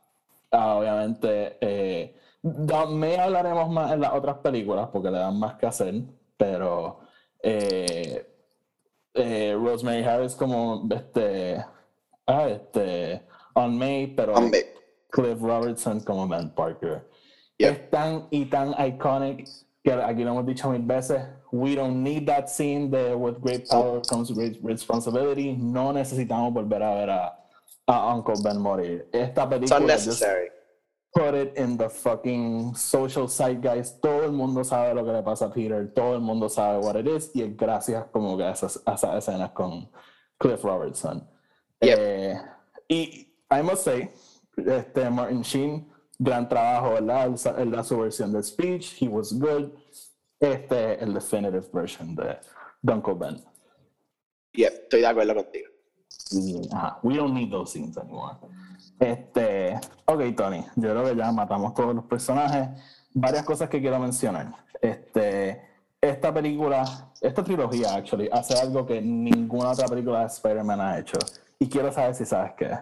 a, 0.51 0.75
obviamente, 0.75 1.57
eh, 1.59 2.15
Don 2.43 2.99
May 2.99 3.15
hablaremos 3.15 3.67
más 3.71 3.91
en 3.91 4.01
las 4.01 4.13
otras 4.13 4.37
películas 4.37 4.89
porque 4.93 5.09
le 5.09 5.17
dan 5.17 5.39
más 5.39 5.55
que 5.55 5.65
hacer, 5.65 6.03
pero 6.37 6.99
eh, 7.41 8.31
eh, 9.15 9.57
Rosemary 9.59 10.03
Harris 10.03 10.35
como 10.35 10.87
este, 10.91 11.65
ah, 12.27 12.47
este, 12.47 13.23
On 13.55 13.75
May, 13.75 14.05
pero 14.05 14.35
Hombre, 14.35 14.71
Cliff 15.09 15.41
Robertson 15.41 15.99
como 16.01 16.27
Ben 16.27 16.51
Parker. 16.51 17.09
Yep. 17.57 17.71
Es 17.71 17.89
tan 17.89 18.27
y 18.29 18.45
tan 18.45 18.75
iconic 18.85 19.47
que 19.83 19.93
aquí 19.93 20.23
lo 20.23 20.31
hemos 20.31 20.45
dicho 20.45 20.69
mil 20.69 20.81
veces. 20.81 21.21
We 21.51 21.75
don't 21.75 22.03
need 22.03 22.27
that 22.27 22.47
scene 22.47 22.89
de 22.89 23.15
with 23.15 23.39
great 23.41 23.67
power 23.67 24.01
comes 24.01 24.31
great 24.31 24.59
responsibility. 24.61 25.55
No 25.57 25.91
necesitamos 25.91 26.53
volver 26.53 26.83
a 26.83 26.95
ver 26.95 27.09
a, 27.09 27.39
a 27.87 28.13
Uncle 28.13 28.35
Ben 28.43 28.59
morir. 28.59 29.07
Esta 29.11 29.43
it's 29.43 29.49
película 29.49 29.79
just 29.79 29.81
unnecessary. 29.81 30.49
put 31.13 31.33
it 31.33 31.57
in 31.57 31.77
the 31.77 31.89
fucking 31.89 32.75
social 32.75 33.27
site, 33.27 33.61
guys. 33.61 33.91
Todo 34.01 34.25
el 34.25 34.31
mundo 34.31 34.63
sabe 34.63 34.93
lo 34.93 35.03
que 35.03 35.11
le 35.11 35.23
pasa 35.23 35.45
a 35.45 35.49
Peter. 35.49 35.91
Todo 35.95 36.15
el 36.15 36.21
mundo 36.21 36.49
sabe 36.49 36.79
what 36.79 36.95
it 36.95 37.07
is. 37.07 37.31
Y 37.33 37.41
es 37.41 37.55
gracias 37.57 38.05
como 38.11 38.37
que 38.37 38.43
a 38.43 38.51
esas, 38.51 38.81
a 38.85 38.93
esas 38.93 39.17
escenas 39.17 39.51
con 39.51 39.89
Cliff 40.37 40.63
Robertson. 40.63 41.27
Yep. 41.81 41.97
Eh, 41.99 42.41
y 42.89 43.27
I 43.51 43.61
must 43.63 43.83
say, 43.83 44.09
este 44.57 45.09
Martin 45.09 45.41
Sheen, 45.41 45.89
gran 46.19 46.47
trabajo, 46.47 46.93
¿verdad? 46.93 47.33
Él, 47.57 47.71
da 47.71 47.83
su 47.83 47.97
versión 47.97 48.31
del 48.31 48.43
speech. 48.43 49.01
He 49.01 49.07
was 49.07 49.33
good. 49.33 49.71
Este 50.39 51.03
el 51.03 51.13
definitive 51.13 51.67
version 51.73 52.15
de 52.15 52.37
Uncle 52.83 53.15
Ben. 53.15 53.43
Yep, 54.53 54.73
estoy 54.83 55.01
de 55.01 55.07
acuerdo 55.07 55.35
contigo. 55.35 55.69
Y, 56.31 56.69
ajá, 56.73 56.99
we 57.01 57.15
don't 57.15 57.33
need 57.33 57.49
those 57.49 57.71
scenes 57.71 57.97
anymore. 57.97 58.37
Este, 58.99 59.79
ok, 60.05 60.35
Tony, 60.35 60.65
yo 60.75 60.91
creo 60.91 61.03
que 61.05 61.15
ya 61.15 61.31
matamos 61.31 61.73
todos 61.73 61.95
los 61.95 62.05
personajes. 62.05 62.69
Varias 63.13 63.43
cosas 63.43 63.69
que 63.69 63.79
quiero 63.79 63.99
mencionar. 63.99 64.53
Este, 64.81 65.61
esta 66.01 66.33
película, 66.33 67.11
esta 67.21 67.43
trilogía, 67.43 67.95
actually, 67.95 68.29
hace 68.31 68.59
algo 68.59 68.85
que 68.85 69.01
ninguna 69.01 69.71
otra 69.71 69.87
película 69.87 70.21
de 70.21 70.25
Spider-Man 70.27 70.81
ha 70.81 70.99
hecho. 70.99 71.17
Y 71.57 71.67
quiero 71.67 71.91
saber 71.91 72.15
si 72.15 72.25
sabes 72.25 72.53
qué 72.57 72.65
es. 72.65 72.79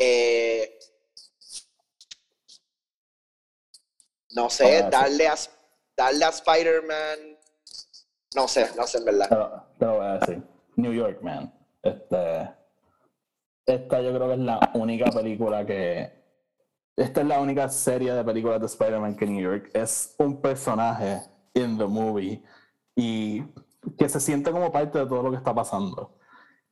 Eh, 0.00 0.78
no 4.34 4.50
sé, 4.50 4.78
Ah, 4.78 4.84
sí. 4.84 4.90
darle 4.90 5.28
a, 5.28 5.34
darle 5.96 6.24
a 6.24 6.28
Spider-Man. 6.28 7.18
No 8.34 8.46
sé, 8.46 8.70
no 8.76 8.86
sé 8.86 8.98
en 8.98 9.04
verdad. 9.06 9.64
Lo 9.78 9.96
voy 9.96 10.06
a 10.06 10.18
decir. 10.18 10.42
New 10.76 10.92
York, 10.92 11.20
man. 11.22 11.52
Este, 11.82 12.50
esta 13.66 14.00
yo 14.02 14.14
creo 14.14 14.28
que 14.28 14.34
es 14.34 14.40
la 14.40 14.70
única 14.74 15.10
película 15.10 15.64
que. 15.66 16.16
Esta 16.96 17.20
es 17.20 17.26
la 17.28 17.40
única 17.40 17.68
serie 17.68 18.12
de 18.12 18.24
películas 18.24 18.60
de 18.60 18.66
Spider-Man 18.66 19.16
que 19.16 19.26
New 19.26 19.40
York 19.40 19.70
es 19.72 20.14
un 20.18 20.40
personaje 20.40 21.22
in 21.54 21.78
the 21.78 21.86
movie 21.86 22.42
y 22.96 23.42
que 23.96 24.08
se 24.08 24.18
siente 24.18 24.50
como 24.50 24.72
parte 24.72 24.98
de 24.98 25.06
todo 25.06 25.22
lo 25.22 25.30
que 25.30 25.36
está 25.36 25.54
pasando. 25.54 26.17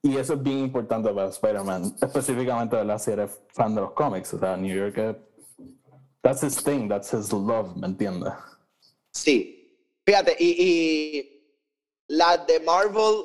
Y 0.07 0.17
eso 0.17 0.35
es 0.35 0.43
bien 0.43 0.59
importante 0.59 1.11
para 1.13 1.29
Spider-Man, 1.29 1.97
específicamente 2.01 2.77
¿verdad? 2.77 2.99
si 2.99 3.11
eres 3.11 3.31
fan 3.53 3.75
de 3.75 3.81
los 3.81 3.93
cómics. 3.93 4.33
O 4.35 4.39
sea, 4.39 4.57
New 4.57 4.75
York 4.77 4.97
es. 4.99 5.17
That's 6.23 6.43
his 6.43 6.63
thing, 6.63 6.89
that's 6.89 7.13
his 7.13 7.33
love, 7.33 7.77
¿me 7.77 7.87
entiendes? 7.87 8.33
Sí. 9.13 9.53
Fíjate, 10.05 10.37
y, 10.39 10.47
y 10.63 11.43
las 12.09 12.47
de 12.47 12.61
Marvel 12.61 13.25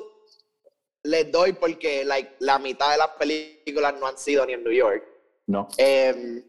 les 1.04 1.30
doy 1.30 1.52
porque 1.52 2.04
like, 2.04 2.32
la 2.40 2.58
mitad 2.58 2.90
de 2.92 2.98
las 2.98 3.08
películas 3.18 3.94
no 4.00 4.06
han 4.06 4.18
sido 4.18 4.44
ni 4.46 4.52
en 4.54 4.64
New 4.64 4.72
York. 4.72 5.04
No. 5.46 5.68
Em, 5.76 6.42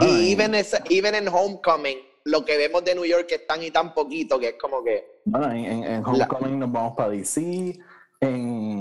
y 0.00 0.32
even, 0.32 0.54
esa- 0.54 0.82
even 0.90 1.14
en 1.14 1.28
Homecoming, 1.28 1.98
lo 2.24 2.44
que 2.44 2.56
vemos 2.56 2.84
de 2.84 2.94
New 2.94 3.04
York 3.06 3.26
es 3.30 3.46
tan 3.46 3.62
y 3.62 3.70
tan 3.70 3.92
poquito 3.94 4.38
que 4.38 4.48
es 4.50 4.54
como 4.60 4.82
que. 4.84 5.20
Bueno, 5.24 5.50
en, 5.50 5.64
en- 5.64 5.84
en 5.84 6.04
Homecoming 6.06 6.58
nos 6.58 6.70
vamos 6.72 6.94
para 6.96 7.10
DC, 7.10 7.78
en, 8.20 8.78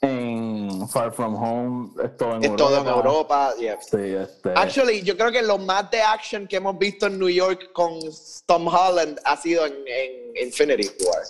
en 0.00 0.88
Far 0.88 1.12
From 1.12 1.34
Home 1.42 1.90
es 2.04 2.16
todo 2.16 2.36
en 2.36 2.44
Es 2.44 2.50
Europa. 2.50 2.64
todo 2.64 2.80
en 2.80 2.86
Europa. 2.88 3.54
yeah. 3.58 3.78
Sí, 3.80 3.96
este, 4.00 4.50
Actually, 4.54 5.02
yo 5.02 5.16
creo 5.16 5.32
que 5.32 5.42
lo 5.42 5.58
más 5.58 5.90
de 5.90 6.00
action 6.02 6.46
que 6.46 6.56
hemos 6.56 6.78
visto 6.78 7.06
en 7.06 7.18
New 7.18 7.28
York 7.28 7.72
con 7.72 7.98
Tom 8.46 8.66
Holland 8.68 9.18
ha 9.24 9.36
sido 9.36 9.66
en, 9.66 9.74
en 9.86 10.46
Infinity 10.46 10.88
War. 11.06 11.22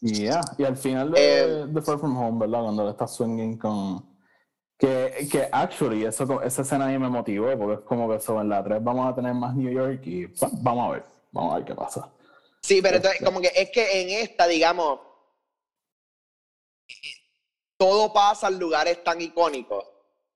yeah. 0.00 0.40
Y 0.58 0.64
al 0.64 0.76
final 0.76 1.10
de, 1.12 1.18
Eh, 1.40 1.64
de 1.68 1.82
Far 1.82 1.98
From 1.98 2.16
Home, 2.16 2.38
¿verdad? 2.46 2.62
Cuando 2.62 2.84
le 2.84 2.90
está 2.90 3.06
swinging 3.06 3.58
con... 3.58 4.14
Que, 4.78 5.26
que 5.32 5.48
actually, 5.50 6.04
eso, 6.04 6.42
esa 6.42 6.60
escena 6.60 6.84
ahí 6.86 6.98
me 6.98 7.08
motivó, 7.08 7.46
porque 7.58 7.80
es 7.80 7.86
como 7.88 8.10
que 8.10 8.20
sobre 8.20 8.44
la 8.46 8.62
3 8.62 8.84
vamos 8.84 9.10
a 9.10 9.14
tener 9.14 9.32
más 9.32 9.56
New 9.56 9.72
York 9.72 10.02
y 10.04 10.26
pues, 10.26 10.50
vamos 10.62 10.88
a 10.90 10.92
ver, 10.92 11.04
vamos 11.32 11.54
a 11.54 11.56
ver 11.56 11.64
qué 11.64 11.74
pasa. 11.74 12.10
Sí, 12.60 12.82
pero 12.82 12.96
entonces, 12.96 13.20
Este. 13.20 13.24
como 13.24 13.40
que 13.40 13.50
es 13.56 13.70
que 13.70 14.02
en 14.02 14.10
esta, 14.10 14.46
digamos, 14.46 15.00
todo 17.76 18.12
pasa 18.12 18.48
en 18.48 18.58
lugares 18.58 19.02
tan 19.04 19.20
icónicos. 19.20 19.84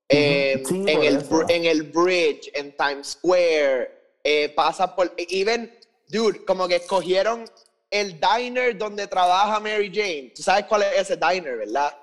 Eh, 0.09 0.61
Sí, 0.67 0.83
en, 0.87 1.03
el, 1.03 1.25
en 1.49 1.65
el 1.65 1.83
bridge, 1.83 2.51
en 2.53 2.75
Times 2.75 3.07
Square, 3.13 4.17
eh, 4.23 4.49
pasa 4.55 4.93
por. 4.95 5.13
Even, 5.17 5.73
dude, 6.09 6.43
como 6.45 6.67
que 6.67 6.75
escogieron 6.77 7.45
el 7.89 8.19
diner 8.19 8.77
donde 8.77 9.07
trabaja 9.07 9.59
Mary 9.59 9.89
Jane. 9.93 10.33
¿Tú 10.35 10.43
sabes 10.43 10.65
cuál 10.65 10.83
es 10.83 10.99
ese 11.09 11.15
diner, 11.17 11.57
verdad? 11.57 11.97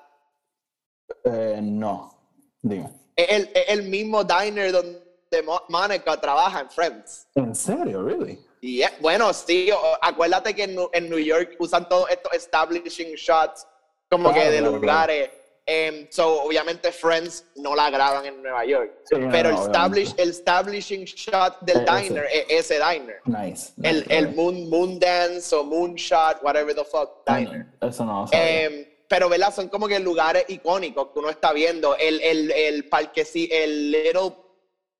Eh, 1.24 1.60
no, 1.62 2.18
dime. 2.62 2.90
Es 3.14 3.28
el, 3.30 3.50
el 3.68 3.82
mismo 3.84 4.24
diner 4.24 4.72
donde 4.72 5.42
Mo- 5.44 5.62
Monica 5.68 6.18
trabaja 6.20 6.60
en 6.60 6.70
Friends. 6.70 7.26
¿En 7.34 7.54
serio? 7.54 8.02
¿Really? 8.02 8.38
Y 8.60 8.82
es- 8.82 8.98
bueno, 9.00 9.32
sí, 9.34 9.70
acuérdate 10.00 10.54
que 10.54 10.64
en, 10.64 10.76
en 10.92 11.08
New 11.10 11.18
York 11.18 11.56
usan 11.58 11.88
todos 11.88 12.10
estos 12.10 12.32
establishing 12.32 13.14
shots 13.14 13.66
como 14.08 14.30
Claro, 14.32 14.40
que 14.42 14.50
de 14.50 14.58
claro, 14.58 14.76
lugares. 14.76 15.30
Em, 15.70 16.06
so, 16.10 16.44
obviamente 16.44 16.90
Friends 16.92 17.44
no 17.56 17.76
la 17.76 17.90
graban 17.90 18.24
en 18.24 18.42
Nueva 18.42 18.64
York. 18.64 18.90
Sí, 19.04 19.16
no, 19.18 19.30
pero 19.30 19.50
el, 19.50 19.56
establish, 19.56 20.14
el 20.16 20.30
establishing 20.30 21.04
shot 21.04 21.60
del 21.60 21.82
ese. 21.86 22.02
diner 22.08 22.24
es 22.32 22.44
ese 22.48 22.74
diner. 22.76 23.20
Nice. 23.26 23.72
El, 23.82 24.34
moon, 24.34 24.70
moon 24.70 24.98
dance 24.98 25.54
o 25.54 25.62
moon 25.62 25.94
shot, 25.94 26.42
whatever 26.42 26.74
the 26.74 26.84
fuck, 26.84 27.22
diner. 27.26 27.66
Eso 27.82 28.02
no. 28.06 28.24
Em, 28.32 28.86
pero, 29.08 29.28
¿verdad? 29.28 29.54
Son 29.54 29.68
como 29.68 29.86
que 29.88 29.98
lugares 29.98 30.46
icónicos 30.48 31.08
que 31.12 31.18
uno 31.18 31.28
está 31.28 31.52
viendo. 31.52 31.94
El, 31.98 32.18
el, 32.22 32.50
el 32.50 32.88
parque, 32.88 33.26
sí, 33.26 33.46
el 33.52 33.90
little, 33.90 34.32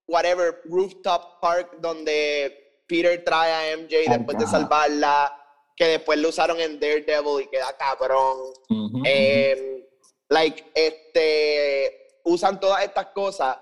whatever, 0.07 0.61
rooftop 0.67 1.41
park 1.41 1.77
donde 1.81 2.83
Peter 2.87 3.23
trae 3.25 3.73
a 3.73 3.77
MJ 3.77 3.97
Ay, 4.01 4.09
después 4.09 4.37
de 4.37 4.45
ajá. 4.45 4.53
salvarla, 4.59 5.38
que 5.79 5.85
después 5.87 6.19
lo 6.19 6.31
usaron 6.31 6.59
en 6.61 6.81
Daredevil 6.81 7.43
y 7.45 7.47
queda 7.47 7.73
cabrón. 7.79 8.37
Ujú, 8.69 8.85
ujú. 8.99 9.03
Em, 9.07 9.85
like, 10.29 10.65
este, 10.75 12.19
usan 12.25 12.59
todas 12.59 12.83
estas 12.85 13.07
cosas. 13.15 13.57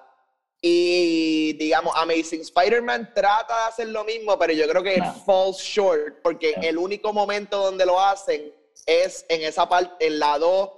Y 0.63 1.53
digamos, 1.59 1.95
Amazing 1.97 2.41
Spider-Man 2.41 3.13
trata 3.15 3.55
de 3.55 3.69
hacer 3.69 3.89
lo 3.89 4.03
mismo, 4.05 4.39
pero 4.39 4.55
yo 4.55 4.67
creo 4.67 4.83
que 4.83 4.97
No. 4.97 5.13
falls 5.27 5.59
short, 5.59 6.17
porque 6.23 6.55
No. 6.57 6.63
el 6.63 6.79
único 6.79 7.13
momento 7.13 7.59
donde 7.59 7.85
lo 7.85 8.01
hacen 8.01 8.53
es 8.87 9.27
en 9.29 9.43
esa 9.43 9.69
parte, 9.69 10.07
en 10.07 10.19
la 10.19 10.39
2, 10.39 10.71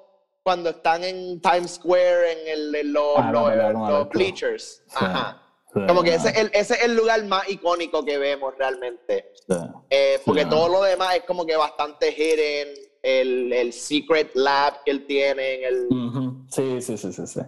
cuando 0.43 0.71
están 0.71 1.05
en 1.05 1.41
Times 1.41 1.73
Square, 1.75 2.33
en, 2.33 2.49
el, 2.49 2.75
en 2.75 2.93
los, 2.93 3.15
Ah, 3.17 3.31
los- 3.33 3.49
pelea 3.51 3.73
con 3.73 3.81
los 3.83 3.91
Electro. 3.91 4.09
bleachers. 4.19 4.83
Ajá. 4.95 5.43
Sí, 5.81 5.87
Como 5.87 6.03
que 6.03 6.11
no, 6.11 6.17
ese 6.17 6.29
es, 6.29 6.37
el, 6.39 6.51
ese 6.53 6.75
es 6.75 6.83
el 6.85 6.95
lugar 6.97 7.25
más 7.25 7.49
icónico 7.49 8.05
que 8.05 8.19
vemos 8.19 8.55
realmente. 8.59 9.33
sí. 9.49 9.55
Eh, 9.91 10.21
porque 10.25 10.43
Sí. 10.43 10.49
todo 10.51 10.69
lo 10.69 10.83
demás 10.83 11.17
es 11.17 11.23
como 11.25 11.45
que 11.47 11.57
bastante 11.57 12.13
hidden. 12.13 12.69
El, 13.01 13.53
el 13.53 13.73
secret 13.73 14.33
lab 14.35 14.83
que 14.85 14.91
él 14.91 15.07
tiene. 15.07 15.55
en 15.55 15.65
El, 15.65 15.87
Ujú. 15.89 16.45
Sí, 16.51 16.83
sí, 16.83 16.99
sí, 16.99 17.13
sí, 17.13 17.27
sí. 17.27 17.41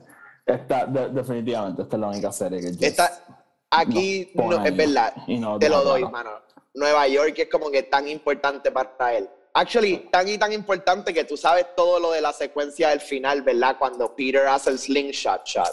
Esta, 0.46 0.86
de- 0.86 1.08
definitivamente, 1.08 1.82
esta 1.82 1.96
es 1.96 2.00
la 2.00 2.08
única 2.08 2.32
serie 2.32 2.60
que 2.60 2.86
Está, 2.86 3.24
aquí 3.70 4.30
no, 4.34 4.64
es 4.64 4.76
verdad. 4.76 5.12
y 5.26 5.38
nos 5.38 5.58
Te 5.58 5.68
lo 5.68 5.82
doy, 5.82 6.04
mano. 6.04 6.30
Nueva 6.74 7.08
York 7.08 7.34
es 7.36 7.48
como 7.50 7.70
que 7.70 7.82
tan 7.82 8.06
importante 8.08 8.70
para 8.70 9.14
él. 9.14 9.28
Actually, 9.52 10.08
tan 10.12 10.28
y 10.28 10.38
tan 10.38 10.52
importante 10.52 11.12
que 11.12 11.24
tú 11.24 11.36
sabes 11.36 11.66
todo 11.74 11.98
lo 11.98 12.12
de 12.12 12.20
la 12.20 12.32
secuencia 12.32 12.90
del 12.90 13.00
final, 13.00 13.42
¿verdad? 13.42 13.76
Cuando 13.78 14.14
Peter 14.14 14.46
hace 14.46 14.70
el 14.70 14.78
slingshot 14.78 15.44
shot. 15.44 15.66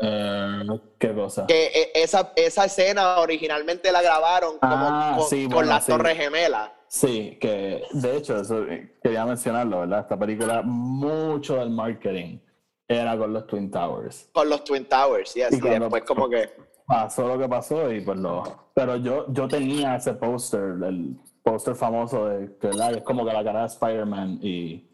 Eh, 0.00 0.62
¿Qué 0.98 1.12
cosa? 1.14 1.46
Que 1.46 1.66
eh, 1.66 1.90
esa, 1.94 2.32
esa 2.36 2.64
escena 2.66 3.18
originalmente 3.18 3.90
la 3.90 4.00
grabaron 4.00 4.58
como 4.58 4.74
Ah, 4.76 5.14
con, 5.18 5.28
sí, 5.28 5.44
con 5.44 5.54
bueno, 5.54 5.70
las 5.70 5.84
sí. 5.84 5.92
Torres 5.92 6.16
Gemelas. 6.16 6.70
Sí, 6.86 7.36
que 7.40 7.82
de 7.92 8.16
hecho, 8.16 8.40
eso, 8.40 8.64
eh, 8.64 8.96
quería 9.02 9.26
mencionarlo, 9.26 9.80
¿verdad? 9.80 10.00
Esta 10.00 10.18
película, 10.18 10.62
mucho 10.62 11.56
del 11.56 11.70
marketing 11.70 12.38
era 12.86 13.18
con 13.18 13.32
los 13.32 13.46
Twin 13.46 13.70
Towers. 13.70 14.30
Con 14.32 14.48
los 14.48 14.64
Twin 14.64 14.86
Towers, 14.86 15.34
yes. 15.34 15.52
Y, 15.52 15.56
y 15.56 15.60
después 15.60 16.02
como 16.04 16.28
que... 16.28 16.48
Pasó 16.86 17.28
lo 17.28 17.38
que 17.38 17.46
pasó 17.46 17.92
y 17.92 18.00
pues 18.00 18.16
lo... 18.18 18.70
Pero 18.72 18.96
yo, 18.96 19.26
yo 19.28 19.46
tenía 19.46 19.96
ese 19.96 20.14
póster, 20.14 20.76
el 20.82 21.16
póster 21.42 21.74
famoso 21.74 22.26
de 22.28 22.56
que 22.56 22.68
es 22.70 23.02
como 23.02 23.26
que 23.26 23.32
la 23.34 23.44
cara 23.44 23.60
de 23.60 23.66
Spider-Man 23.66 24.38
y, 24.40 24.88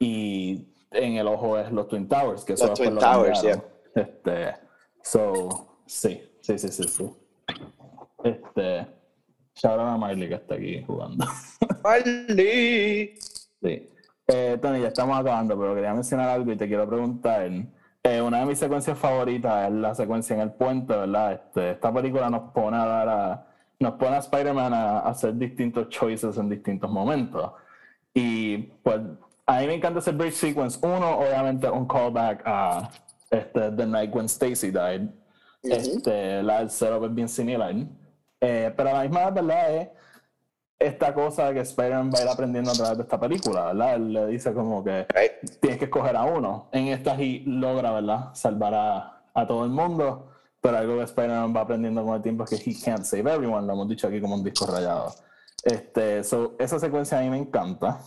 y 0.00 0.66
en 0.90 1.16
el 1.18 1.28
ojo 1.28 1.56
es 1.56 1.70
los 1.70 1.86
Twin 1.86 2.08
Towers. 2.08 2.44
Que 2.44 2.54
los 2.54 2.74
Twin 2.74 2.98
Towers, 2.98 3.42
yeah. 3.42 3.62
Este, 3.96 4.54
so, 5.02 5.80
sí, 5.86 6.20
sí, 6.42 6.58
sí, 6.58 6.68
sí, 6.68 6.84
sí. 6.84 7.10
Este, 8.22 8.86
shout 9.54 9.80
out 9.80 9.88
a 9.88 9.96
Marley 9.96 10.28
que 10.28 10.34
está 10.34 10.54
aquí 10.54 10.82
jugando. 10.86 11.24
Marley. 11.82 13.14
Sí. 13.62 13.90
Eh, 14.28 14.58
Tony, 14.60 14.82
ya 14.82 14.88
estamos 14.88 15.18
acabando, 15.18 15.58
pero 15.58 15.74
quería 15.74 15.94
mencionar 15.94 16.28
algo 16.28 16.52
y 16.52 16.56
te 16.56 16.68
quiero 16.68 16.86
preguntar. 16.86 17.50
Eh, 18.02 18.20
una 18.20 18.40
de 18.40 18.46
mis 18.46 18.58
secuencias 18.58 18.98
favoritas 18.98 19.68
es 19.68 19.72
la 19.72 19.94
secuencia 19.94 20.34
en 20.34 20.42
el 20.42 20.52
puente, 20.52 20.94
¿verdad? 20.94 21.32
Este, 21.32 21.70
esta 21.70 21.92
película 21.92 22.28
nos 22.28 22.52
pone 22.52 22.76
a 22.76 22.84
dar 22.84 23.08
a, 23.08 23.46
nos 23.80 23.94
pone 23.94 24.16
a 24.16 24.18
Spider-Man 24.18 24.74
a, 24.74 24.98
hacer 25.00 25.34
distintos 25.38 25.88
choices 25.88 26.36
en 26.36 26.50
distintos 26.50 26.90
momentos. 26.90 27.50
Y 28.12 28.58
pues 28.58 29.00
a 29.46 29.60
mí 29.60 29.66
me 29.66 29.74
encanta 29.74 30.00
ese 30.00 30.12
bridge 30.12 30.34
sequence. 30.34 30.78
Uno, 30.86 31.18
obviamente, 31.18 31.70
un 31.70 31.86
callback 31.86 32.42
a 32.44 32.90
este, 33.36 33.70
The 33.72 33.86
Night 33.86 34.14
When 34.14 34.26
Stacy 34.26 34.70
Died. 34.70 35.08
este, 35.62 36.42
la 36.42 36.58
del 36.60 36.70
setup 36.70 37.04
es 37.04 37.14
bien 37.14 37.28
similar. 37.28 37.74
Eh, 38.40 38.72
pero 38.76 38.92
la 38.92 39.02
misma 39.02 39.30
verdad 39.30 39.74
es 39.74 39.88
esta 40.78 41.14
cosa 41.14 41.52
que 41.54 41.60
Spider-Man 41.60 42.10
va 42.14 42.18
a 42.18 42.22
ir 42.22 42.28
aprendiendo 42.28 42.70
a 42.70 42.74
través 42.74 42.98
de 42.98 43.02
esta 43.04 43.18
película, 43.18 43.66
¿verdad? 43.66 43.94
Él 43.94 44.12
le 44.12 44.26
dice 44.26 44.52
como 44.52 44.84
que 44.84 45.06
tienes 45.60 45.78
que 45.78 45.86
escoger 45.86 46.16
a 46.16 46.24
uno. 46.24 46.68
En 46.72 46.88
esta 46.88 47.20
y 47.20 47.40
logra, 47.46 47.92
¿verdad? 47.92 48.34
Salvar 48.34 48.74
a, 48.74 49.22
a 49.32 49.46
todo 49.46 49.64
el 49.64 49.70
mundo, 49.70 50.32
pero 50.60 50.76
algo 50.76 50.98
que 50.98 51.04
Spider-Man 51.04 51.56
va 51.56 51.62
aprendiendo 51.62 52.04
con 52.04 52.14
el 52.14 52.22
tiempo 52.22 52.44
es 52.44 52.50
que 52.50 52.70
he 52.70 52.74
can't 52.78 53.04
save 53.04 53.32
everyone, 53.32 53.66
lo 53.66 53.72
hemos 53.72 53.88
dicho 53.88 54.06
aquí 54.06 54.20
como 54.20 54.34
un 54.34 54.44
disco 54.44 54.66
rayado. 54.66 55.14
Este, 55.64 56.18
esa 56.18 56.78
secuencia 56.78 57.18
a 57.18 57.22
mí 57.22 57.30
me 57.30 57.38
encanta. 57.38 58.00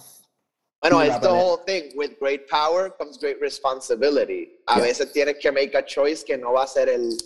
Bueno, 0.81 1.01
es 1.01 1.19
the 1.19 1.27
whole 1.27 1.57
thing. 1.65 1.91
With 1.95 2.17
great 2.19 2.47
power 2.49 2.89
comes 2.97 3.17
great 3.17 3.39
responsibility. 3.41 4.59
A 4.67 4.79
veces 4.79 5.11
tienes 5.11 5.37
que 5.39 5.51
make 5.51 5.75
a 5.75 5.83
choice 5.83 6.23
que 6.23 6.37
no 6.37 6.53
va 6.53 6.63
a 6.63 6.67
ser 6.67 6.87
el, 6.87 7.17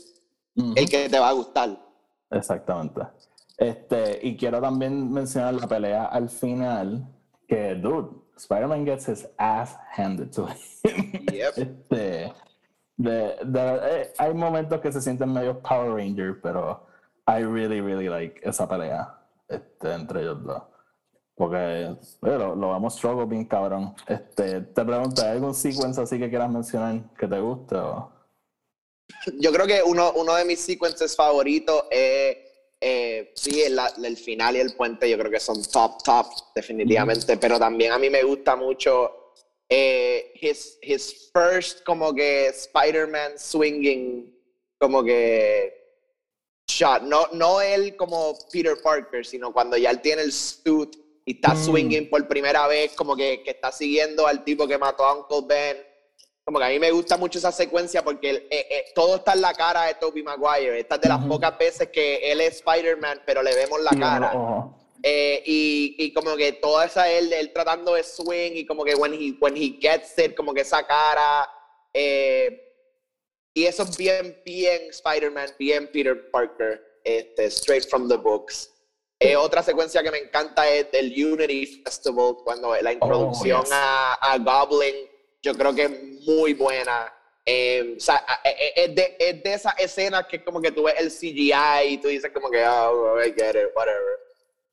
el 0.76 0.90
que 0.90 1.08
te 1.08 1.20
va 1.20 1.30
a 1.30 1.34
gustar. 1.34 1.78
Exactamente. 2.32 3.02
Este, 3.58 4.20
y 4.24 4.36
quiero 4.36 4.60
también 4.60 5.12
mencionar 5.12 5.54
la 5.54 5.68
pelea 5.68 6.06
al 6.06 6.30
final, 6.30 7.08
que, 7.48 7.76
dude, 7.76 8.10
Spider-Man 8.38 8.86
gets 8.86 9.08
his 9.08 9.28
ass 9.38 9.78
handed 9.96 10.32
to 10.32 10.48
him. 10.48 11.26
Yep. 11.32 11.54
Este, 11.58 12.34
de, 12.98 13.36
de, 13.44 13.80
eh, 13.84 14.14
hay 14.18 14.34
momentos 14.34 14.80
que 14.82 14.92
se 14.92 15.02
sienten 15.02 15.32
medio 15.32 15.60
Power 15.62 15.94
Ranger, 15.94 16.40
pero 16.42 16.88
I 17.28 17.44
really, 17.44 17.82
really 17.82 18.10
like 18.10 18.42
esa 18.44 18.68
pelea 18.68 19.20
este, 19.48 19.94
entre 19.94 20.22
ellos 20.22 20.44
dos. 20.44 20.64
Porque 21.36 21.96
bueno, 22.22 22.56
lo 22.56 22.70
vamos 22.70 22.96
struggle 22.96 23.26
bien 23.26 23.46
cabrón. 23.46 23.96
Este, 24.08 24.62
te 24.62 24.86
pregunto, 24.86 25.22
¿hay 25.24 25.30
algún 25.32 25.54
sequence 25.54 26.00
así 26.02 26.20
que 26.20 26.30
quieras 26.30 26.52
mencionar 26.52 27.02
que 27.18 27.28
te 27.28 27.40
guste? 27.40 27.76
O? 27.76 28.12
Yo 29.40 29.52
creo 29.52 29.66
que 29.66 29.82
uno, 29.84 30.12
uno 30.16 30.36
de 30.36 30.46
mis 30.46 30.60
sequences 30.60 31.16
favoritos 31.16 31.86
es 31.90 32.38
eh, 32.86 33.32
sí, 33.34 33.62
el, 33.62 33.80
el, 34.04 34.18
final 34.18 34.58
y 34.58 34.60
el 34.60 34.76
puente 34.76 35.10
yo 35.10 35.18
creo 35.18 35.32
que 35.32 35.40
son 35.40 35.64
top, 35.64 36.04
top, 36.04 36.28
definitivamente, 36.54 37.38
pero 37.38 37.58
también 37.58 37.94
a 37.94 37.98
mí 37.98 38.10
me 38.10 38.24
gusta 38.24 38.58
mucho 38.58 39.32
eh, 39.70 40.34
his, 40.42 40.78
his 40.82 41.32
first 41.34 41.84
como 41.86 42.14
que 42.14 42.48
Spider-Man 42.48 43.38
swinging 43.38 44.38
como 44.78 45.02
que 45.02 45.74
shot, 46.68 47.04
no, 47.04 47.28
no 47.32 47.62
él 47.62 47.96
como 47.96 48.38
Peter 48.52 48.76
Parker, 48.84 49.26
sino 49.26 49.54
cuando 49.54 49.78
ya 49.78 49.90
él 49.90 50.02
tiene 50.02 50.24
el 50.24 50.34
suit 50.34 50.94
y 51.26 51.36
está 51.36 51.54
mm. 51.54 51.66
swinging 51.66 52.10
por 52.10 52.28
primera 52.28 52.68
vez, 52.68 52.94
como 52.94 53.16
que, 53.16 53.44
que 53.44 53.52
está 53.52 53.72
siguiendo 53.72 54.28
al 54.28 54.44
tipo 54.44 54.68
que 54.68 54.78
mató 54.78 55.06
a 55.06 55.18
Uncle 55.18 55.42
Ben 55.48 55.94
como 56.44 56.60
que 56.60 56.66
a 56.66 56.70
mí 56.70 56.80
me 56.80 56.92
gusta 56.92 57.16
mucho 57.18 57.40
esa 57.40 57.52
secuencia 57.52 58.04
porque 58.04 58.48
eh, 58.50 58.68
eh, 58.70 58.86
todo 58.94 59.16
está 59.16 59.34
en 59.34 59.42
la 59.42 59.54
cara 59.54 59.84
de 59.84 59.94
Tobey 59.96 60.24
Maguire. 60.24 60.80
Esta 60.80 60.96
es 60.96 61.02
de 61.02 61.10
las 61.10 61.26
pocas 61.26 61.58
veces 61.58 61.88
que 61.90 62.32
él 62.32 62.42
es 62.42 62.56
Spider-Man, 62.56 63.22
pero 63.26 63.42
le 63.42 63.56
vemos 63.56 63.82
la 63.82 63.92
cara. 63.92 64.34
Eh, 65.02 65.42
y, 65.46 65.96
y, 65.98 66.14
como 66.14 66.36
que 66.38 66.54
toda 66.54 66.86
esa 66.86 67.10
él, 67.10 67.32
él 67.34 67.52
tratando 67.54 67.94
de 67.94 68.04
swing 68.04 68.54
y 68.56 68.66
como 68.66 68.86
que 68.86 68.96
when 68.96 69.14
he, 69.14 69.36
when 69.40 69.56
he 69.56 69.78
gets 69.82 70.18
it, 70.18 70.34
como 70.34 70.54
que 70.54 70.62
esa 70.62 70.86
cara. 70.86 71.50
y 71.94 73.66
eso 73.66 73.84
es 73.84 73.98
bien, 73.98 74.42
bien 74.46 74.90
Spider-Man, 74.90 75.50
bien 75.60 75.90
Peter 75.92 76.30
Parker, 76.32 76.82
este, 77.04 77.46
straight 77.46 77.88
from 77.90 78.10
the 78.10 78.18
books. 78.18 78.73
Otra 79.38 79.64
secuencia 79.64 80.04
que 80.04 80.12
me 80.12 80.20
encanta 80.20 80.70
es 80.70 80.88
el 80.94 81.12
Unity 81.12 81.84
Festival, 81.84 82.36
cuando 82.44 82.76
la 82.82 82.90
oh, 82.90 82.94
introducción 82.94 83.64
a, 83.72 84.14
a 84.16 84.38
Goblin 84.38 85.14
yo 85.44 85.54
creo 85.54 85.76
que 85.76 85.84
es 85.84 85.92
muy 86.26 86.54
buena. 86.54 87.14
Eh, 87.46 87.96
o 87.98 88.00
sea, 88.00 88.26
eh, 88.46 88.56
eh, 88.58 88.74
es 88.78 88.96
de, 88.96 89.18
es 89.20 89.44
de 89.44 89.54
esas 89.54 89.78
escenas 89.78 90.26
que 90.28 90.44
como 90.44 90.62
que 90.62 90.72
tú 90.72 90.84
ves 90.84 90.96
el 90.98 91.12
CGI 91.12 91.94
y 91.94 91.98
tú 91.98 92.08
dices 92.08 92.32
como 92.34 92.50
que, 92.50 92.66
oh, 92.66 93.22
I 93.22 93.34
get 93.34 93.56
it, 93.56 93.76
whatever. 93.76 94.20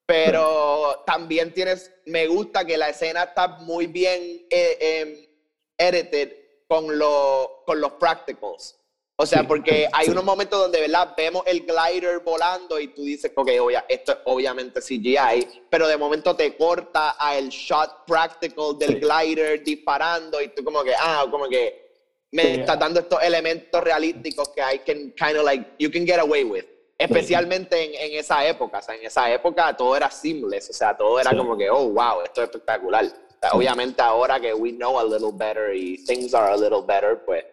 Pero 0.06 1.02
también 1.06 1.52
tienes, 1.52 1.92
me 2.06 2.28
gusta 2.28 2.64
que 2.64 2.78
la 2.78 2.90
escena 2.90 3.24
está 3.24 3.48
muy 3.48 3.88
bien 3.88 4.46
eh, 4.48 5.28
edited 5.76 6.32
con, 6.68 6.96
lo, 6.96 7.64
con 7.66 7.80
los 7.80 7.92
practicals. 7.94 8.79
O 9.22 9.26
sea, 9.26 9.46
porque 9.46 9.86
hay 9.92 10.08
unos 10.08 10.24
momentos 10.24 10.58
donde, 10.58 10.80
¿verdad? 10.80 11.12
Vemos 11.14 11.42
el 11.44 11.66
glider 11.66 12.20
volando 12.20 12.80
y 12.80 12.88
tú 12.88 13.02
dices, 13.02 13.30
ok, 13.34 13.50
esto 13.86 14.12
es 14.12 14.18
obviamente 14.24 14.80
CGI, 14.80 15.66
pero 15.68 15.86
de 15.86 15.98
momento 15.98 16.34
te 16.34 16.56
corta 16.56 17.16
a 17.18 17.36
el 17.36 17.50
shot 17.50 18.06
practical 18.06 18.78
del 18.78 18.98
glider 18.98 19.62
disparando 19.62 20.40
y 20.40 20.48
tú 20.48 20.64
como 20.64 20.82
que, 20.82 20.94
ah, 20.98 21.26
como 21.30 21.50
que 21.50 21.98
me 22.30 22.60
está 22.60 22.76
dando 22.76 23.00
estos 23.00 23.22
elementos 23.22 23.84
realísticos 23.84 24.48
que 24.48 24.62
I 24.62 24.78
can 24.78 25.12
kind 25.12 25.36
of 25.36 25.44
like, 25.44 25.72
you 25.78 25.90
can 25.90 26.06
get 26.06 26.18
away 26.18 26.42
with. 26.44 26.64
Especialmente 26.96 27.78
en, 27.78 28.12
en, 28.12 28.18
esa 28.18 28.46
época, 28.46 28.78
o 28.78 28.82
sea, 28.82 28.94
en 28.94 29.04
esa 29.04 29.30
época 29.30 29.76
todo 29.76 29.94
era 29.98 30.10
seamless, 30.10 30.70
o 30.70 30.72
sea, 30.72 30.96
todo 30.96 31.20
era 31.20 31.36
como 31.36 31.58
que, 31.58 31.68
oh, 31.68 31.90
wow, 31.90 32.22
esto 32.24 32.40
es 32.40 32.48
espectacular. 32.48 33.04
obviamente 33.52 34.00
ahora 34.00 34.40
que 34.40 34.54
we 34.54 34.72
know 34.72 34.98
a 34.98 35.04
little 35.04 35.30
better 35.30 35.74
y 35.74 36.02
things 36.06 36.32
are 36.32 36.50
a 36.50 36.56
little 36.56 36.80
better, 36.80 37.22
pues... 37.26 37.44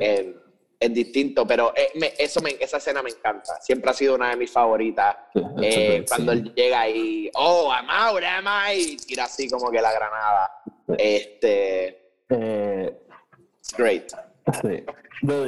Eh, 0.00 0.34
es 0.80 0.94
distinto, 0.94 1.46
pero 1.46 1.72
eh, 1.74 2.14
eso 2.18 2.40
me, 2.40 2.50
esa 2.60 2.76
escena 2.76 3.02
me 3.02 3.10
encanta. 3.10 3.60
Siempre 3.60 3.90
ha 3.90 3.94
sido 3.94 4.14
una 4.14 4.30
de 4.30 4.36
mis 4.36 4.50
favoritas. 4.50 5.16
Eh, 5.60 6.04
cuando 6.08 6.32
él 6.32 6.54
llega 6.54 6.80
ahí, 6.80 7.30
oh, 7.34 7.72
I'm 7.72 7.90
out, 7.90 8.22
am 8.22 8.46
I? 8.46 8.96
tira 8.96 9.24
así 9.24 9.50
como 9.50 9.70
que 9.70 9.80
la 9.80 9.92
granada. 9.92 10.50
Este. 10.96 12.12
Eh, 12.28 12.98
great. 13.76 14.12
Sí. 14.62 14.84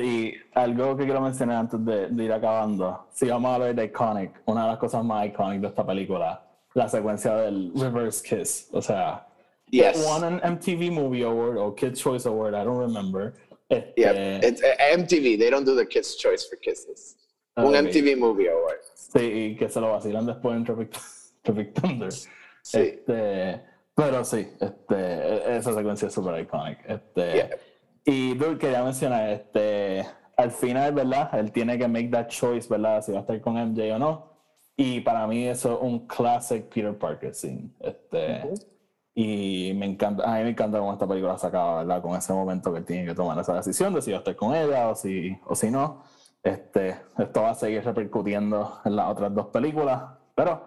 Y 0.03 0.35
algo 0.55 0.97
que 0.97 1.05
quiero 1.05 1.21
mencionar 1.21 1.59
antes 1.59 1.85
de, 1.85 2.25
ir 2.25 2.33
acabando. 2.33 3.07
Si 3.13 3.29
vamos 3.29 3.55
a 3.55 3.59
ver 3.59 3.75
de 3.77 3.85
Iconic, 3.85 4.43
una 4.47 4.63
de 4.63 4.69
las 4.71 4.79
cosas 4.79 5.05
más 5.05 5.27
icónicas 5.27 5.63
de 5.63 5.69
esta 5.69 5.87
película, 5.87 6.43
la 6.75 6.89
secuencia 6.89 7.37
del 7.37 7.73
Reverse 7.77 8.23
Kiss. 8.23 8.69
O 8.73 8.83
sea, 8.83 9.29
yes. 9.69 10.05
won 10.05 10.25
an 10.25 10.55
MTV 10.55 10.91
Movie 10.91 11.23
Award 11.23 11.57
o 11.59 11.75
Kids 11.75 12.01
Choice 12.01 12.27
Award, 12.27 12.55
I 12.55 12.65
don't 12.65 12.81
remember. 12.81 13.33
Este... 13.71 13.95
Yeah, 13.97 14.41
it's 14.43 14.63
uh, 14.63 14.97
MTV. 14.99 15.39
They 15.39 15.49
don't 15.51 15.65
do 15.65 15.75
the 15.75 15.87
Kids' 15.87 16.17
Choice 16.17 16.45
for 16.49 16.57
Kisses. 16.57 17.17
Ah, 17.57 17.65
Un 17.65 17.75
MTV 17.75 18.19
Movie 18.19 18.49
Award. 18.49 18.81
Sí, 18.95 19.21
y 19.21 19.57
que 19.57 19.69
se 19.69 19.81
lo 19.81 19.93
vacilan 19.93 20.27
después 20.27 20.57
en 20.57 20.65
Tropic, 20.65 20.91
Tropic 21.43 21.73
Thunder. 21.75 22.13
Sí. 22.13 22.79
Este, 22.79 23.63
pero 23.95 24.25
sí, 24.25 24.49
este, 24.61 25.57
esa 25.57 25.75
secuencia 25.75 26.09
es 26.09 26.15
súper 26.15 26.41
icónica. 26.41 26.83
Este, 26.95 27.51
Y 28.05 28.35
Bill, 28.35 28.59
quería 28.59 28.83
mencionar, 28.83 29.29
este, 29.31 30.07
al 30.37 30.51
final, 30.51 30.93
¿verdad? 30.93 31.39
Él 31.39 31.53
tiene 31.53 31.79
que 31.79 31.87
make 31.87 32.09
that 32.09 32.29
choice, 32.29 32.69
¿verdad? 32.69 33.03
Si 33.03 33.13
va 33.13 33.19
a 33.19 33.21
estar 33.21 33.41
con 33.41 33.55
MJ 33.55 33.95
o 33.95 33.99
no. 33.99 34.31
Y 34.77 35.01
para 35.01 35.27
mí 35.27 35.47
eso 35.47 35.75
es 35.75 35.79
un 35.83 36.07
classic 36.07 36.65
Peter 36.73 36.97
Parker 36.97 37.35
scene. 37.35 37.71
Este, 37.81 38.43
y 39.15 39.73
me 39.75 39.87
encanta, 39.87 40.25
a 40.25 40.39
mí 40.39 40.45
me 40.45 40.51
encanta 40.51 40.79
cómo 40.79 40.93
esta 40.93 41.07
película 41.07 41.37
se 41.37 41.47
acaba, 41.47 41.79
¿verdad? 41.79 42.03
Con 42.03 42.17
ese 42.17 42.33
momento 42.33 42.73
que 42.73 42.79
él 42.79 42.85
tiene 42.85 43.07
que 43.07 43.15
tomar 43.15 43.39
esa 43.39 43.55
decisión 43.55 43.93
de 43.93 44.03
si 44.03 44.13
va 44.13 44.19
a 44.19 44.21
estar 44.21 44.37
con 44.37 44.55
ella 44.55 44.89
o 44.89 44.95
si, 44.95 45.37
o 45.47 45.55
si 45.55 45.71
no. 45.71 46.05
Este, 46.43 46.97
esto 47.19 47.43
va 47.43 47.51
a 47.51 47.55
seguir 47.55 47.85
repercutiendo 47.85 48.81
en 48.85 48.97
las 48.97 49.11
otras 49.11 49.35
dos 49.35 49.47
películas, 49.49 50.03
pero 50.35 50.67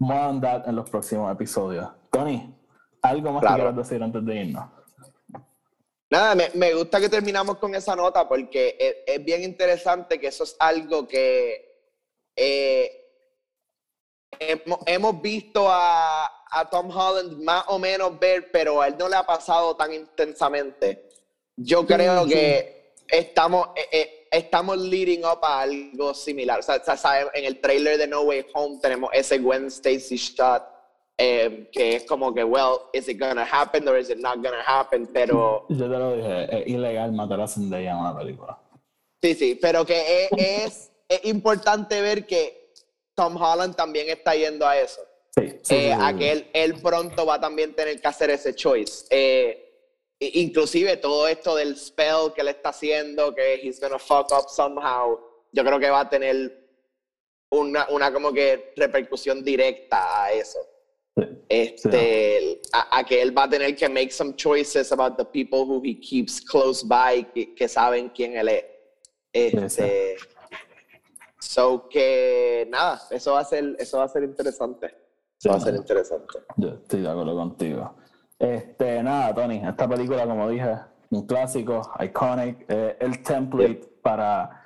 more 0.00 0.26
on 0.26 0.40
that 0.40 0.68
en 0.68 0.76
los 0.76 0.90
próximos 0.90 1.32
episodios. 1.32 1.88
Tony, 2.10 2.54
¿algo 3.02 3.32
más 3.32 3.42
que 3.42 3.54
quieras 3.54 3.76
decir 3.76 4.02
antes 4.02 4.24
de 4.24 4.34
irnos? 4.34 4.64
Nada, 6.10 6.34
me, 6.34 6.50
me, 6.54 6.74
gusta 6.74 7.00
que 7.00 7.08
terminamos 7.08 7.56
con 7.56 7.74
esa 7.74 7.96
nota 7.96 8.28
porque 8.28 8.76
es, 8.78 8.96
es 9.06 9.24
bien 9.24 9.42
interesante 9.42 10.20
que 10.20 10.28
eso 10.28 10.44
es 10.44 10.54
algo 10.60 11.08
que 11.08 11.74
eh, 12.36 12.90
hemos, 14.38 14.78
hemos 14.86 15.20
visto 15.20 15.66
a, 15.68 16.30
a 16.50 16.68
Tom 16.68 16.90
Holland 16.90 17.42
más 17.42 17.64
o 17.68 17.78
menos 17.78 18.18
ver, 18.18 18.50
pero 18.52 18.80
a 18.80 18.88
él 18.88 18.96
no 18.98 19.08
le 19.08 19.16
ha 19.16 19.24
pasado 19.24 19.76
tan 19.76 19.92
intensamente. 19.92 21.08
Yo 21.56 21.86
creo 21.86 22.26
que 22.26 22.94
estamos, 23.08 23.68
eh, 23.76 23.88
eh, 23.92 24.28
estamos 24.30 24.78
leading 24.78 25.24
up 25.24 25.38
a 25.42 25.62
algo 25.62 26.14
similar. 26.14 26.60
O 26.60 26.62
sea, 26.62 26.80
en 27.34 27.44
el 27.44 27.60
trailer 27.60 27.98
de 27.98 28.06
No 28.06 28.22
Way 28.22 28.46
Home 28.54 28.78
tenemos 28.80 29.10
ese 29.12 29.38
Gwen 29.38 29.66
Stacy 29.66 30.16
shot 30.16 30.74
eh, 31.16 31.68
que 31.70 31.96
es 31.96 32.04
como 32.04 32.34
que, 32.34 32.42
well, 32.42 32.90
is 32.92 33.08
it 33.08 33.20
gonna 33.20 33.44
happen 33.44 33.86
or 33.86 33.96
is 33.96 34.10
it 34.10 34.18
not 34.18 34.42
gonna 34.42 34.62
happen? 34.66 35.06
Pero... 35.06 35.64
Yo 35.68 35.88
te 35.88 35.98
lo 35.98 36.16
dije, 36.16 36.62
es 36.62 36.66
ilegal 36.66 37.12
matar 37.12 37.40
a 37.40 37.46
Zendaya 37.46 37.92
en 37.92 37.98
una 37.98 38.16
película. 38.16 38.58
Sí, 39.22 39.34
sí, 39.34 39.58
pero 39.60 39.86
que 39.86 40.26
es, 40.26 40.90
es, 41.08 41.24
importante 41.24 42.00
ver 42.02 42.26
que 42.26 42.72
Tom 43.14 43.40
Holland 43.40 43.76
también 43.76 44.10
está 44.10 44.34
yendo 44.34 44.66
a 44.66 44.76
eso. 44.76 45.00
Sí, 45.36 45.58
sí, 45.62 45.74
eh, 45.74 45.92
a 45.92 46.14
que 46.16 46.30
él, 46.30 46.46
él, 46.52 46.74
pronto 46.80 47.26
va 47.26 47.34
a 47.34 47.40
también 47.40 47.74
tener 47.74 48.00
que 48.00 48.06
hacer 48.06 48.30
ese 48.30 48.54
choice. 48.54 49.06
Eh, 49.10 49.64
inclusive 50.20 50.96
todo 50.98 51.26
esto 51.26 51.56
del 51.56 51.76
spell 51.76 52.32
que 52.34 52.44
le 52.44 52.52
está 52.52 52.68
haciendo, 52.68 53.34
que 53.34 53.54
he's 53.62 53.80
gonna 53.80 53.98
fuck 53.98 54.30
up 54.32 54.48
somehow, 54.48 55.18
yo 55.52 55.64
creo 55.64 55.80
que 55.80 55.90
va 55.90 56.00
a 56.00 56.08
tener 56.08 56.64
una, 57.50 57.86
una 57.90 58.12
como 58.12 58.32
que 58.32 58.72
repercusión 58.76 59.42
directa 59.42 60.24
a 60.24 60.32
eso. 60.32 60.58
Este, 61.48 62.60
a, 62.72 63.04
que 63.04 63.22
él 63.22 63.36
va 63.36 63.44
a 63.44 63.48
tener 63.48 63.76
que 63.76 63.88
make 63.88 64.10
some 64.10 64.34
choices 64.34 64.90
about 64.90 65.16
the 65.16 65.24
people 65.24 65.60
who 65.60 65.80
he 65.84 65.94
keeps 66.00 66.40
close 66.40 66.84
by, 66.84 67.24
que, 67.32 67.68
saben 67.68 68.08
quién 68.08 68.36
él 68.36 68.48
es. 68.48 68.64
Este, 69.32 70.16
so 71.40 71.88
que 71.88 72.66
nada, 72.70 73.00
eso 73.10 73.34
va 73.34 73.40
a 73.40 73.44
ser, 73.44 73.76
eso 73.78 73.98
va 73.98 74.04
a 74.04 74.08
ser 74.08 74.24
interesante. 74.24 75.03
Va 75.50 75.56
a 75.56 75.60
ser 75.60 75.76
interesante. 75.76 76.38
Yo 76.56 76.68
estoy 76.68 77.02
de 77.02 77.08
acuerdo 77.08 77.34
contigo. 77.34 77.94
Este, 78.38 79.02
nada, 79.02 79.34
Tony, 79.34 79.62
esta 79.64 79.88
película, 79.88 80.26
como 80.26 80.48
dije, 80.48 80.76
un 81.10 81.26
clásico, 81.26 81.82
iconic, 82.00 82.64
eh, 82.68 82.96
el 83.00 83.22
template 83.22 83.98
para 84.02 84.64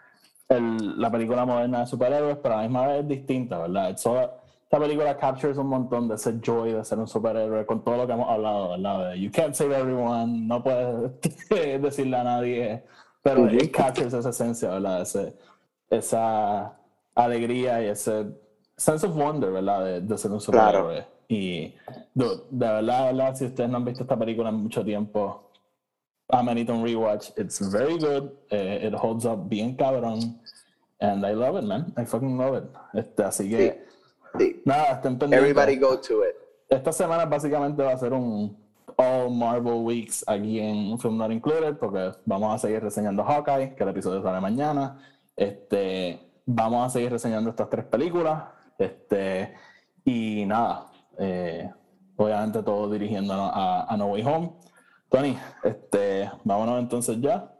el, 0.48 1.00
la 1.00 1.10
película 1.10 1.44
moderna 1.44 1.80
de 1.80 1.86
superhéroes, 1.86 2.38
pero 2.38 2.54
a 2.54 2.56
la 2.58 2.62
misma 2.64 2.86
vez 2.86 3.00
es 3.00 3.08
distinta, 3.08 3.58
¿verdad? 3.58 3.90
esta 3.90 4.78
película 4.78 5.16
captures 5.16 5.56
un 5.56 5.68
montón 5.68 6.08
de 6.08 6.16
ese 6.16 6.38
joy 6.42 6.72
de 6.72 6.84
ser 6.84 6.98
un 6.98 7.08
superhéroe 7.08 7.64
con 7.64 7.82
todo 7.82 7.98
lo 7.98 8.06
que 8.06 8.12
hemos 8.12 8.28
hablado, 8.28 8.70
¿verdad? 8.70 9.10
De 9.10 9.20
you 9.20 9.30
can't 9.30 9.54
save 9.54 9.74
everyone, 9.74 10.46
no 10.46 10.62
puedes 10.62 11.10
decirle 11.82 12.16
a 12.16 12.24
nadie, 12.24 12.84
pero 13.22 13.50
it 13.50 13.74
captures 13.74 14.12
esa 14.12 14.28
esencia, 14.28 14.70
¿verdad? 14.70 15.02
Ese, 15.02 15.36
esa 15.88 16.76
alegría 17.14 17.82
y 17.82 17.86
ese 17.86 18.26
sense 18.78 19.04
of 19.04 19.14
wonder, 19.14 19.50
¿verdad? 19.52 20.00
De, 20.00 20.18
ser 20.18 20.30
un 20.30 20.40
superhéroe. 20.40 21.04
Y 21.28 21.74
de, 22.14 22.40
verdad, 22.50 23.06
verdad, 23.12 23.34
si 23.34 23.44
ustedes 23.44 23.68
no 23.68 23.76
han 23.76 23.84
visto 23.84 24.04
esta 24.04 24.18
película 24.18 24.48
en 24.48 24.54
mucho 24.54 24.82
tiempo, 24.82 25.50
American 26.30 26.76
un 26.76 26.86
rewatch. 26.86 27.30
It's 27.36 27.60
very 27.70 27.98
good. 27.98 28.30
Eh, 28.50 28.86
it 28.86 28.94
holds 28.94 29.26
up 29.26 29.48
bien 29.48 29.76
cabrón. 29.76 30.40
And 31.00 31.24
I 31.24 31.34
love 31.34 31.58
it, 31.58 31.64
man. 31.64 31.92
I 31.96 32.04
fucking 32.04 32.38
love 32.38 32.56
it. 32.56 32.64
Este, 32.94 33.22
así 33.22 33.48
que 33.50 33.86
Nada, 34.64 34.92
estén 34.94 35.18
pendientes. 35.18 35.50
Everybody 35.50 35.76
go 35.76 35.98
to 35.98 36.24
it. 36.24 36.36
Esta 36.68 36.92
semana 36.92 37.24
básicamente 37.24 37.82
va 37.82 37.92
a 37.92 37.98
ser 37.98 38.12
un 38.12 38.56
All 38.96 39.30
Marvel 39.30 39.84
Weeks 39.84 40.24
aquí 40.26 40.60
en 40.60 40.98
Film 40.98 41.16
Not 41.16 41.30
Included, 41.30 41.76
porque 41.76 42.12
vamos 42.26 42.54
a 42.54 42.58
seguir 42.58 42.82
reseñando 42.82 43.24
Hawkeye, 43.24 43.74
que 43.74 43.82
el 43.82 43.88
episodio 43.90 44.22
sale 44.22 44.40
mañana. 44.40 44.98
Este, 45.36 46.20
vamos 46.44 46.86
a 46.86 46.90
seguir 46.90 47.10
reseñando 47.10 47.50
estas 47.50 47.70
tres 47.70 47.84
películas. 47.86 48.42
Este, 48.78 49.54
y 50.04 50.46
nada, 50.46 50.86
eh, 51.18 51.68
obviamente 52.16 52.62
todo 52.62 52.90
dirigiéndonos 52.90 53.50
a, 53.52 53.94
No 53.98 54.06
Way 54.06 54.22
Home. 54.22 54.52
Tony, 55.10 55.36
este, 55.64 56.30
vámonos 56.44 56.78
entonces 56.78 57.20
ya. 57.20 57.52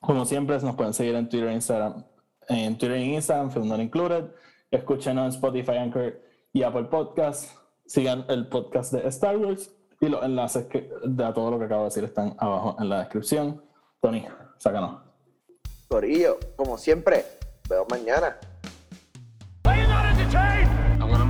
Como 0.00 0.24
siempre, 0.24 0.58
nos 0.60 0.74
pueden 0.74 0.92
seguir 0.92 1.14
en 1.14 1.28
Twitter 1.28 1.48
e 1.48 1.54
Instagram. 1.54 2.04
En 2.48 2.76
Twitter 2.76 2.96
e 2.96 3.04
Instagram, 3.04 3.50
Film 3.50 3.68
Not 3.68 3.80
Included. 3.80 4.24
Escúchenos 4.70 5.24
en 5.24 5.30
Spotify, 5.30 5.76
Anchor 5.78 6.20
y 6.52 6.62
Apple 6.62 6.84
Podcast. 6.84 7.56
Sigan 7.86 8.24
el 8.28 8.48
podcast 8.48 8.92
de 8.92 9.08
Star 9.08 9.36
Wars 9.36 9.74
y 10.00 10.08
los 10.08 10.22
enlaces 10.22 10.66
que, 10.66 10.90
de 11.04 11.32
todo 11.32 11.50
lo 11.50 11.58
que 11.58 11.64
acabo 11.64 11.82
de 11.82 11.88
decir 11.88 12.04
están 12.04 12.34
abajo 12.38 12.76
en 12.78 12.88
la 12.88 13.00
descripción. 13.00 13.62
Tony, 14.00 14.26
sácanos. 14.58 15.00
Corillo, 15.88 16.38
como 16.56 16.76
siempre, 16.76 17.24
veo 17.68 17.86
mañana. 17.90 18.36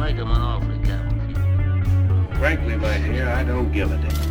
make 0.09 0.16
him 0.16 0.30
an 0.30 0.40
offer 0.40 0.72
he 0.72 0.78
can't 0.84 2.36
Frankly, 2.38 2.76
my 2.76 2.96
dear, 2.98 3.28
I 3.28 3.44
don't 3.44 3.70
give 3.72 3.92
a 3.92 3.96
damn. 3.96 4.28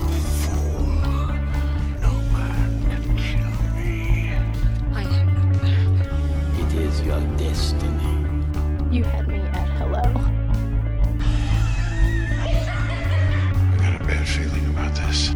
is 6.78 7.02
your 7.02 7.20
destiny. 7.38 8.14
You 8.92 9.04
had 9.04 9.28
me 9.28 9.40
at 9.40 9.68
hello. 9.80 10.04
I 12.44 12.52
got 13.82 14.02
a 14.02 14.06
bad 14.06 14.28
feeling 14.28 14.66
about 14.68 14.94
this. 14.94 15.34